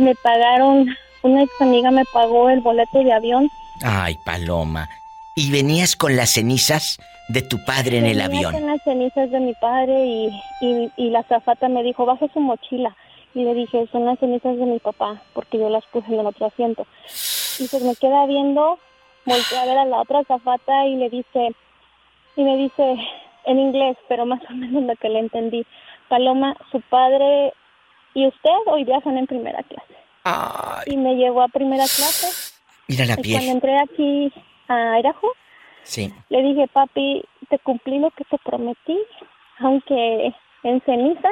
[0.02, 0.88] Me pagaron,
[1.22, 3.52] una ex amiga me pagó el boleto de avión.
[3.84, 4.90] Ay, Paloma.
[5.36, 6.98] ¿Y venías con las cenizas
[7.30, 8.52] de tu padre en el avión?
[8.52, 12.40] con las cenizas de mi padre y, y, y la zafata me dijo, baje su
[12.40, 12.96] mochila.
[13.36, 16.26] Y le dije, son las cenizas de mi papá, porque yo las puse en el
[16.26, 16.88] otro asiento.
[17.60, 18.80] Y se me queda viendo,
[19.26, 21.56] volteé a ver a la otra zafata y le dice,
[22.36, 22.98] y me dice
[23.46, 25.64] en inglés, pero más o menos lo que le entendí,
[26.10, 27.54] Paloma, su padre
[28.14, 29.96] y usted hoy viajan en primera clase.
[30.86, 32.54] Y me llevó a primera clase.
[32.88, 33.38] Mira la piel.
[33.38, 34.34] Cuando entré aquí
[34.68, 35.34] a Idaho,
[35.84, 36.14] sí.
[36.30, 38.98] le dije, papi, te cumplí lo que te prometí,
[39.60, 40.34] aunque
[40.64, 41.32] en cenizas,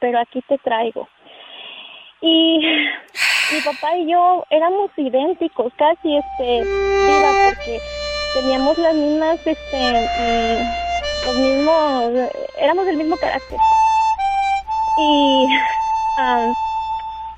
[0.00, 1.08] pero aquí te traigo.
[2.20, 2.58] Y
[3.52, 6.64] mi papá y yo éramos idénticos, casi, este,
[7.48, 7.80] porque
[8.34, 13.58] teníamos las mismas, este, mm, los mismos, éramos del mismo carácter.
[14.98, 15.46] Y,
[16.18, 16.52] ah,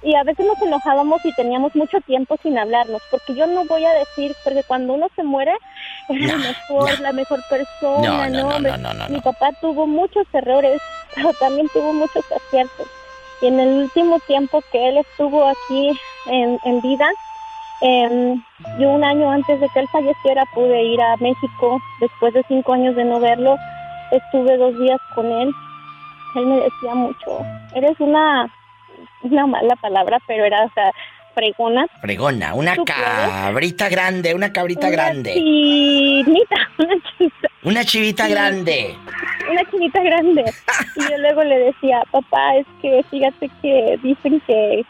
[0.02, 3.84] y a veces nos enojábamos y teníamos mucho tiempo sin hablarnos, porque yo no voy
[3.84, 5.54] a decir, porque cuando uno se muere,
[6.10, 10.80] es la mejor, la mejor persona, no, no, no, Mi papá tuvo muchos errores,
[11.14, 12.86] pero también tuvo muchos aciertos.
[13.40, 17.08] Y en el último tiempo que él estuvo aquí en, en vida,
[17.80, 18.36] eh,
[18.78, 22.72] yo un año antes de que él falleciera pude ir a México, después de cinco
[22.72, 23.56] años de no verlo,
[24.10, 25.50] estuve dos días con él.
[26.36, 27.38] Él me decía mucho,
[27.74, 28.50] eres una,
[29.24, 30.90] una mala palabra, pero era, o sea,
[31.34, 31.86] fregona.
[32.00, 35.34] Fregona, una cabrita grande, una cabrita grande.
[35.34, 37.48] Chinita, una chivita.
[37.62, 38.96] Una chivita grande.
[39.50, 40.44] Una chinita grande.
[40.96, 44.84] y yo luego le decía, papá, es que fíjate que dicen que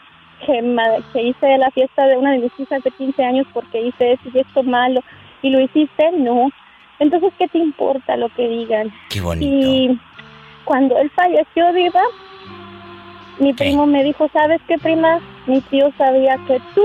[0.45, 4.23] que, hice la fiesta de una de mis hijas de 15 años porque hice eso
[4.33, 5.01] y esto malo
[5.41, 6.49] y lo hiciste, no.
[6.99, 8.91] Entonces, ¿qué te importa lo que digan?
[9.09, 9.45] Qué bonito.
[9.45, 9.99] Y
[10.63, 12.01] cuando él falleció, Diva,
[13.39, 15.19] mi primo me dijo, ¿sabes qué, prima?
[15.47, 16.83] Mi tío sabía que tú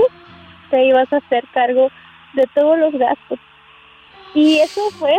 [0.69, 1.89] te ibas a hacer cargo
[2.33, 3.39] de todos los gastos.
[4.33, 5.13] Y eso fue,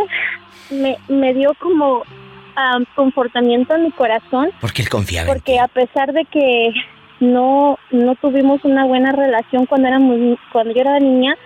[0.71, 4.51] me, me dio como um, confortamiento en mi corazón.
[4.61, 5.31] Porque él confiaba.
[5.31, 6.73] Porque a pesar de que
[7.19, 11.37] no no tuvimos una buena relación cuando éramos cuando yo era niña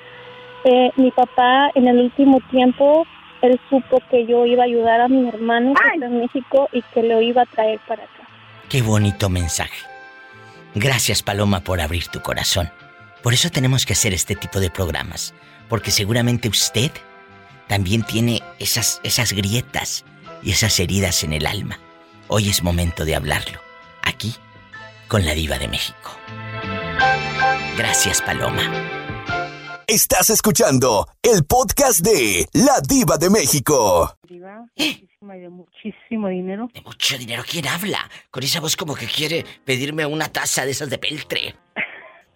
[0.63, 3.05] eh, mi papá en el último tiempo
[3.41, 6.81] él supo que yo iba a ayudar a mi hermano que está en México y
[6.81, 8.16] que lo iba a traer para acá
[8.69, 9.77] qué bonito mensaje
[10.75, 12.71] gracias Paloma por abrir tu corazón
[13.23, 15.33] por eso tenemos que hacer este tipo de programas
[15.69, 16.91] porque seguramente usted
[17.67, 20.05] también tiene esas esas grietas
[20.43, 21.79] y esas heridas en el alma
[22.27, 23.59] hoy es momento de hablarlo
[24.03, 24.35] aquí
[25.07, 26.11] con la diva de México.
[27.77, 28.61] Gracias, Paloma.
[29.87, 34.17] Estás escuchando el podcast de La Diva de México.
[34.27, 34.65] Diva,
[35.35, 36.69] de muchísimo dinero.
[36.73, 37.43] ¿De mucho dinero?
[37.49, 38.09] ¿Quién habla?
[38.31, 41.55] Con esa voz como que quiere pedirme una taza de esas de peltre.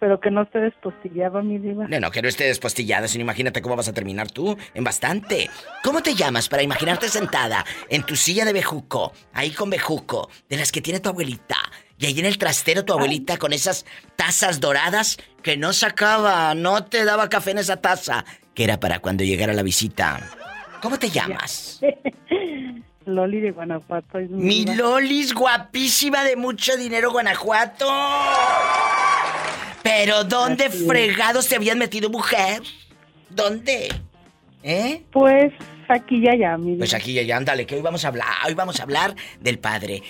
[0.02, 1.86] Pero que no esté despostillado, mi diva.
[1.86, 5.48] No, no, que no esté despostillado, sino imagínate cómo vas a terminar tú, en bastante.
[5.84, 10.56] ¿Cómo te llamas para imaginarte sentada en tu silla de bejuco, ahí con bejuco, de
[10.56, 11.56] las que tiene tu abuelita,
[11.98, 13.86] y ahí en el trastero tu abuelita con esas
[14.16, 18.24] tazas doradas que no sacaba, no te daba café en esa taza,
[18.54, 20.41] que era para cuando llegara la visita.
[20.82, 21.80] ¿Cómo te llamas?
[23.06, 24.18] Loli de Guanajuato.
[24.30, 27.86] Mi Lolis, guapísima de mucho dinero, Guanajuato.
[29.82, 32.62] Pero ¿dónde fregados te habían metido mujer?
[33.30, 33.92] ¿Dónde?
[34.64, 35.02] ¿Eh?
[35.12, 35.52] Pues
[35.88, 38.54] aquí ya ya, mi Pues aquí ya ya, ándale, que hoy vamos a hablar, hoy
[38.54, 40.02] vamos a hablar del padre.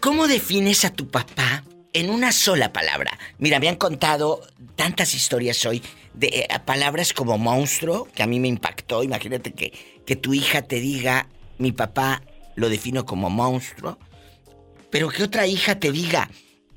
[0.00, 3.16] ¿Cómo defines a tu papá en una sola palabra?
[3.38, 4.42] Mira, me han contado
[4.76, 5.82] tantas historias hoy
[6.18, 9.02] de eh, palabras como monstruo, que a mí me impactó.
[9.02, 9.72] Imagínate que,
[10.04, 11.28] que tu hija te diga,
[11.58, 12.22] mi papá
[12.56, 13.98] lo defino como monstruo,
[14.90, 16.28] pero que otra hija te diga,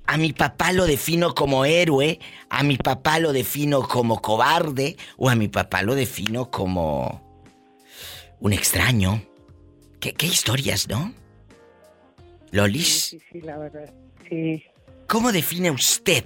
[0.05, 2.19] a mi papá lo defino como héroe,
[2.49, 7.21] a mi papá lo defino como cobarde, o a mi papá lo defino como
[8.39, 9.23] un extraño.
[9.99, 11.13] ¿Qué, qué historias, no?
[12.51, 13.05] Lolis.
[13.05, 13.91] Sí, sí, la verdad.
[14.29, 14.63] Sí.
[15.07, 16.25] ¿Cómo define usted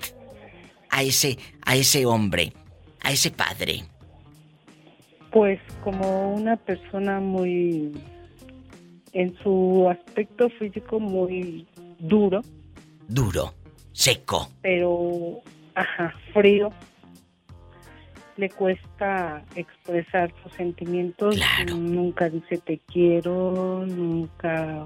[0.89, 2.53] a ese, a ese hombre,
[3.05, 3.83] a ese padre?
[5.31, 7.91] Pues como una persona muy,
[9.13, 11.67] en su aspecto físico muy
[11.99, 12.41] duro.
[13.07, 13.53] Duro,
[13.91, 14.49] seco.
[14.61, 15.41] Pero,
[15.75, 16.69] ajá, frío.
[18.37, 21.35] Le cuesta expresar sus sentimientos.
[21.35, 21.75] Claro.
[21.75, 24.85] Nunca dice te quiero, nunca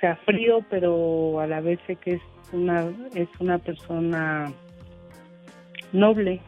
[0.00, 4.52] sea frío, pero a la vez sé que es una, es una persona
[5.92, 6.40] noble.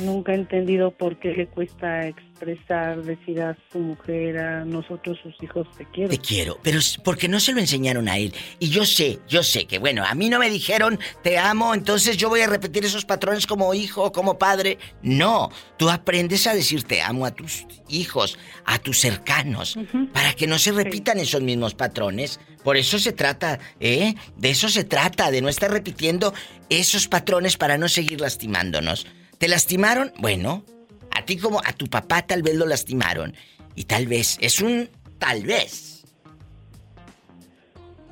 [0.00, 5.34] Nunca he entendido por qué le cuesta expresar, decir a su mujer, a nosotros sus
[5.42, 6.10] hijos, te quiero.
[6.10, 8.34] Te quiero, pero porque no se lo enseñaron a él.
[8.58, 12.16] Y yo sé, yo sé que, bueno, a mí no me dijeron, te amo, entonces
[12.16, 14.78] yo voy a repetir esos patrones como hijo, como padre.
[15.02, 19.78] No, tú aprendes a decir te amo a tus hijos, a tus cercanos,
[20.12, 22.40] para que no se repitan esos mismos patrones.
[22.64, 24.14] Por eso se trata, ¿eh?
[24.36, 26.34] De eso se trata, de no estar repitiendo
[26.68, 29.06] esos patrones para no seguir lastimándonos.
[29.38, 30.12] ¿Te lastimaron?
[30.18, 30.64] Bueno,
[31.10, 33.34] a ti como a tu papá tal vez lo lastimaron.
[33.74, 34.88] Y tal vez, es un
[35.18, 36.04] tal vez.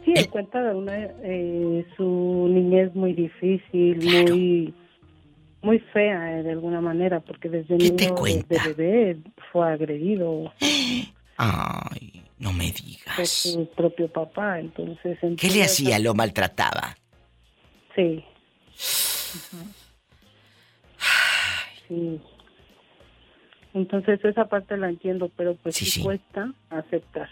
[0.05, 4.75] Sí, en cuenta de una, eh, su niñez muy difícil, muy
[5.63, 7.97] muy fea eh, de alguna manera, porque desde niño,
[8.49, 9.19] desde bebé
[9.51, 10.53] fue agredido.
[11.37, 12.23] Ay.
[12.39, 13.17] No me digas.
[13.17, 15.19] Por su propio papá, entonces...
[15.39, 15.99] ¿Qué le hacía?
[15.99, 16.97] ¿Lo maltrataba?
[17.95, 18.23] Sí.
[21.89, 22.21] Sí.
[23.75, 27.29] Entonces esa parte la entiendo, pero pues sí, cuesta aceptar.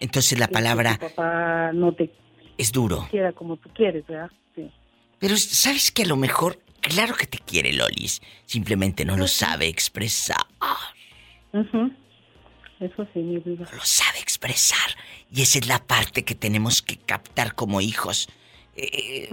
[0.00, 0.98] Entonces la palabra...
[1.00, 2.12] papá no te...
[2.58, 3.06] Es duro.
[3.10, 4.30] Quiera como tú quieres, ¿verdad?
[4.54, 4.70] Sí.
[5.18, 9.68] Pero sabes que a lo mejor, claro que te quiere Lolis, simplemente no lo sabe
[9.68, 10.44] expresar.
[11.52, 13.64] Eso sí, mi vida.
[13.70, 14.90] No lo sabe expresar.
[15.32, 18.28] Y esa es la parte que tenemos que captar como hijos.
[18.76, 19.28] Eh,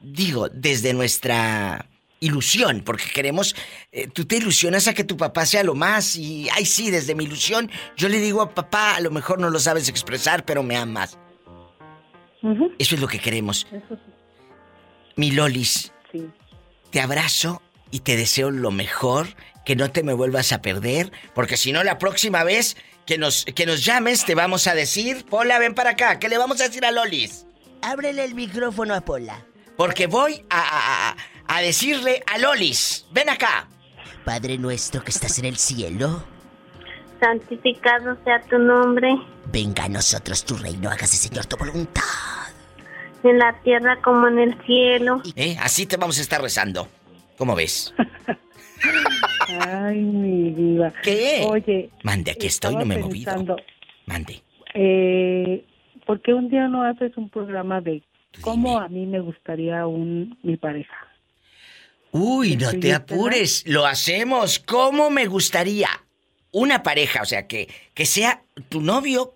[0.00, 1.86] digo, desde nuestra
[2.22, 3.54] ilusión, porque queremos,
[3.90, 7.14] eh, tú te ilusionas a que tu papá sea lo más y, ay sí, desde
[7.14, 10.62] mi ilusión, yo le digo a papá, a lo mejor no lo sabes expresar, pero
[10.62, 11.18] me amas.
[12.78, 13.66] Eso es lo que queremos.
[15.16, 15.92] Mi Lolis,
[16.90, 19.26] te abrazo y te deseo lo mejor,
[19.64, 23.44] que no te me vuelvas a perder, porque si no la próxima vez que nos,
[23.44, 26.68] que nos llames te vamos a decir, Pola, ven para acá, ¿qué le vamos a
[26.68, 27.46] decir a Lolis?
[27.82, 29.44] Ábrele el micrófono a Pola.
[29.76, 31.16] Porque voy a, a
[31.60, 33.68] decirle a Lolis, ven acá.
[34.24, 36.24] Padre nuestro que estás en el cielo.
[37.20, 39.16] Santificado sea tu nombre.
[39.52, 42.02] Venga a nosotros tu reino, hágase Señor tu voluntad.
[43.22, 45.22] En la tierra como en el cielo.
[45.36, 45.56] ¿Eh?
[45.60, 46.88] Así te vamos a estar rezando.
[47.36, 47.94] ¿Cómo ves?
[49.60, 50.92] Ay, mi vida.
[51.02, 51.44] ¿Qué?
[51.48, 51.90] Oye.
[52.02, 53.56] Mande, aquí estoy, no me he movido.
[54.06, 54.42] Mande.
[54.74, 55.64] Eh,
[56.06, 58.02] ¿Por qué un día no haces un programa de
[58.40, 61.11] cómo a mí me gustaría un mi pareja?
[62.12, 64.58] Uy, no te apures, lo hacemos.
[64.58, 65.88] ¿Cómo me gustaría?
[66.50, 69.34] Una pareja, o sea, que, que sea tu novio,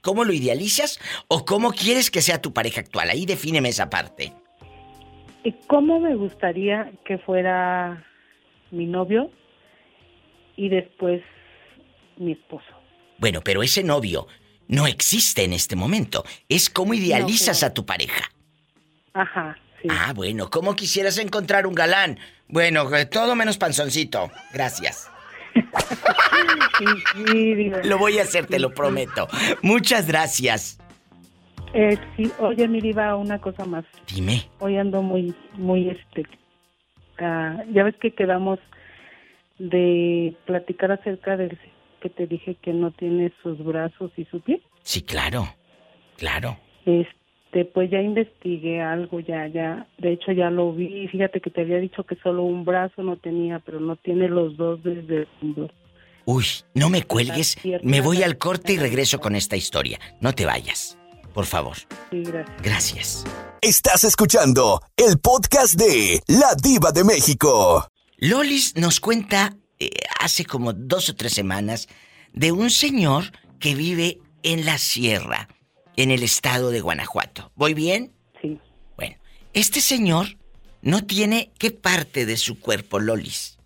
[0.00, 0.98] ¿cómo lo idealizas?
[1.28, 3.10] ¿O cómo quieres que sea tu pareja actual?
[3.10, 4.32] Ahí defíneme esa parte.
[5.44, 8.02] ¿Y cómo me gustaría que fuera
[8.70, 9.30] mi novio
[10.56, 11.22] y después
[12.16, 12.64] mi esposo?
[13.18, 14.26] Bueno, pero ese novio
[14.66, 16.24] no existe en este momento.
[16.48, 18.30] Es cómo idealizas a tu pareja.
[19.12, 19.58] Ajá.
[19.90, 22.18] Ah, bueno, ¿cómo quisieras encontrar un galán?
[22.48, 24.30] Bueno, todo menos panzoncito.
[24.52, 25.10] Gracias.
[27.84, 29.28] lo voy a hacer, te lo prometo.
[29.62, 30.78] Muchas gracias.
[31.72, 33.84] Eh, sí, oye, mi diva, una cosa más.
[34.12, 34.48] Dime.
[34.60, 36.24] Hoy ando muy, muy, este,
[37.18, 38.60] ah, ya ves que quedamos
[39.58, 41.58] de platicar acerca del
[42.00, 44.60] que te dije que no tiene sus brazos y su pie.
[44.82, 45.48] Sí, claro,
[46.16, 46.58] claro.
[46.86, 47.23] Este,
[47.54, 51.60] este, pues ya investigué algo, ya, ya, de hecho ya lo vi, fíjate que te
[51.60, 55.28] había dicho que solo un brazo no tenía, pero no tiene los dos desde el
[55.40, 55.70] hombro.
[56.24, 56.44] Uy,
[56.74, 60.00] no me cuelgues, me voy al corte y regreso con esta historia.
[60.20, 60.98] No te vayas,
[61.32, 61.76] por favor.
[62.10, 62.62] Sí, gracias.
[62.62, 63.24] Gracias.
[63.60, 67.86] Estás escuchando el podcast de La Diva de México.
[68.18, 71.88] Lolis nos cuenta eh, hace como dos o tres semanas
[72.32, 73.24] de un señor
[73.60, 75.48] que vive en la sierra
[75.96, 77.50] en el estado de Guanajuato.
[77.54, 78.12] ¿Voy bien?
[78.40, 78.58] Sí.
[78.96, 79.16] Bueno,
[79.52, 80.26] este señor
[80.82, 83.58] no tiene qué parte de su cuerpo, Lolis.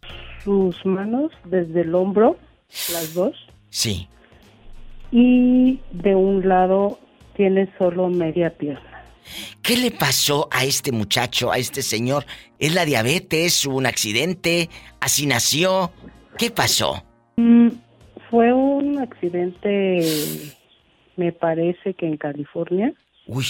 [0.44, 2.38] Sus manos desde el hombro,
[2.92, 3.34] las dos.
[3.70, 4.08] Sí.
[5.10, 6.98] Y de un lado
[7.34, 9.04] tiene solo media pierna.
[9.62, 12.24] ¿Qué le pasó a este muchacho, a este señor?
[12.58, 13.66] ¿Es la diabetes?
[13.66, 14.70] ¿Hubo un accidente?
[15.00, 15.92] ¿Así nació?
[16.38, 17.04] ¿Qué pasó?
[17.36, 17.68] Mm,
[18.30, 20.56] fue un accidente
[21.18, 22.94] me parece que en California.
[23.26, 23.44] Uy.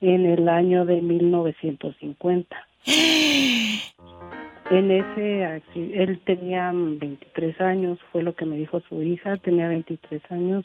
[0.00, 2.56] En el año de 1950.
[4.70, 10.22] en ese él tenía 23 años, fue lo que me dijo su hija, tenía 23
[10.30, 10.64] años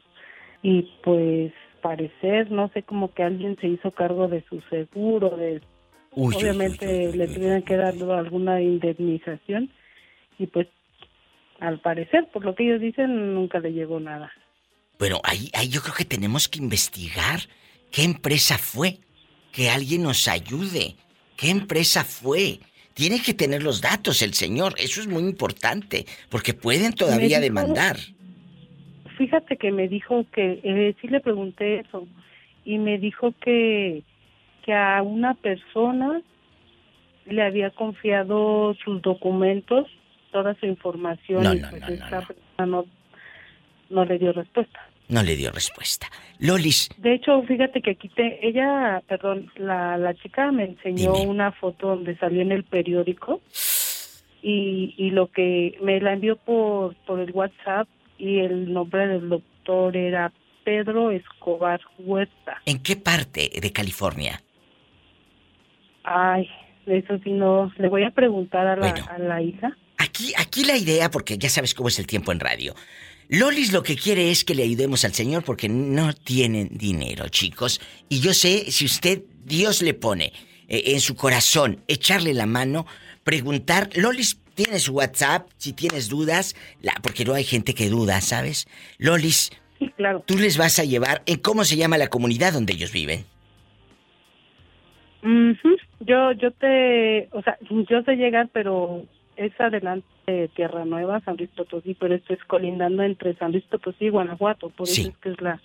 [0.61, 1.51] y pues
[1.81, 5.61] parecer, no sé, como que alguien se hizo cargo de su seguro, de
[6.11, 9.71] obviamente le tuvieron que dar alguna indemnización
[10.37, 10.67] y pues
[11.59, 14.31] al parecer, por lo que ellos dicen, nunca le llegó nada.
[14.99, 17.41] Bueno, ahí, ahí yo creo que tenemos que investigar
[17.91, 18.99] qué empresa fue.
[19.51, 20.95] Que alguien nos ayude.
[21.37, 22.59] ¿Qué empresa fue?
[22.95, 24.73] Tiene que tener los datos el señor.
[24.77, 26.05] Eso es muy importante.
[26.29, 27.97] Porque pueden todavía demandar.
[29.17, 32.07] Fíjate que me dijo que, eh, sí le pregunté eso.
[32.65, 34.03] Y me dijo que,
[34.65, 36.21] que a una persona
[37.25, 39.87] le había confiado sus documentos,
[40.31, 41.43] toda su información.
[41.43, 42.85] No, y pues esta persona no,
[43.93, 44.79] no le dio respuesta.
[45.09, 46.07] No le dio respuesta.
[46.39, 46.89] Lolis.
[46.97, 51.87] De hecho, fíjate que aquí te, ella, perdón, la, la chica me enseñó una foto
[51.87, 53.41] donde salió en el periódico
[54.41, 57.87] y, y lo que me la envió por, por el WhatsApp
[58.17, 60.31] y el nombre del doctor era
[60.63, 62.61] Pedro Escobar Huerta.
[62.65, 64.41] ¿En qué parte de California?
[66.03, 66.49] Ay,
[66.85, 69.77] eso sí no, le voy a preguntar a la, a la hija.
[69.97, 72.73] Aquí, aquí la idea, porque ya sabes cómo es el tiempo en radio.
[73.29, 77.81] Lolis lo que quiere es que le ayudemos al Señor porque no tienen dinero, chicos.
[78.09, 80.33] Y yo sé, si usted, Dios le pone
[80.67, 82.85] eh, en su corazón echarle la mano,
[83.23, 88.21] preguntar, Lolis tiene su WhatsApp, si tienes dudas, la, porque no hay gente que duda,
[88.21, 88.67] ¿sabes?
[88.97, 89.51] Lolis,
[89.97, 90.23] claro.
[90.25, 93.25] tú les vas a llevar en cómo se llama la comunidad donde ellos viven.
[96.05, 101.37] Yo, yo te, o sea, yo sé llegar, pero es adelante de Tierra Nueva, San
[101.37, 105.17] Luis Potosí, pero esto es colindando entre San Luis Potosí y Guanajuato, por eso es
[105.17, 105.61] que es la...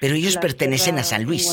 [0.00, 1.46] Pero ellos la pertenecen a San Luis.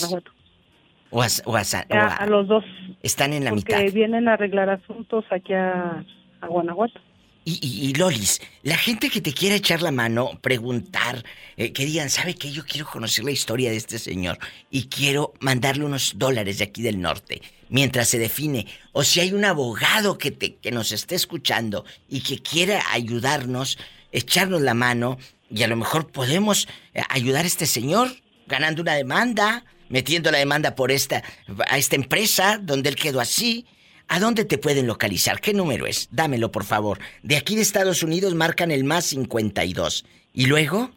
[1.12, 2.64] O a, o a Sa- o A, a- a los dos.
[3.02, 3.94] Están en la porque mitad.
[3.94, 6.04] vienen a arreglar asuntos aquí a,
[6.42, 7.00] a Guanajuato.
[7.48, 11.24] Y, y- y, Lolis, la gente que te quiera echar la mano, preguntar,
[11.58, 12.52] eh, que digan, ¿sabe qué?
[12.52, 14.40] Yo quiero conocer la historia de este señor
[14.72, 18.68] y quiero mandarle unos dólares de aquí del norte mientras se define.
[18.92, 23.78] O si hay un abogado que, te, que nos esté escuchando y que quiera ayudarnos,
[24.12, 25.18] echarnos la mano
[25.50, 28.10] y a lo mejor podemos eh, ayudar a este señor
[28.48, 31.24] ganando una demanda, metiendo la demanda por esta,
[31.70, 33.66] a esta empresa donde él quedó así.
[34.08, 35.42] ¿A dónde te pueden localizar?
[35.42, 36.10] ¿Qué número es?
[36.12, 37.00] Dámelo, por favor.
[37.24, 40.06] De aquí de Estados Unidos marcan el más 52.
[40.32, 40.92] ¿Y luego?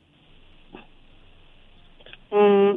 [2.31, 2.75] Mm,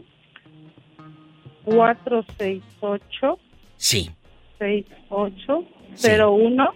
[1.66, 3.40] 468
[3.82, 4.12] Sí.
[4.60, 5.66] 68
[6.04, 6.74] 01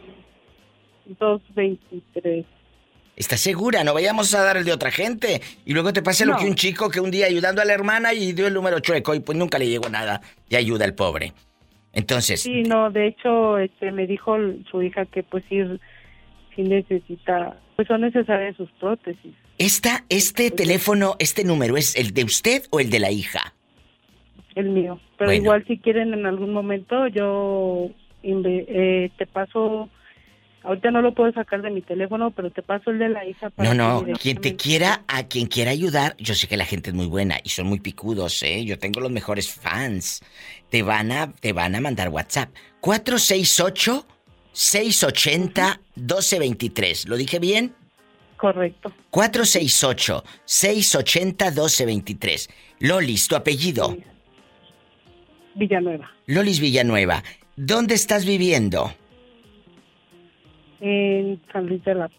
[1.20, 2.46] 223.
[3.16, 3.84] ¿Estás segura?
[3.84, 5.40] No vayamos a dar el de otra gente.
[5.66, 8.14] Y luego te pase lo que un chico que un día ayudando a la hermana
[8.14, 10.20] y dio el número chueco y pues nunca le llegó nada
[10.50, 11.34] de ayuda al pobre.
[11.94, 14.36] Entonces, Sí, no, de hecho, este, me dijo
[14.70, 15.60] su hija que pues sí,
[16.56, 19.34] sí necesita, pues son necesarias sus prótesis.
[19.60, 23.55] esta, este teléfono, este número, ¿es el de usted o el de la hija?
[24.56, 25.00] El mío.
[25.18, 25.44] Pero Bueno.
[25.44, 27.90] igual si quieren en algún momento yo
[28.24, 29.90] eh, te paso,
[30.64, 33.50] ahorita no lo puedo sacar de mi teléfono, pero te paso el de la hija.
[33.52, 36.90] para No, no, quien te quiera, a quien quiera ayudar, yo sé que la gente
[36.90, 38.66] es muy buena y son muy picudos, ¿eh?
[38.66, 40.24] Yo tengo los mejores fans.
[40.70, 42.50] Te van a, te van a mandar WhatsApp.
[42.82, 44.06] 468
[44.54, 47.08] 680 1223.
[47.08, 47.76] ¿Lo dije bien?
[48.38, 48.92] Correcto.
[49.12, 52.50] 468 680 1223.
[52.80, 53.96] Lolis, tu apellido.
[55.56, 57.24] Villanueva, Lolis Villanueva.
[57.56, 58.94] ¿Dónde estás viviendo?
[60.82, 62.12] en San Luis de la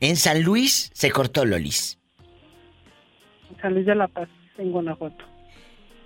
[0.00, 1.98] En San Luis se cortó Lolis.
[3.60, 5.22] San Luis de la Paz, en Guanajuato.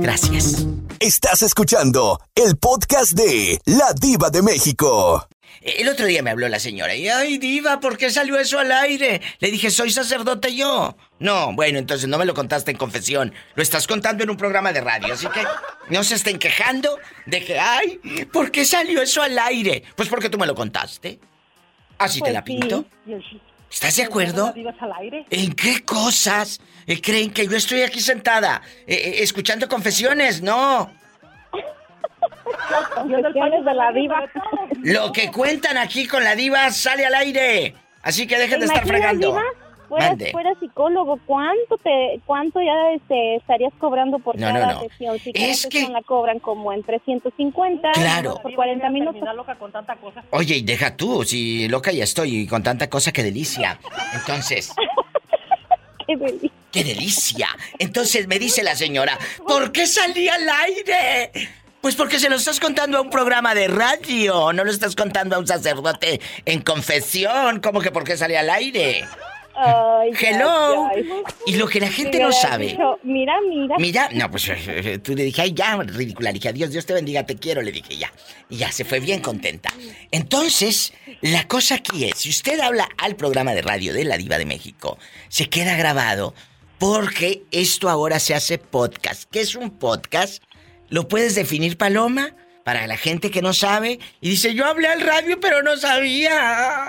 [0.00, 0.66] Gracias.
[0.98, 5.28] Estás escuchando el podcast de La Diva de México.
[5.64, 8.72] El otro día me habló la señora y, ay, diva, ¿por qué salió eso al
[8.72, 9.20] aire?
[9.38, 10.96] Le dije, soy sacerdote yo.
[11.20, 13.32] No, bueno, entonces no me lo contaste en confesión.
[13.54, 15.44] Lo estás contando en un programa de radio, así que
[15.88, 18.00] no se estén quejando de que, ay,
[18.32, 19.84] ¿por qué salió eso al aire?
[19.94, 21.20] Pues porque tú me lo contaste.
[21.98, 22.84] Así te Pues la pinto.
[23.06, 23.40] sí.
[23.70, 24.52] ¿Estás de acuerdo?
[25.30, 26.60] ¿En qué cosas?
[26.86, 30.42] Eh, ¿Creen que yo estoy aquí sentada eh, eh, escuchando confesiones?
[30.42, 30.92] No.
[33.64, 34.24] De la diva.
[34.82, 37.74] Lo que cuentan aquí con la diva sale al aire.
[38.02, 39.28] Así que dejen de estar fregando.
[39.28, 39.42] Diva?
[39.90, 40.30] Mande.
[40.32, 44.80] fueras psicólogo, ¿cuánto te, cuánto ya este, estarías cobrando por No, no, cada no.
[44.80, 45.18] sesión?
[45.18, 48.38] Si Es cada sesión la cobran como en 350 Claro.
[48.42, 49.20] por 40 minutos.
[49.36, 50.24] Loca con tanta cosa.
[50.30, 53.78] Oye, y deja tú, si loca ya estoy y con tanta cosa, qué delicia.
[54.14, 54.72] Entonces,
[56.06, 56.50] Qué delicia.
[56.72, 57.48] qué delicia.
[57.78, 61.30] Entonces me dice la señora, ¿por qué salí al aire?
[61.82, 65.34] Pues porque se lo estás contando a un programa de radio, no lo estás contando
[65.34, 69.04] a un sacerdote en confesión, como que por qué salí al aire.
[70.16, 70.88] Hello.
[71.44, 72.68] Y lo que la gente no sabe.
[72.68, 73.76] dicho, mira, mira.
[73.80, 76.30] Mira, no, pues eh, eh, tú le dije, ay, ya, ridícula.
[76.30, 77.60] Le dije, adiós, Dios te bendiga, te quiero.
[77.62, 78.12] Le dije, ya.
[78.48, 79.70] Y ya, se fue bien contenta.
[80.12, 84.38] Entonces, la cosa aquí es, si usted habla al programa de radio de La Diva
[84.38, 84.98] de México,
[85.28, 86.32] se queda grabado
[86.78, 89.24] Porque esto ahora se hace podcast.
[89.30, 90.42] ¿Qué es un podcast?
[90.92, 92.36] ¿Lo puedes definir, Paloma?
[92.64, 96.86] Para la gente que no sabe y dice, yo hablé al radio pero no sabía.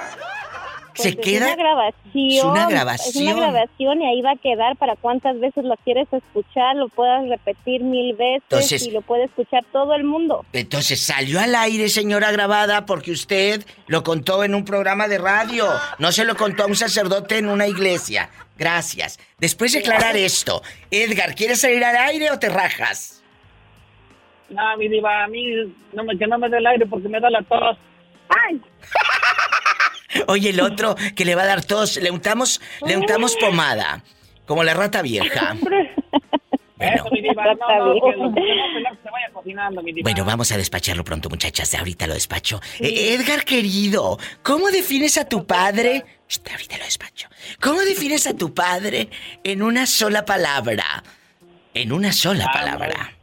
[0.93, 1.47] Pues se queda.
[1.47, 2.03] Es una grabación.
[2.13, 3.27] Es una grabación.
[3.27, 6.89] Es una grabación y ahí va a quedar para cuántas veces lo quieres escuchar, lo
[6.89, 10.45] puedas repetir mil veces Entonces- y lo puede escuchar todo el mundo.
[10.51, 15.65] Entonces salió al aire, señora grabada, porque usted lo contó en un programa de radio.
[15.97, 18.29] No se lo contó a un sacerdote en una iglesia.
[18.57, 19.17] Gracias.
[19.39, 20.61] Después de aclarar esto,
[20.91, 23.22] Edgar, ¿quieres salir al aire o te rajas?
[24.49, 25.45] No, mi diva, a mí
[25.93, 27.77] no me, que no me dé el aire porque me da la tos.
[28.29, 28.61] ¡Ay!
[30.27, 34.03] Oye, el otro que le va a dar tos, le untamos, le untamos pomada,
[34.45, 35.55] como la rata vieja.
[40.03, 41.71] Bueno, vamos a despacharlo pronto, muchachas.
[41.71, 42.59] De ahorita lo despacho.
[42.79, 46.03] Eh, Edgar, querido, ¿cómo defines a tu padre?
[46.27, 47.29] Shh, ahorita lo despacho.
[47.61, 49.09] ¿Cómo defines a tu padre
[49.43, 51.03] en una sola palabra?
[51.73, 53.13] En una sola palabra.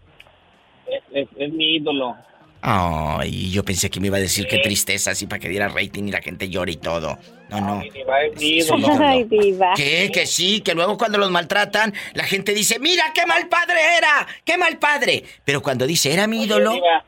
[0.90, 2.16] Es, es- es mi ídolo.
[2.62, 6.04] Ay, yo pensé que me iba a decir qué tristeza, así para que diera rating
[6.04, 7.18] y la gente llore y todo.
[7.48, 7.76] No, no.
[7.76, 8.88] Mi diva, es mi ídolo.
[9.00, 9.72] Ay, diva.
[9.74, 10.10] ¿Qué?
[10.12, 14.26] Que sí, que luego cuando los maltratan, la gente dice, mira qué mal padre era,
[14.44, 15.24] qué mal padre.
[15.44, 17.04] Pero cuando dice, era mi Oye, ídolo, diva,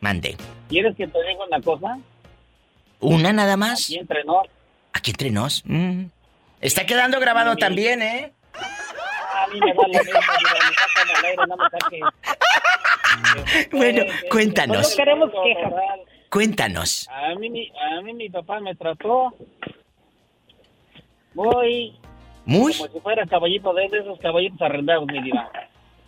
[0.00, 0.36] mande.
[0.68, 1.98] ¿Quieres que te diga una cosa?
[3.00, 3.84] ¿Una nada más?
[3.86, 4.46] Aquí entre nos.
[4.92, 5.62] Aquí entre nos.
[5.64, 6.04] Mm.
[6.60, 8.32] Está quedando grabado también, ¿eh?
[9.48, 13.68] A mí me da lo mismo, diva, me sacan al aire, no me saques.
[13.72, 14.90] Bueno, cuéntanos.
[14.90, 15.72] No queremos quejas.
[16.30, 17.08] Cuéntanos.
[17.10, 19.34] A mí, mi- a mí mi papá me trató
[21.34, 21.96] muy...
[22.44, 22.74] ¿Muy?
[22.74, 25.50] Como si fuera caballito de, de esos caballitos arrendados, mi diva.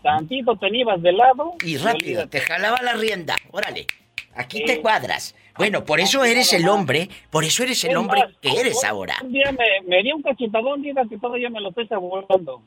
[0.03, 1.53] Tantito te ibas de lado...
[1.65, 3.37] Y rápido, te jalaba la rienda.
[3.51, 3.87] Órale.
[4.35, 5.35] Aquí te cuadras.
[5.59, 9.17] Bueno, por eso eres el hombre, por eso eres el hombre que eres ahora.
[9.23, 12.63] Un día me, me dio un cachetadón, diva, que todavía me lo estoy saboreando.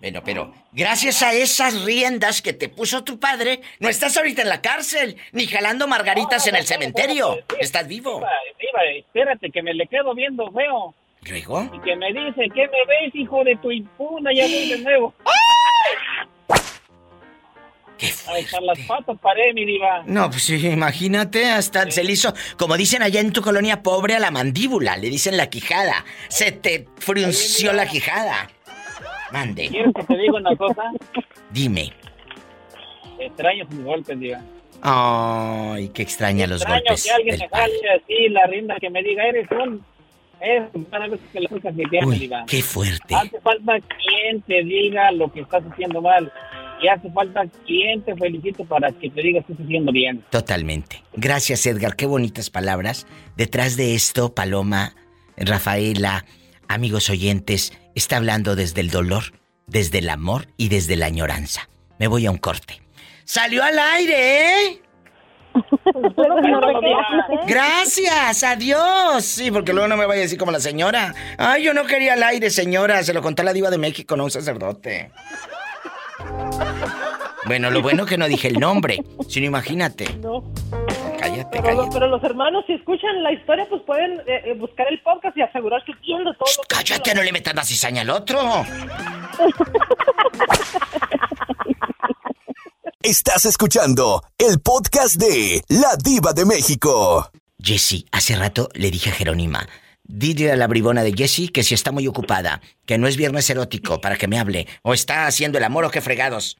[0.00, 4.48] Bueno, pero gracias a esas riendas que te puso tu padre, no estás ahorita en
[4.48, 7.38] la cárcel, ni jalando margaritas en el cementerio.
[7.58, 8.20] Estás vivo.
[8.60, 10.94] Diva, espérate, que me le quedo viendo feo.
[11.22, 11.68] ¿Luego?
[11.74, 14.30] Y que me dice, ¿qué me ves, hijo de tu impuna?
[14.32, 15.14] Ya voy de nuevo.
[18.00, 20.04] Hasta las patas paré, mi diva.
[20.06, 24.14] No, pues sí, imagínate, hasta se le hizo, como dicen allá en tu colonia pobre,
[24.14, 26.04] a la mandíbula, le dicen la quijada.
[26.28, 28.48] Se te frunció la quijada.
[29.32, 29.68] Mande.
[29.68, 30.82] ¿Quieres que te diga una cosa?
[31.50, 31.92] Dime.
[33.18, 34.40] Extraño sus golpes, diva.
[34.80, 37.04] Ay, que extraña los Extraño golpes.
[37.04, 39.84] que alguien me jale así la rienda, que me diga, eres un...
[40.40, 42.44] Es para que mi pierna, Uy, diva.
[42.46, 43.12] qué fuerte.
[43.12, 46.32] Hace falta quien te diga lo que estás haciendo mal.
[46.80, 50.22] Y hace falta quien te felicite para que te diga que estás haciendo bien.
[50.30, 51.02] Totalmente.
[51.14, 51.96] Gracias, Edgar.
[51.96, 53.08] Qué bonitas palabras.
[53.36, 54.94] Detrás de esto, Paloma,
[55.36, 56.24] Rafaela,
[56.68, 59.32] amigos oyentes, está hablando desde el dolor,
[59.66, 61.68] desde el amor y desde la añoranza.
[61.98, 62.80] Me voy a un corte.
[63.24, 64.82] ¡Salió al aire, eh!
[67.46, 69.24] Gracias, adiós.
[69.24, 71.14] Sí, porque luego no me vaya a decir como la señora.
[71.36, 73.02] Ay, yo no quería al aire, señora.
[73.02, 75.10] Se lo conté a la diva de México, no un sacerdote.
[77.46, 80.06] Bueno, lo bueno que no dije el nombre, sino imagínate.
[80.20, 80.44] No.
[81.30, 81.88] Cállate, Pero, cállate.
[81.92, 85.42] pero los hermanos, si escuchan la historia, pues pueden eh, eh, buscar el podcast y
[85.42, 86.74] asegurar que entiende todo lo que...
[86.74, 88.38] Cállate, no le metas la cizaña al otro.
[93.02, 97.30] Estás escuchando el podcast de La Diva de México.
[97.62, 99.68] Jessy, hace rato le dije a Jerónima,
[100.04, 103.48] dile a la bribona de Jessy que si está muy ocupada, que no es viernes
[103.50, 106.56] erótico para que me hable, o está haciendo el amor o qué fregados.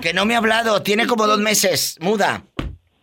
[0.00, 2.44] Que no me ha hablado, tiene como dos meses, muda.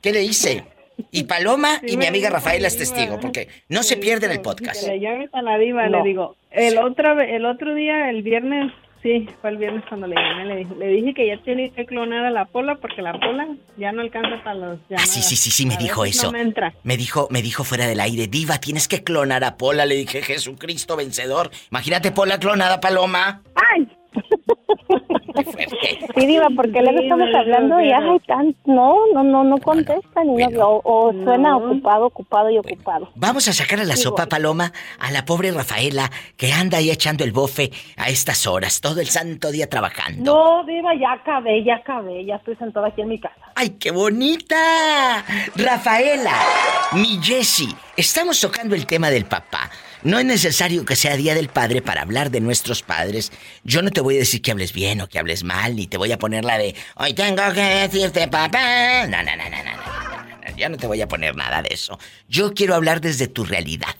[0.01, 0.65] ¿Qué le hice?
[1.11, 4.87] Y Paloma y mi amiga Rafaela es testigo, porque no se pierden el podcast.
[4.87, 5.97] Le llames a la diva, No.
[6.03, 6.35] le digo.
[6.51, 8.71] El otro, el otro día, el viernes,
[9.01, 11.85] sí, fue el viernes cuando le llamé, le dije, le dije que ya tenía que
[11.85, 13.47] clonar a la Pola porque la Pola
[13.77, 15.03] ya no alcanza para los llamadas.
[15.03, 16.27] Ah, sí, sí, sí, sí, me A dijo eso.
[16.27, 16.73] No me entra.
[16.83, 19.85] Me dijo, me dijo fuera del aire, Diva, tienes que clonar a Pola.
[19.85, 21.49] Le dije, Jesucristo vencedor.
[21.71, 23.41] Imagínate Pola clonada, Paloma.
[23.55, 23.87] ¡Ay!
[26.15, 30.45] Sí, Diva, porque luego estamos hablando y ay, tan, no, no, no, no contestan y
[30.47, 33.09] no, o, o suena ocupado, ocupado y ocupado.
[33.15, 37.23] Vamos a sacar a la sopa, Paloma, a la pobre Rafaela, que anda ahí echando
[37.23, 40.23] el bofe a estas horas, todo el santo día trabajando.
[40.23, 43.35] No, Diva, ya acabé, ya acabé, ya estoy sentada aquí en mi casa.
[43.55, 45.23] ¡Ay, qué bonita!
[45.55, 46.35] Rafaela,
[46.93, 49.69] mi Jessie, estamos tocando el tema del papá.
[50.03, 53.31] No es necesario que sea Día del Padre para hablar de nuestros padres.
[53.63, 55.97] Yo no te voy a decir que hables bien o que hables mal, ni te
[55.97, 59.07] voy a poner la de hoy tengo que decirte papá.
[59.07, 61.99] No, no, no, no, no, no, Ya no te voy a poner nada de eso.
[62.27, 63.95] Yo quiero hablar desde tu realidad.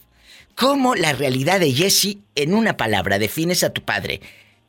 [0.56, 4.22] ¿Cómo la realidad de Jessie, en una palabra, defines a tu padre?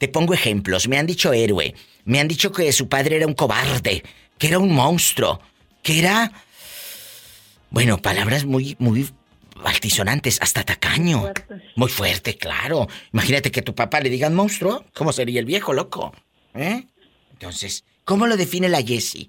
[0.03, 0.89] te pongo ejemplos.
[0.89, 1.77] Me han dicho héroe.
[2.05, 4.03] Me han dicho que su padre era un cobarde,
[4.37, 5.41] que era un monstruo,
[5.81, 6.33] que era...
[7.71, 9.09] Bueno, palabras muy, muy
[9.65, 11.33] altisonantes, hasta tacaño.
[11.77, 12.87] Muy fuerte, claro.
[13.13, 14.85] Imagínate que a tu papá le digan monstruo.
[14.95, 16.13] ¿Cómo sería el viejo, loco?
[16.55, 16.85] ¿Eh?
[17.33, 19.29] Entonces, ¿cómo lo define la Jessie?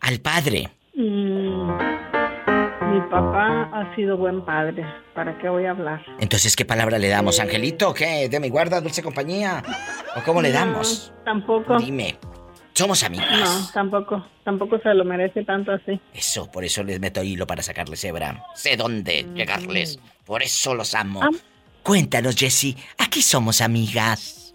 [0.00, 0.70] Al padre.
[0.94, 1.70] Mm,
[2.92, 4.84] mi papá ha sido buen padre.
[5.14, 6.04] ¿Para qué voy a hablar?
[6.18, 7.40] Entonces, ¿qué palabra le damos?
[7.40, 8.28] ¿Angelito qué?
[8.28, 9.62] ¿De mi guarda, dulce compañía?
[10.16, 11.12] ¿O cómo le damos?
[11.24, 11.78] Tampoco.
[11.78, 12.18] Dime.
[12.74, 13.28] Somos amigas.
[13.30, 14.26] No, tampoco.
[14.44, 16.00] Tampoco se lo merece tanto así.
[16.14, 18.44] Eso, por eso les meto hilo para sacarles hebra.
[18.54, 19.98] Sé dónde llegarles.
[20.24, 21.20] Por eso los amo.
[21.82, 22.76] Cuéntanos, Jessie.
[22.98, 24.54] Aquí somos amigas.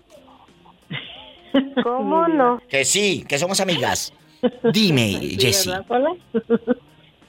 [1.83, 2.61] ¿Cómo no?
[2.69, 4.13] Que sí, que somos amigas.
[4.73, 5.71] Dime, Sí, Jessie.
[5.71, 6.15] ¿verdad, Pola?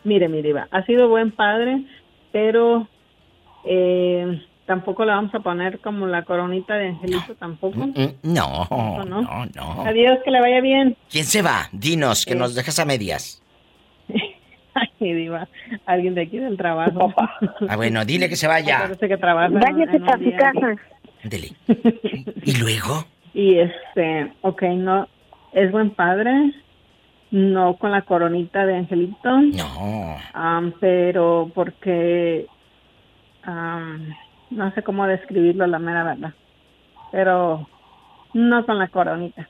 [0.04, 1.84] Mire, mi diva, ha sido buen padre,
[2.32, 2.88] pero
[3.64, 7.86] eh, tampoco le vamos a poner como la coronita de Angelito, tampoco.
[7.88, 9.04] Mm, No, ¿no?
[9.04, 9.82] no, no.
[9.84, 10.94] Adiós, que le vaya bien.
[11.10, 11.68] ¿Quién se va?
[11.72, 13.42] Dinos, que nos dejas a medias.
[14.74, 15.48] Ay, diva,
[15.86, 17.12] alguien de aquí del trabajo.
[17.68, 18.80] Ah, bueno, dile que se vaya.
[18.82, 19.48] Parece que trabaja.
[19.48, 20.76] Váyase para su casa.
[21.24, 21.48] Dele.
[22.44, 23.04] ¿Y luego?
[23.34, 25.08] Y este, ok, no,
[25.52, 26.52] es buen padre,
[27.30, 29.40] no con la coronita de Angelito.
[29.40, 30.16] No.
[30.34, 32.46] Am, pero porque
[33.42, 34.14] am,
[34.50, 36.34] no sé cómo describirlo la mera verdad.
[37.12, 37.66] Pero
[38.34, 39.48] no con la coronita.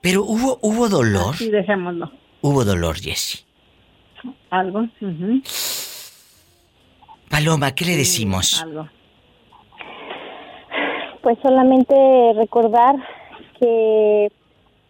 [0.00, 1.34] Pero hubo, hubo dolor.
[1.36, 2.10] Sí, dejémoslo.
[2.42, 3.44] Hubo dolor, Jessie.
[4.50, 4.80] Algo.
[5.00, 5.42] ujú,
[7.30, 8.60] Paloma, ¿qué le decimos?
[8.62, 8.88] Algo.
[11.22, 11.94] Pues solamente
[12.36, 12.96] recordar
[13.58, 14.28] que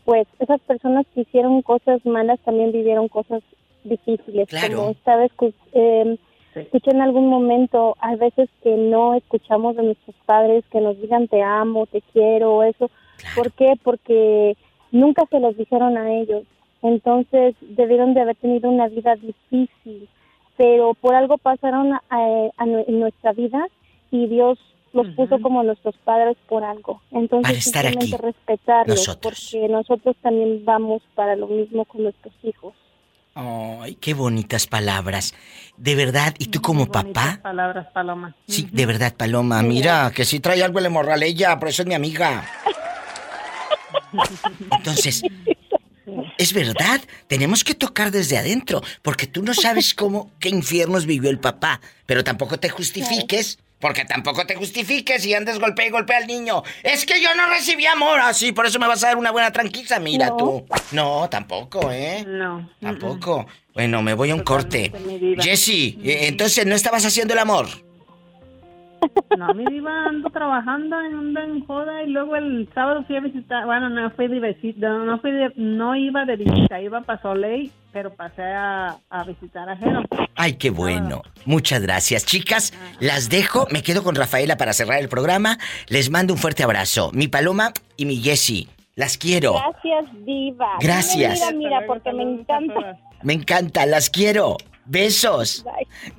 [0.05, 3.43] pues esas personas que hicieron cosas malas también vivieron cosas
[3.85, 4.49] difíciles.
[4.49, 4.95] Claro.
[5.05, 6.19] Como escu- eh,
[6.55, 11.29] escuché en algún momento, hay veces que no escuchamos de nuestros padres que nos digan
[11.29, 12.91] te amo, te quiero, eso.
[13.35, 13.75] ¿Por qué?
[13.83, 14.57] Porque
[14.91, 16.45] nunca se los dijeron a ellos.
[16.83, 20.09] Entonces debieron de haber tenido una vida difícil,
[20.57, 23.67] pero por algo pasaron a, nuestra vida
[24.11, 24.59] y Dios
[24.93, 27.01] los puso como nuestros padres por algo.
[27.13, 29.51] Entonces estar simplemente respetarlos nosotros.
[29.53, 32.75] porque nosotros también vamos para lo mismo con nuestros hijos.
[33.35, 35.35] Ay, qué bonitas palabras.
[35.77, 37.39] De verdad, ¿y tú como papá?
[37.43, 38.35] Palabras, Paloma.
[38.47, 39.63] Sí, de verdad, Paloma.
[39.63, 42.45] Mira, que sí trae algo el morraleya, por eso es mi amiga.
[44.73, 45.23] Entonces,
[46.39, 51.31] es verdad, tenemos que tocar desde adentro, porque tú no sabes cómo, qué infiernos vivió
[51.31, 56.19] el papá, pero tampoco te justifiques, porque tampoco te justifiques y andes golpea y golpea
[56.19, 56.63] al niño.
[56.83, 59.51] Es que yo no recibí amor, así, por eso me vas a dar una buena
[59.51, 60.37] tranquila, mira No.
[60.37, 60.67] tú.
[60.93, 62.25] No, tampoco, ¿eh?
[62.27, 62.71] No.
[62.81, 63.47] Tampoco.
[63.75, 64.93] Bueno, me voy a un corte.
[65.41, 67.69] Jessie, eh, entonces no estabas haciendo el amor.
[69.39, 73.65] No, mi diva ando trabajando, ando en joda y luego el sábado fui a visitar,
[73.67, 77.21] bueno, no fui de visita, no, no fui de- no iba de visita, iba para
[77.23, 80.03] Soleil, pero pasé a, a visitar a Jero.
[80.37, 81.23] Ay, qué bueno.
[81.45, 82.73] Muchas gracias, chicas.
[82.99, 83.67] Las dejo.
[83.71, 85.59] Me quedo con Rafaela para cerrar el programa.
[85.89, 87.11] Les mando un fuerte abrazo.
[87.13, 88.69] Mi Paloma y mi Jessie.
[88.97, 89.55] Las quiero.
[89.55, 90.69] Gracias, Diva.
[90.81, 91.41] Gracias.
[91.41, 92.99] Mira, mira, porque me encanta.
[93.23, 94.57] Me encanta, las quiero.
[94.87, 95.65] Besos.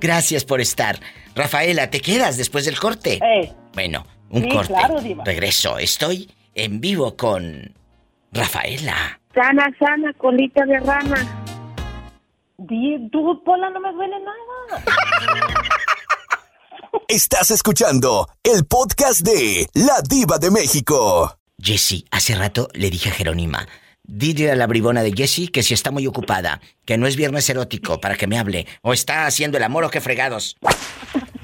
[0.00, 0.96] Gracias por estar.
[1.34, 3.14] Rafaela, ¿te quedas después del corte?
[3.22, 4.72] Eh, Bueno, un Sí, corte.
[4.74, 5.24] claro, diva.
[5.24, 5.78] Regreso.
[5.78, 7.74] Estoy en vivo con
[8.32, 9.18] Rafaela.
[9.34, 11.46] Sana, sana, colita de rana.
[13.10, 14.84] Tú, Pola, no me duele nada.
[17.08, 21.36] Estás escuchando el podcast de La Diva de México.
[21.58, 23.66] Jessie, hace rato le dije a Jerónima,
[24.04, 27.48] dile a la bribona de Jessie que si está muy ocupada, que no es viernes
[27.48, 30.56] erótico para que me hable, o está haciendo el amor o qué fregados.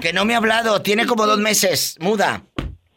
[0.01, 2.43] Que no me ha hablado, tiene como dos meses, muda.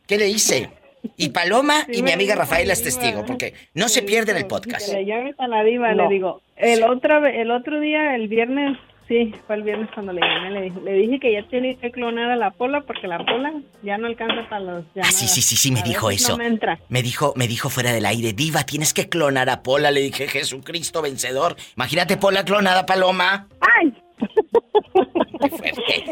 [0.08, 0.70] ¿Qué le hice?
[1.18, 4.86] Y Paloma y mi amiga Rafaela es testigo, porque no se pierden el podcast.
[4.88, 6.04] Que le llames a la diva, No.
[6.08, 8.78] le digo, el otro, el otro día, el viernes,
[9.12, 11.92] sí, fue el viernes cuando le llamé, le dije, le dije que ya tiene que
[11.92, 13.52] clonar a la pola porque la pola
[13.84, 15.10] ya no alcanza para los llamadas.
[15.10, 16.32] Ah, sí, sí, sí, sí, me A dijo eso.
[16.32, 16.80] No me entra.
[16.88, 19.92] Me dijo, me dijo fuera del aire, Diva, tienes que clonar a Pola.
[19.92, 21.58] Le dije, Jesucristo vencedor.
[21.76, 23.50] Imagínate Pola clonada, Paloma.
[23.60, 23.94] ¡Ay!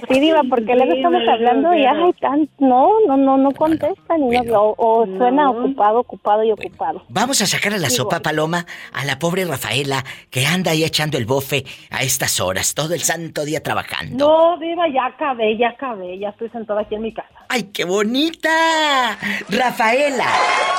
[0.10, 4.38] Sí, Diva, porque luego estamos hablando y ay, tan, no, no, no, no contestan y
[4.42, 7.04] no, o, o suena ocupado, ocupado y ocupado.
[7.10, 11.18] Vamos a sacar a la sopa, Paloma, a la pobre Rafaela, que anda ahí echando
[11.18, 14.28] el bofe a estas horas, todo el santo día trabajando.
[14.28, 17.30] No, Diva, ya acabé, ya acabé, ya estoy sentada aquí en mi casa.
[17.50, 19.18] ¡Ay, qué bonita!
[19.50, 20.28] Rafaela,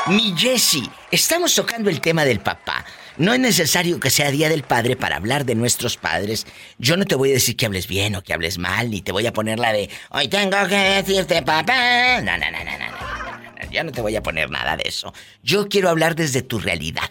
[0.08, 2.84] mi Jessie, estamos tocando el tema del papá.
[3.20, 6.46] No es necesario que sea Día del Padre para hablar de nuestros padres.
[6.78, 9.12] Yo no te voy a decir que hables bien o que hables mal, ni te
[9.12, 12.22] voy a poner la de Hoy tengo que decirte papá.
[12.22, 15.12] No, no, no, no, no, ya no te voy a poner nada de eso.
[15.42, 17.10] Yo quiero hablar desde tu realidad.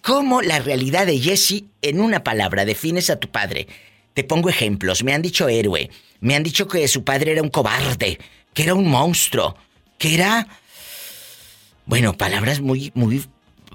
[0.00, 3.66] ¿Cómo la realidad de Jesse en una palabra defines a tu padre?
[4.14, 5.04] Te pongo ejemplos.
[5.04, 5.90] Me han dicho héroe.
[6.20, 8.18] Me han dicho que su padre era un cobarde,
[8.54, 9.54] que era un monstruo,
[9.98, 10.48] que era...
[11.84, 13.22] Bueno, palabras muy, muy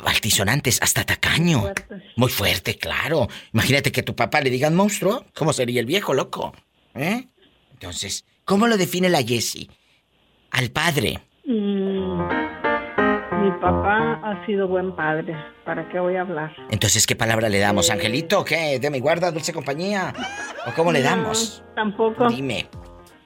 [0.05, 1.63] altisonantes, hasta tacaño.
[2.15, 3.27] Muy fuerte, claro.
[3.53, 5.25] Imagínate que tu papá le digan monstruo.
[5.35, 6.53] ¿Cómo sería el viejo, loco?
[6.95, 7.25] ¿Eh?
[7.73, 9.69] Entonces, ¿cómo lo define la Jessie?
[10.51, 11.19] Al padre.
[11.45, 12.21] Mm,
[13.43, 15.35] mi papá ha sido buen padre.
[15.65, 16.55] ¿Para qué voy a hablar?
[16.69, 17.89] Entonces, ¿qué palabra le damos?
[17.89, 18.43] ¿Angelito?
[18.43, 18.79] ¿Qué?
[18.79, 20.13] ¿De mi guarda, dulce compañía?
[20.65, 21.63] ¿O cómo le damos?
[21.75, 22.27] tampoco.
[22.27, 22.69] Dime.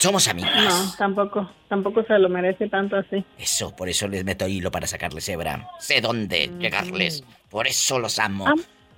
[0.01, 0.55] Somos amigas.
[0.55, 1.47] No, tampoco.
[1.69, 3.23] Tampoco se lo merece tanto así.
[3.37, 5.69] Eso, por eso les meto hilo para sacarles hebra.
[5.77, 7.23] Sé dónde llegarles.
[7.51, 8.45] Por eso los amo.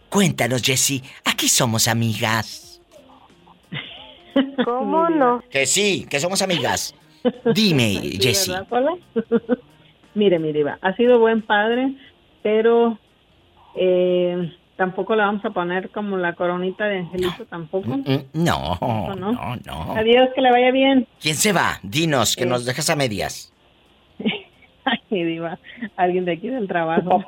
[0.07, 1.03] Cuéntanos, Jessie.
[1.25, 2.81] Aquí somos amigas.
[4.63, 5.43] ¿Cómo no?
[5.49, 6.95] Que sí, que somos amigas.
[7.53, 8.53] Dime, Jessie.
[10.15, 11.95] Mire, mi diva, ha sido buen padre,
[12.43, 12.97] pero
[13.75, 17.87] eh, tampoco le vamos a poner como la coronita de Angelito tampoco.
[17.87, 18.77] Mm, mm, No,
[19.15, 21.07] no, no, Adiós, que le vaya bien.
[21.21, 21.79] ¿Quién se va?
[21.83, 23.53] Dinos, que nos dejas a medias.
[24.85, 25.57] Ay, diva,
[25.95, 27.23] alguien de aquí del trabajo.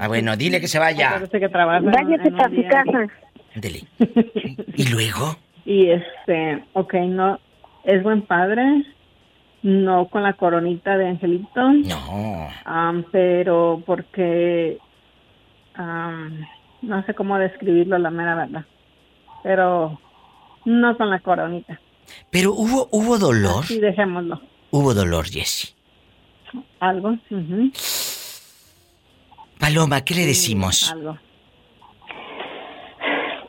[0.00, 1.10] Ah, bueno, dile que se vaya.
[1.10, 1.80] Parece que trabaja.
[1.82, 3.12] Váyase para su casa.
[3.56, 3.80] Dele.
[4.74, 5.36] ¿Y luego?
[5.66, 7.38] Y este, ok, no,
[7.84, 8.64] es buen padre,
[9.62, 11.70] no con la coronita de Angelito.
[11.70, 12.48] No.
[12.64, 14.78] Am, pero porque
[16.84, 18.64] no sé cómo describirlo, la mera verdad.
[19.42, 19.98] Pero
[20.64, 21.80] no con la coronita.
[22.30, 23.64] Pero hubo, hubo dolor.
[23.64, 24.40] Sí, dejémoslo.
[24.70, 25.74] Hubo dolor, Jessie.
[26.80, 27.16] Algo.
[27.30, 27.70] ujú,
[29.58, 30.92] Paloma, ¿qué le decimos?
[30.92, 31.18] Algo.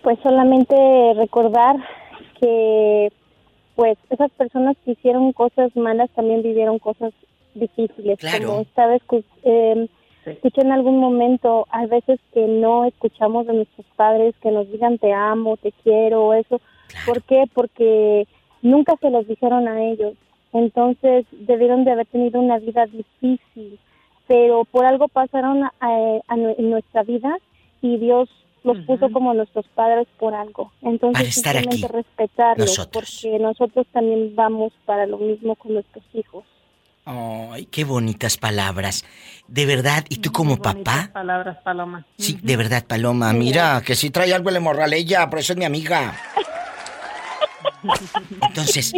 [0.01, 0.75] Pues solamente
[1.17, 1.75] recordar
[2.39, 3.11] que
[3.75, 7.11] pues esas personas que hicieron cosas malas también vivieron cosas
[7.53, 8.17] difíciles.
[8.19, 8.47] Claro.
[8.47, 9.89] Como esta vez que eh,
[10.31, 14.97] escuché en algún momento, hay veces que no escuchamos de nuestros padres que nos digan
[14.97, 16.59] te amo, te quiero, eso.
[17.05, 17.45] ¿Por qué?
[17.53, 18.27] Porque
[18.61, 20.13] nunca se los dijeron a ellos.
[20.53, 23.79] Entonces debieron de haber tenido una vida difícil,
[24.27, 27.37] pero por algo pasaron a, a en nuestra vida
[27.81, 28.29] y Dios
[28.63, 30.71] los puso como nuestros padres por algo.
[30.81, 33.19] Entonces Para estar aquí, simplemente respetarlos, nosotros.
[33.21, 36.43] porque nosotros también vamos para lo mismo con nuestros hijos.
[37.05, 39.05] Ay, qué bonitas palabras.
[39.47, 41.11] De verdad, ¿y tú como papá?
[41.13, 42.05] Palabras, Paloma.
[42.17, 43.31] Sí, de verdad, Paloma.
[43.31, 46.19] Mira, que sí trae algo el morral ella, por eso es mi amiga.
[48.41, 48.93] Entonces,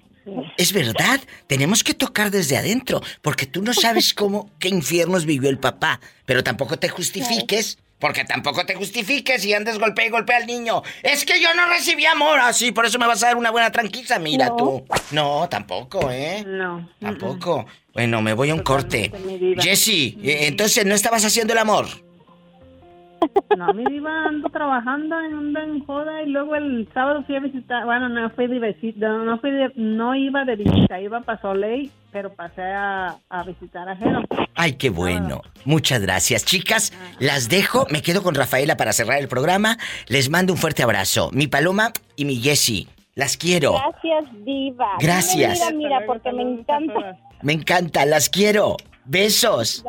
[0.56, 5.48] es verdad, tenemos que tocar desde adentro, porque tú no sabes cómo, qué infiernos vivió
[5.48, 10.36] el papá, pero tampoco te justifiques, porque tampoco te justifiques y andes golpea y golpea
[10.36, 10.82] al niño.
[11.02, 13.72] Es que yo no recibí amor, así, por eso me vas a dar una buena
[13.72, 14.56] tranquila, mira No.
[14.56, 14.84] tú.
[15.12, 16.44] No, tampoco, ¿eh?
[16.46, 16.86] No.
[17.00, 17.64] Tampoco.
[17.94, 19.10] Bueno, me voy a un corte.
[19.58, 21.86] Jessie, eh, entonces no estabas haciendo el amor.
[23.56, 27.40] No, mi diva ando trabajando en un en joda y luego el sábado fui a
[27.40, 31.40] visitar, bueno, no fui de visita, no, fui de- no iba de visita, iba para
[31.40, 34.22] Soleil, pero pasé a, a visitar a Jero.
[34.54, 35.42] Ay, qué bueno.
[35.64, 36.92] Muchas gracias, chicas.
[37.18, 37.86] Las dejo.
[37.90, 39.76] Me quedo con Rafaela para cerrar el programa.
[40.06, 41.30] Les mando un fuerte abrazo.
[41.32, 42.86] Mi Paloma y mi Jessie.
[43.16, 43.72] Las quiero.
[43.72, 44.86] Gracias, Diva.
[45.00, 45.58] Gracias.
[45.58, 47.18] Mira, mira, porque me encanta.
[47.42, 48.76] Me encanta, las quiero.
[49.04, 49.84] Besos.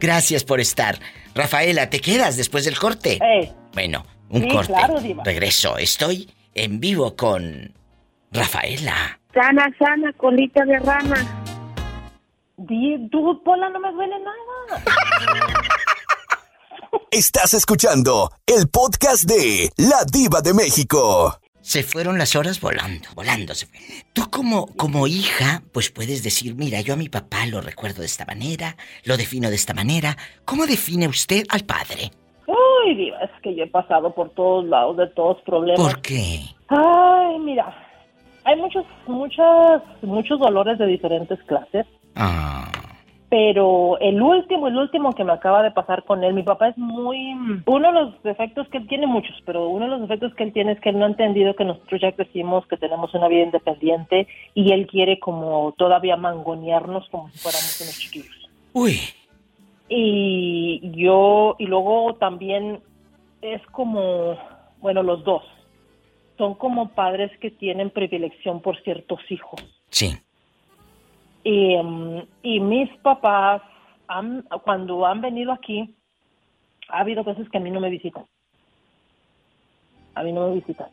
[0.00, 0.98] Gracias por estar.
[1.34, 3.18] Rafaela, ¿te quedas después del corte?
[3.22, 4.72] Eh, Bueno, un Sí, corte.
[4.72, 5.22] claro, diva.
[5.24, 5.76] Regreso.
[5.76, 7.74] Estoy en vivo con
[8.32, 9.20] Rafaela.
[9.34, 11.16] Sana, sana, colita de rana.
[12.58, 14.82] Di, tú, Pola, no me duele nada.
[17.10, 21.38] Estás escuchando el podcast de La Diva de México.
[21.60, 23.54] Se fueron las horas volando, volando.
[23.54, 23.78] se fue.
[24.14, 28.06] Tú como, como hija, pues puedes decir, mira, yo a mi papá lo recuerdo de
[28.06, 30.16] esta manera, lo defino de esta manera.
[30.46, 32.10] ¿Cómo define usted al padre?
[32.46, 35.78] Uy, diva, es que yo he pasado por todos lados de todos problemas.
[35.78, 36.40] ¿Por qué?
[36.68, 37.74] Ay, mira,
[38.44, 41.84] hay muchos, muchas, muchos dolores de diferentes clases.
[42.16, 42.70] Ah,
[43.28, 46.78] Pero el último, el último que me acaba de pasar con él, mi papá es
[46.78, 47.34] muy...
[47.66, 50.52] Uno de los defectos que él tiene, muchos, pero uno de los defectos que él
[50.52, 53.42] tiene es que él no ha entendido que nosotros ya crecimos, que tenemos una vida
[53.42, 58.50] independiente y él quiere como todavía mangonearnos como si fuéramos unos chiquillos.
[58.72, 58.98] Uy.
[59.88, 62.80] Y yo, y luego también
[63.42, 64.36] es como,
[64.80, 65.42] bueno, los dos,
[66.38, 69.60] son como padres que tienen predilección por ciertos hijos.
[69.90, 70.16] sí.
[71.46, 73.62] Y, mm, y mis papás,
[74.08, 75.94] han- cuando han venido aquí,
[76.88, 78.24] ha habido veces que a mí no me visitan.
[80.16, 80.88] A mí no me visitan.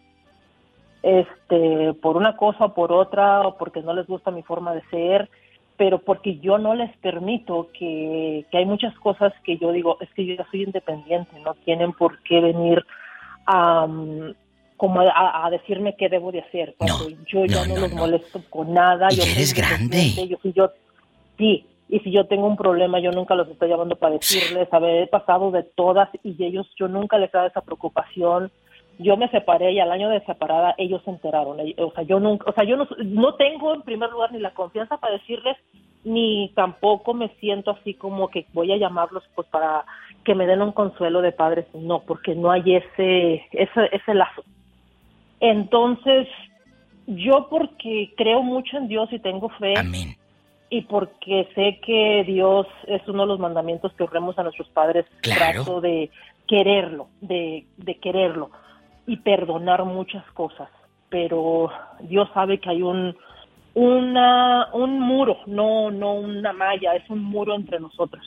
[1.02, 4.84] Este, por una cosa o por otra, o porque no les gusta mi forma de
[4.92, 5.30] ser.
[5.76, 10.10] pero porque yo no les permito que, que hay muchas cosas que yo digo, es
[10.14, 12.86] que yo ya soy independiente, no tienen por qué venir
[13.48, 14.36] a, mm,
[14.84, 16.76] como a, a decirme qué debo de hacer.
[16.78, 19.08] Cuando yo ya no, los molesto con nada.
[19.12, 20.12] Y yo eres grande.
[20.28, 20.72] Yo, si yo,
[21.38, 24.80] sí, y si yo tengo un problema, yo nunca los estoy llamando para decirles, a
[24.80, 28.52] ver, he pasado de todas y ellos, yo nunca les he dado esa preocupación.
[29.00, 31.60] Yo me separé y al año de separada ellos se enteraron.
[31.78, 34.54] O sea, yo nunca, o sea, yo no, no tengo en primer lugar ni la
[34.54, 35.56] confianza para decirles,
[36.04, 39.86] ni tampoco me siento así como que voy a llamarlos pues para
[40.26, 41.68] que me den un consuelo de padres.
[41.74, 44.44] No, porque no hay ese, ese, ese lazo.
[45.44, 46.30] Entonces,
[47.06, 49.74] yo porque creo mucho en Dios y tengo fe.
[50.70, 55.06] Y porque sé que Dios es uno de los mandamientos que honremos a nuestros padres.
[55.20, 55.66] Claro.
[55.66, 56.10] Trato de
[56.48, 58.52] quererlo, de, de quererlo
[59.06, 60.70] y perdonar muchas cosas.
[61.10, 63.14] Pero Dios sabe que hay un,
[63.74, 68.26] una, un muro, no, no una malla, es un muro entre nosotros.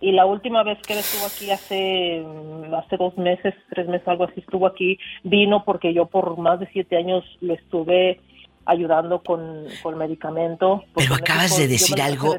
[0.00, 4.06] Y la última vez que él estuvo aquí hace, mm, hace dos meses, tres meses,
[4.06, 8.20] algo así, estuvo aquí, vino porque yo por más de siete años lo estuve
[8.64, 10.84] ayudando con, con medicamento.
[10.94, 12.36] Pero acabas de decir algo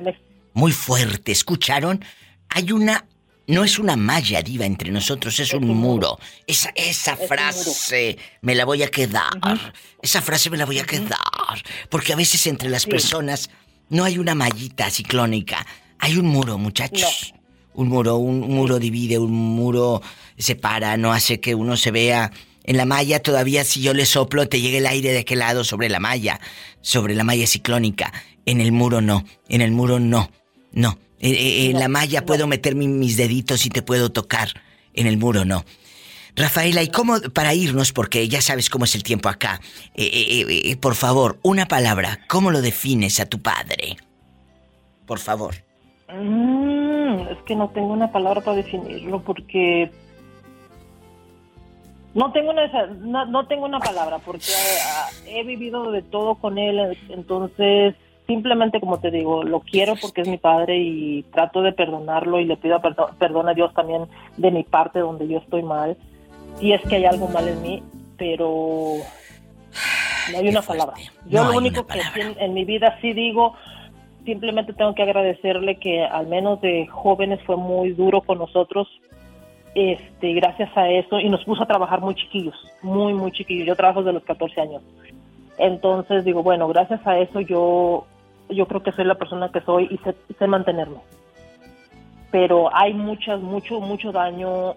[0.54, 1.32] muy fuerte.
[1.32, 2.04] ¿Escucharon?
[2.50, 3.06] Hay una.
[3.48, 6.20] No es una malla, Diva, entre nosotros, es un muro.
[6.46, 9.32] Esa, esa un frase me la voy a quedar.
[10.04, 11.18] Esa frase me la voy a quedar.
[11.90, 12.92] Porque a veces entre las Sí.
[12.92, 13.50] personas
[13.90, 15.66] no hay una mallita ciclónica.
[15.98, 17.34] Hay un muro, muchachos.
[17.74, 20.02] Un muro, un muro divide, un muro
[20.38, 22.32] separa, no hace que uno se vea.
[22.64, 25.64] En la malla todavía si yo le soplo te llega el aire de qué lado
[25.64, 26.40] sobre la malla,
[26.82, 28.12] sobre la malla ciclónica.
[28.46, 30.30] En el muro no, en el muro no,
[30.72, 31.00] no.
[31.20, 34.50] En la malla puedo meter mi- mis deditos y te puedo tocar.
[34.94, 35.66] En el muro no.
[36.36, 39.60] Rafaela, ¿y cómo, para irnos, porque ya sabes cómo es el tiempo acá,
[39.96, 43.98] eh, eh, eh, por favor, una palabra, ¿cómo lo defines a tu padre?
[45.06, 45.56] Por favor.
[46.08, 46.79] Mm,
[47.30, 49.92] es que no tengo una palabra para definirlo porque
[52.14, 52.68] no tengo una
[53.00, 54.52] no, no tengo una palabra porque
[54.88, 57.96] ah, he vivido de todo con él entonces
[58.28, 62.46] simplemente como te digo lo quiero porque es mi padre y trato de perdonarlo y
[62.46, 64.06] le pido perdo- perdón a Dios también
[64.38, 65.98] de mi parte donde yo estoy mal
[66.60, 67.84] si es que hay algo mal en mí
[68.18, 68.96] pero
[70.32, 70.96] no hay una palabra.
[71.28, 72.02] yo No lo único que
[72.40, 73.56] en mi vida sí digo
[74.30, 78.88] simplemente tengo que agradecerle que al menos de jóvenes fue muy duro con nosotros
[79.74, 83.66] este gracias a eso y nos puso a trabajar muy chiquillos muy muy chiquillos.
[83.66, 84.84] Yo trabajo desde los 14 años.
[85.58, 88.06] Entonces digo bueno gracias a eso yo
[88.50, 91.00] yo creo que soy la persona que soy y sé, sé mantenerme.
[92.32, 94.76] Pero hay muchas mucho mucho daño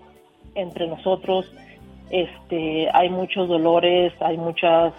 [0.54, 1.52] entre nosotros
[2.10, 4.94] este hay muchos dolores hay muchas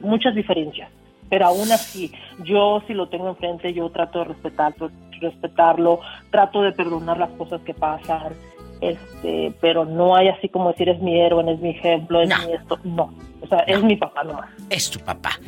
[0.00, 0.90] muchas diferencias
[1.28, 2.12] pero aún así
[2.44, 4.74] yo si lo tengo enfrente yo trato de respetar
[5.20, 6.00] respetarlo
[6.30, 8.34] trato de perdonar las cosas que pasan
[8.80, 12.52] este pero no hay así como decir es mi héroe es mi ejemplo es mi
[12.52, 15.38] esto no o sea es mi papá nomás Es tu papá.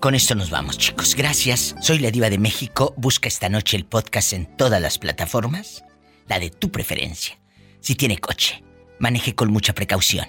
[0.00, 1.14] Con esto nos vamos, chicos.
[1.14, 1.76] Gracias.
[1.80, 2.92] Soy la Diva de México.
[2.96, 5.84] Busca esta noche el podcast en todas las plataformas.
[6.26, 7.38] La de tu preferencia.
[7.78, 8.64] Si tiene coche,
[8.98, 10.26] maneje con mucha precaución.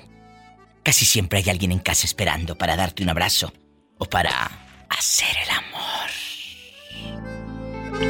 [0.83, 3.51] Casi siempre hay alguien en casa esperando para darte un abrazo
[4.03, 4.51] o para
[4.89, 6.09] hacer el amor.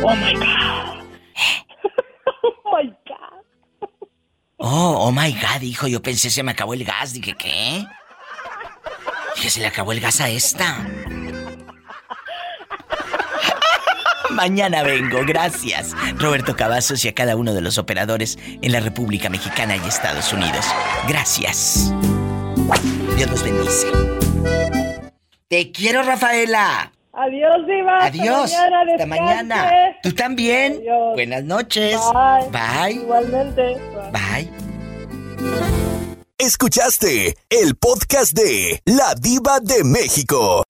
[0.03, 1.03] oh my god
[2.43, 3.43] oh my god
[4.65, 7.11] Oh, oh my God, hijo, yo pensé se me acabó el gas.
[7.11, 7.85] Dije, ¿qué?
[9.35, 10.77] Dije, se le acabó el gas a esta.
[14.29, 15.93] Mañana vengo, gracias.
[16.17, 20.31] Roberto Cavazos y a cada uno de los operadores en la República Mexicana y Estados
[20.31, 20.65] Unidos.
[21.09, 21.93] Gracias.
[23.17, 24.32] Dios los bendice.
[25.53, 26.91] Te quiero, Rafaela.
[27.13, 28.05] Adiós, Diva.
[28.05, 28.51] Adiós.
[28.55, 28.91] Hasta mañana.
[28.91, 29.97] Hasta mañana.
[30.01, 30.77] ¿Tú también?
[30.79, 31.13] Adiós.
[31.13, 31.99] Buenas noches.
[32.11, 32.49] Bye.
[32.49, 32.93] Bye.
[33.03, 33.77] Igualmente.
[34.11, 34.49] Bye.
[36.39, 40.62] Escuchaste el podcast de La Diva de México.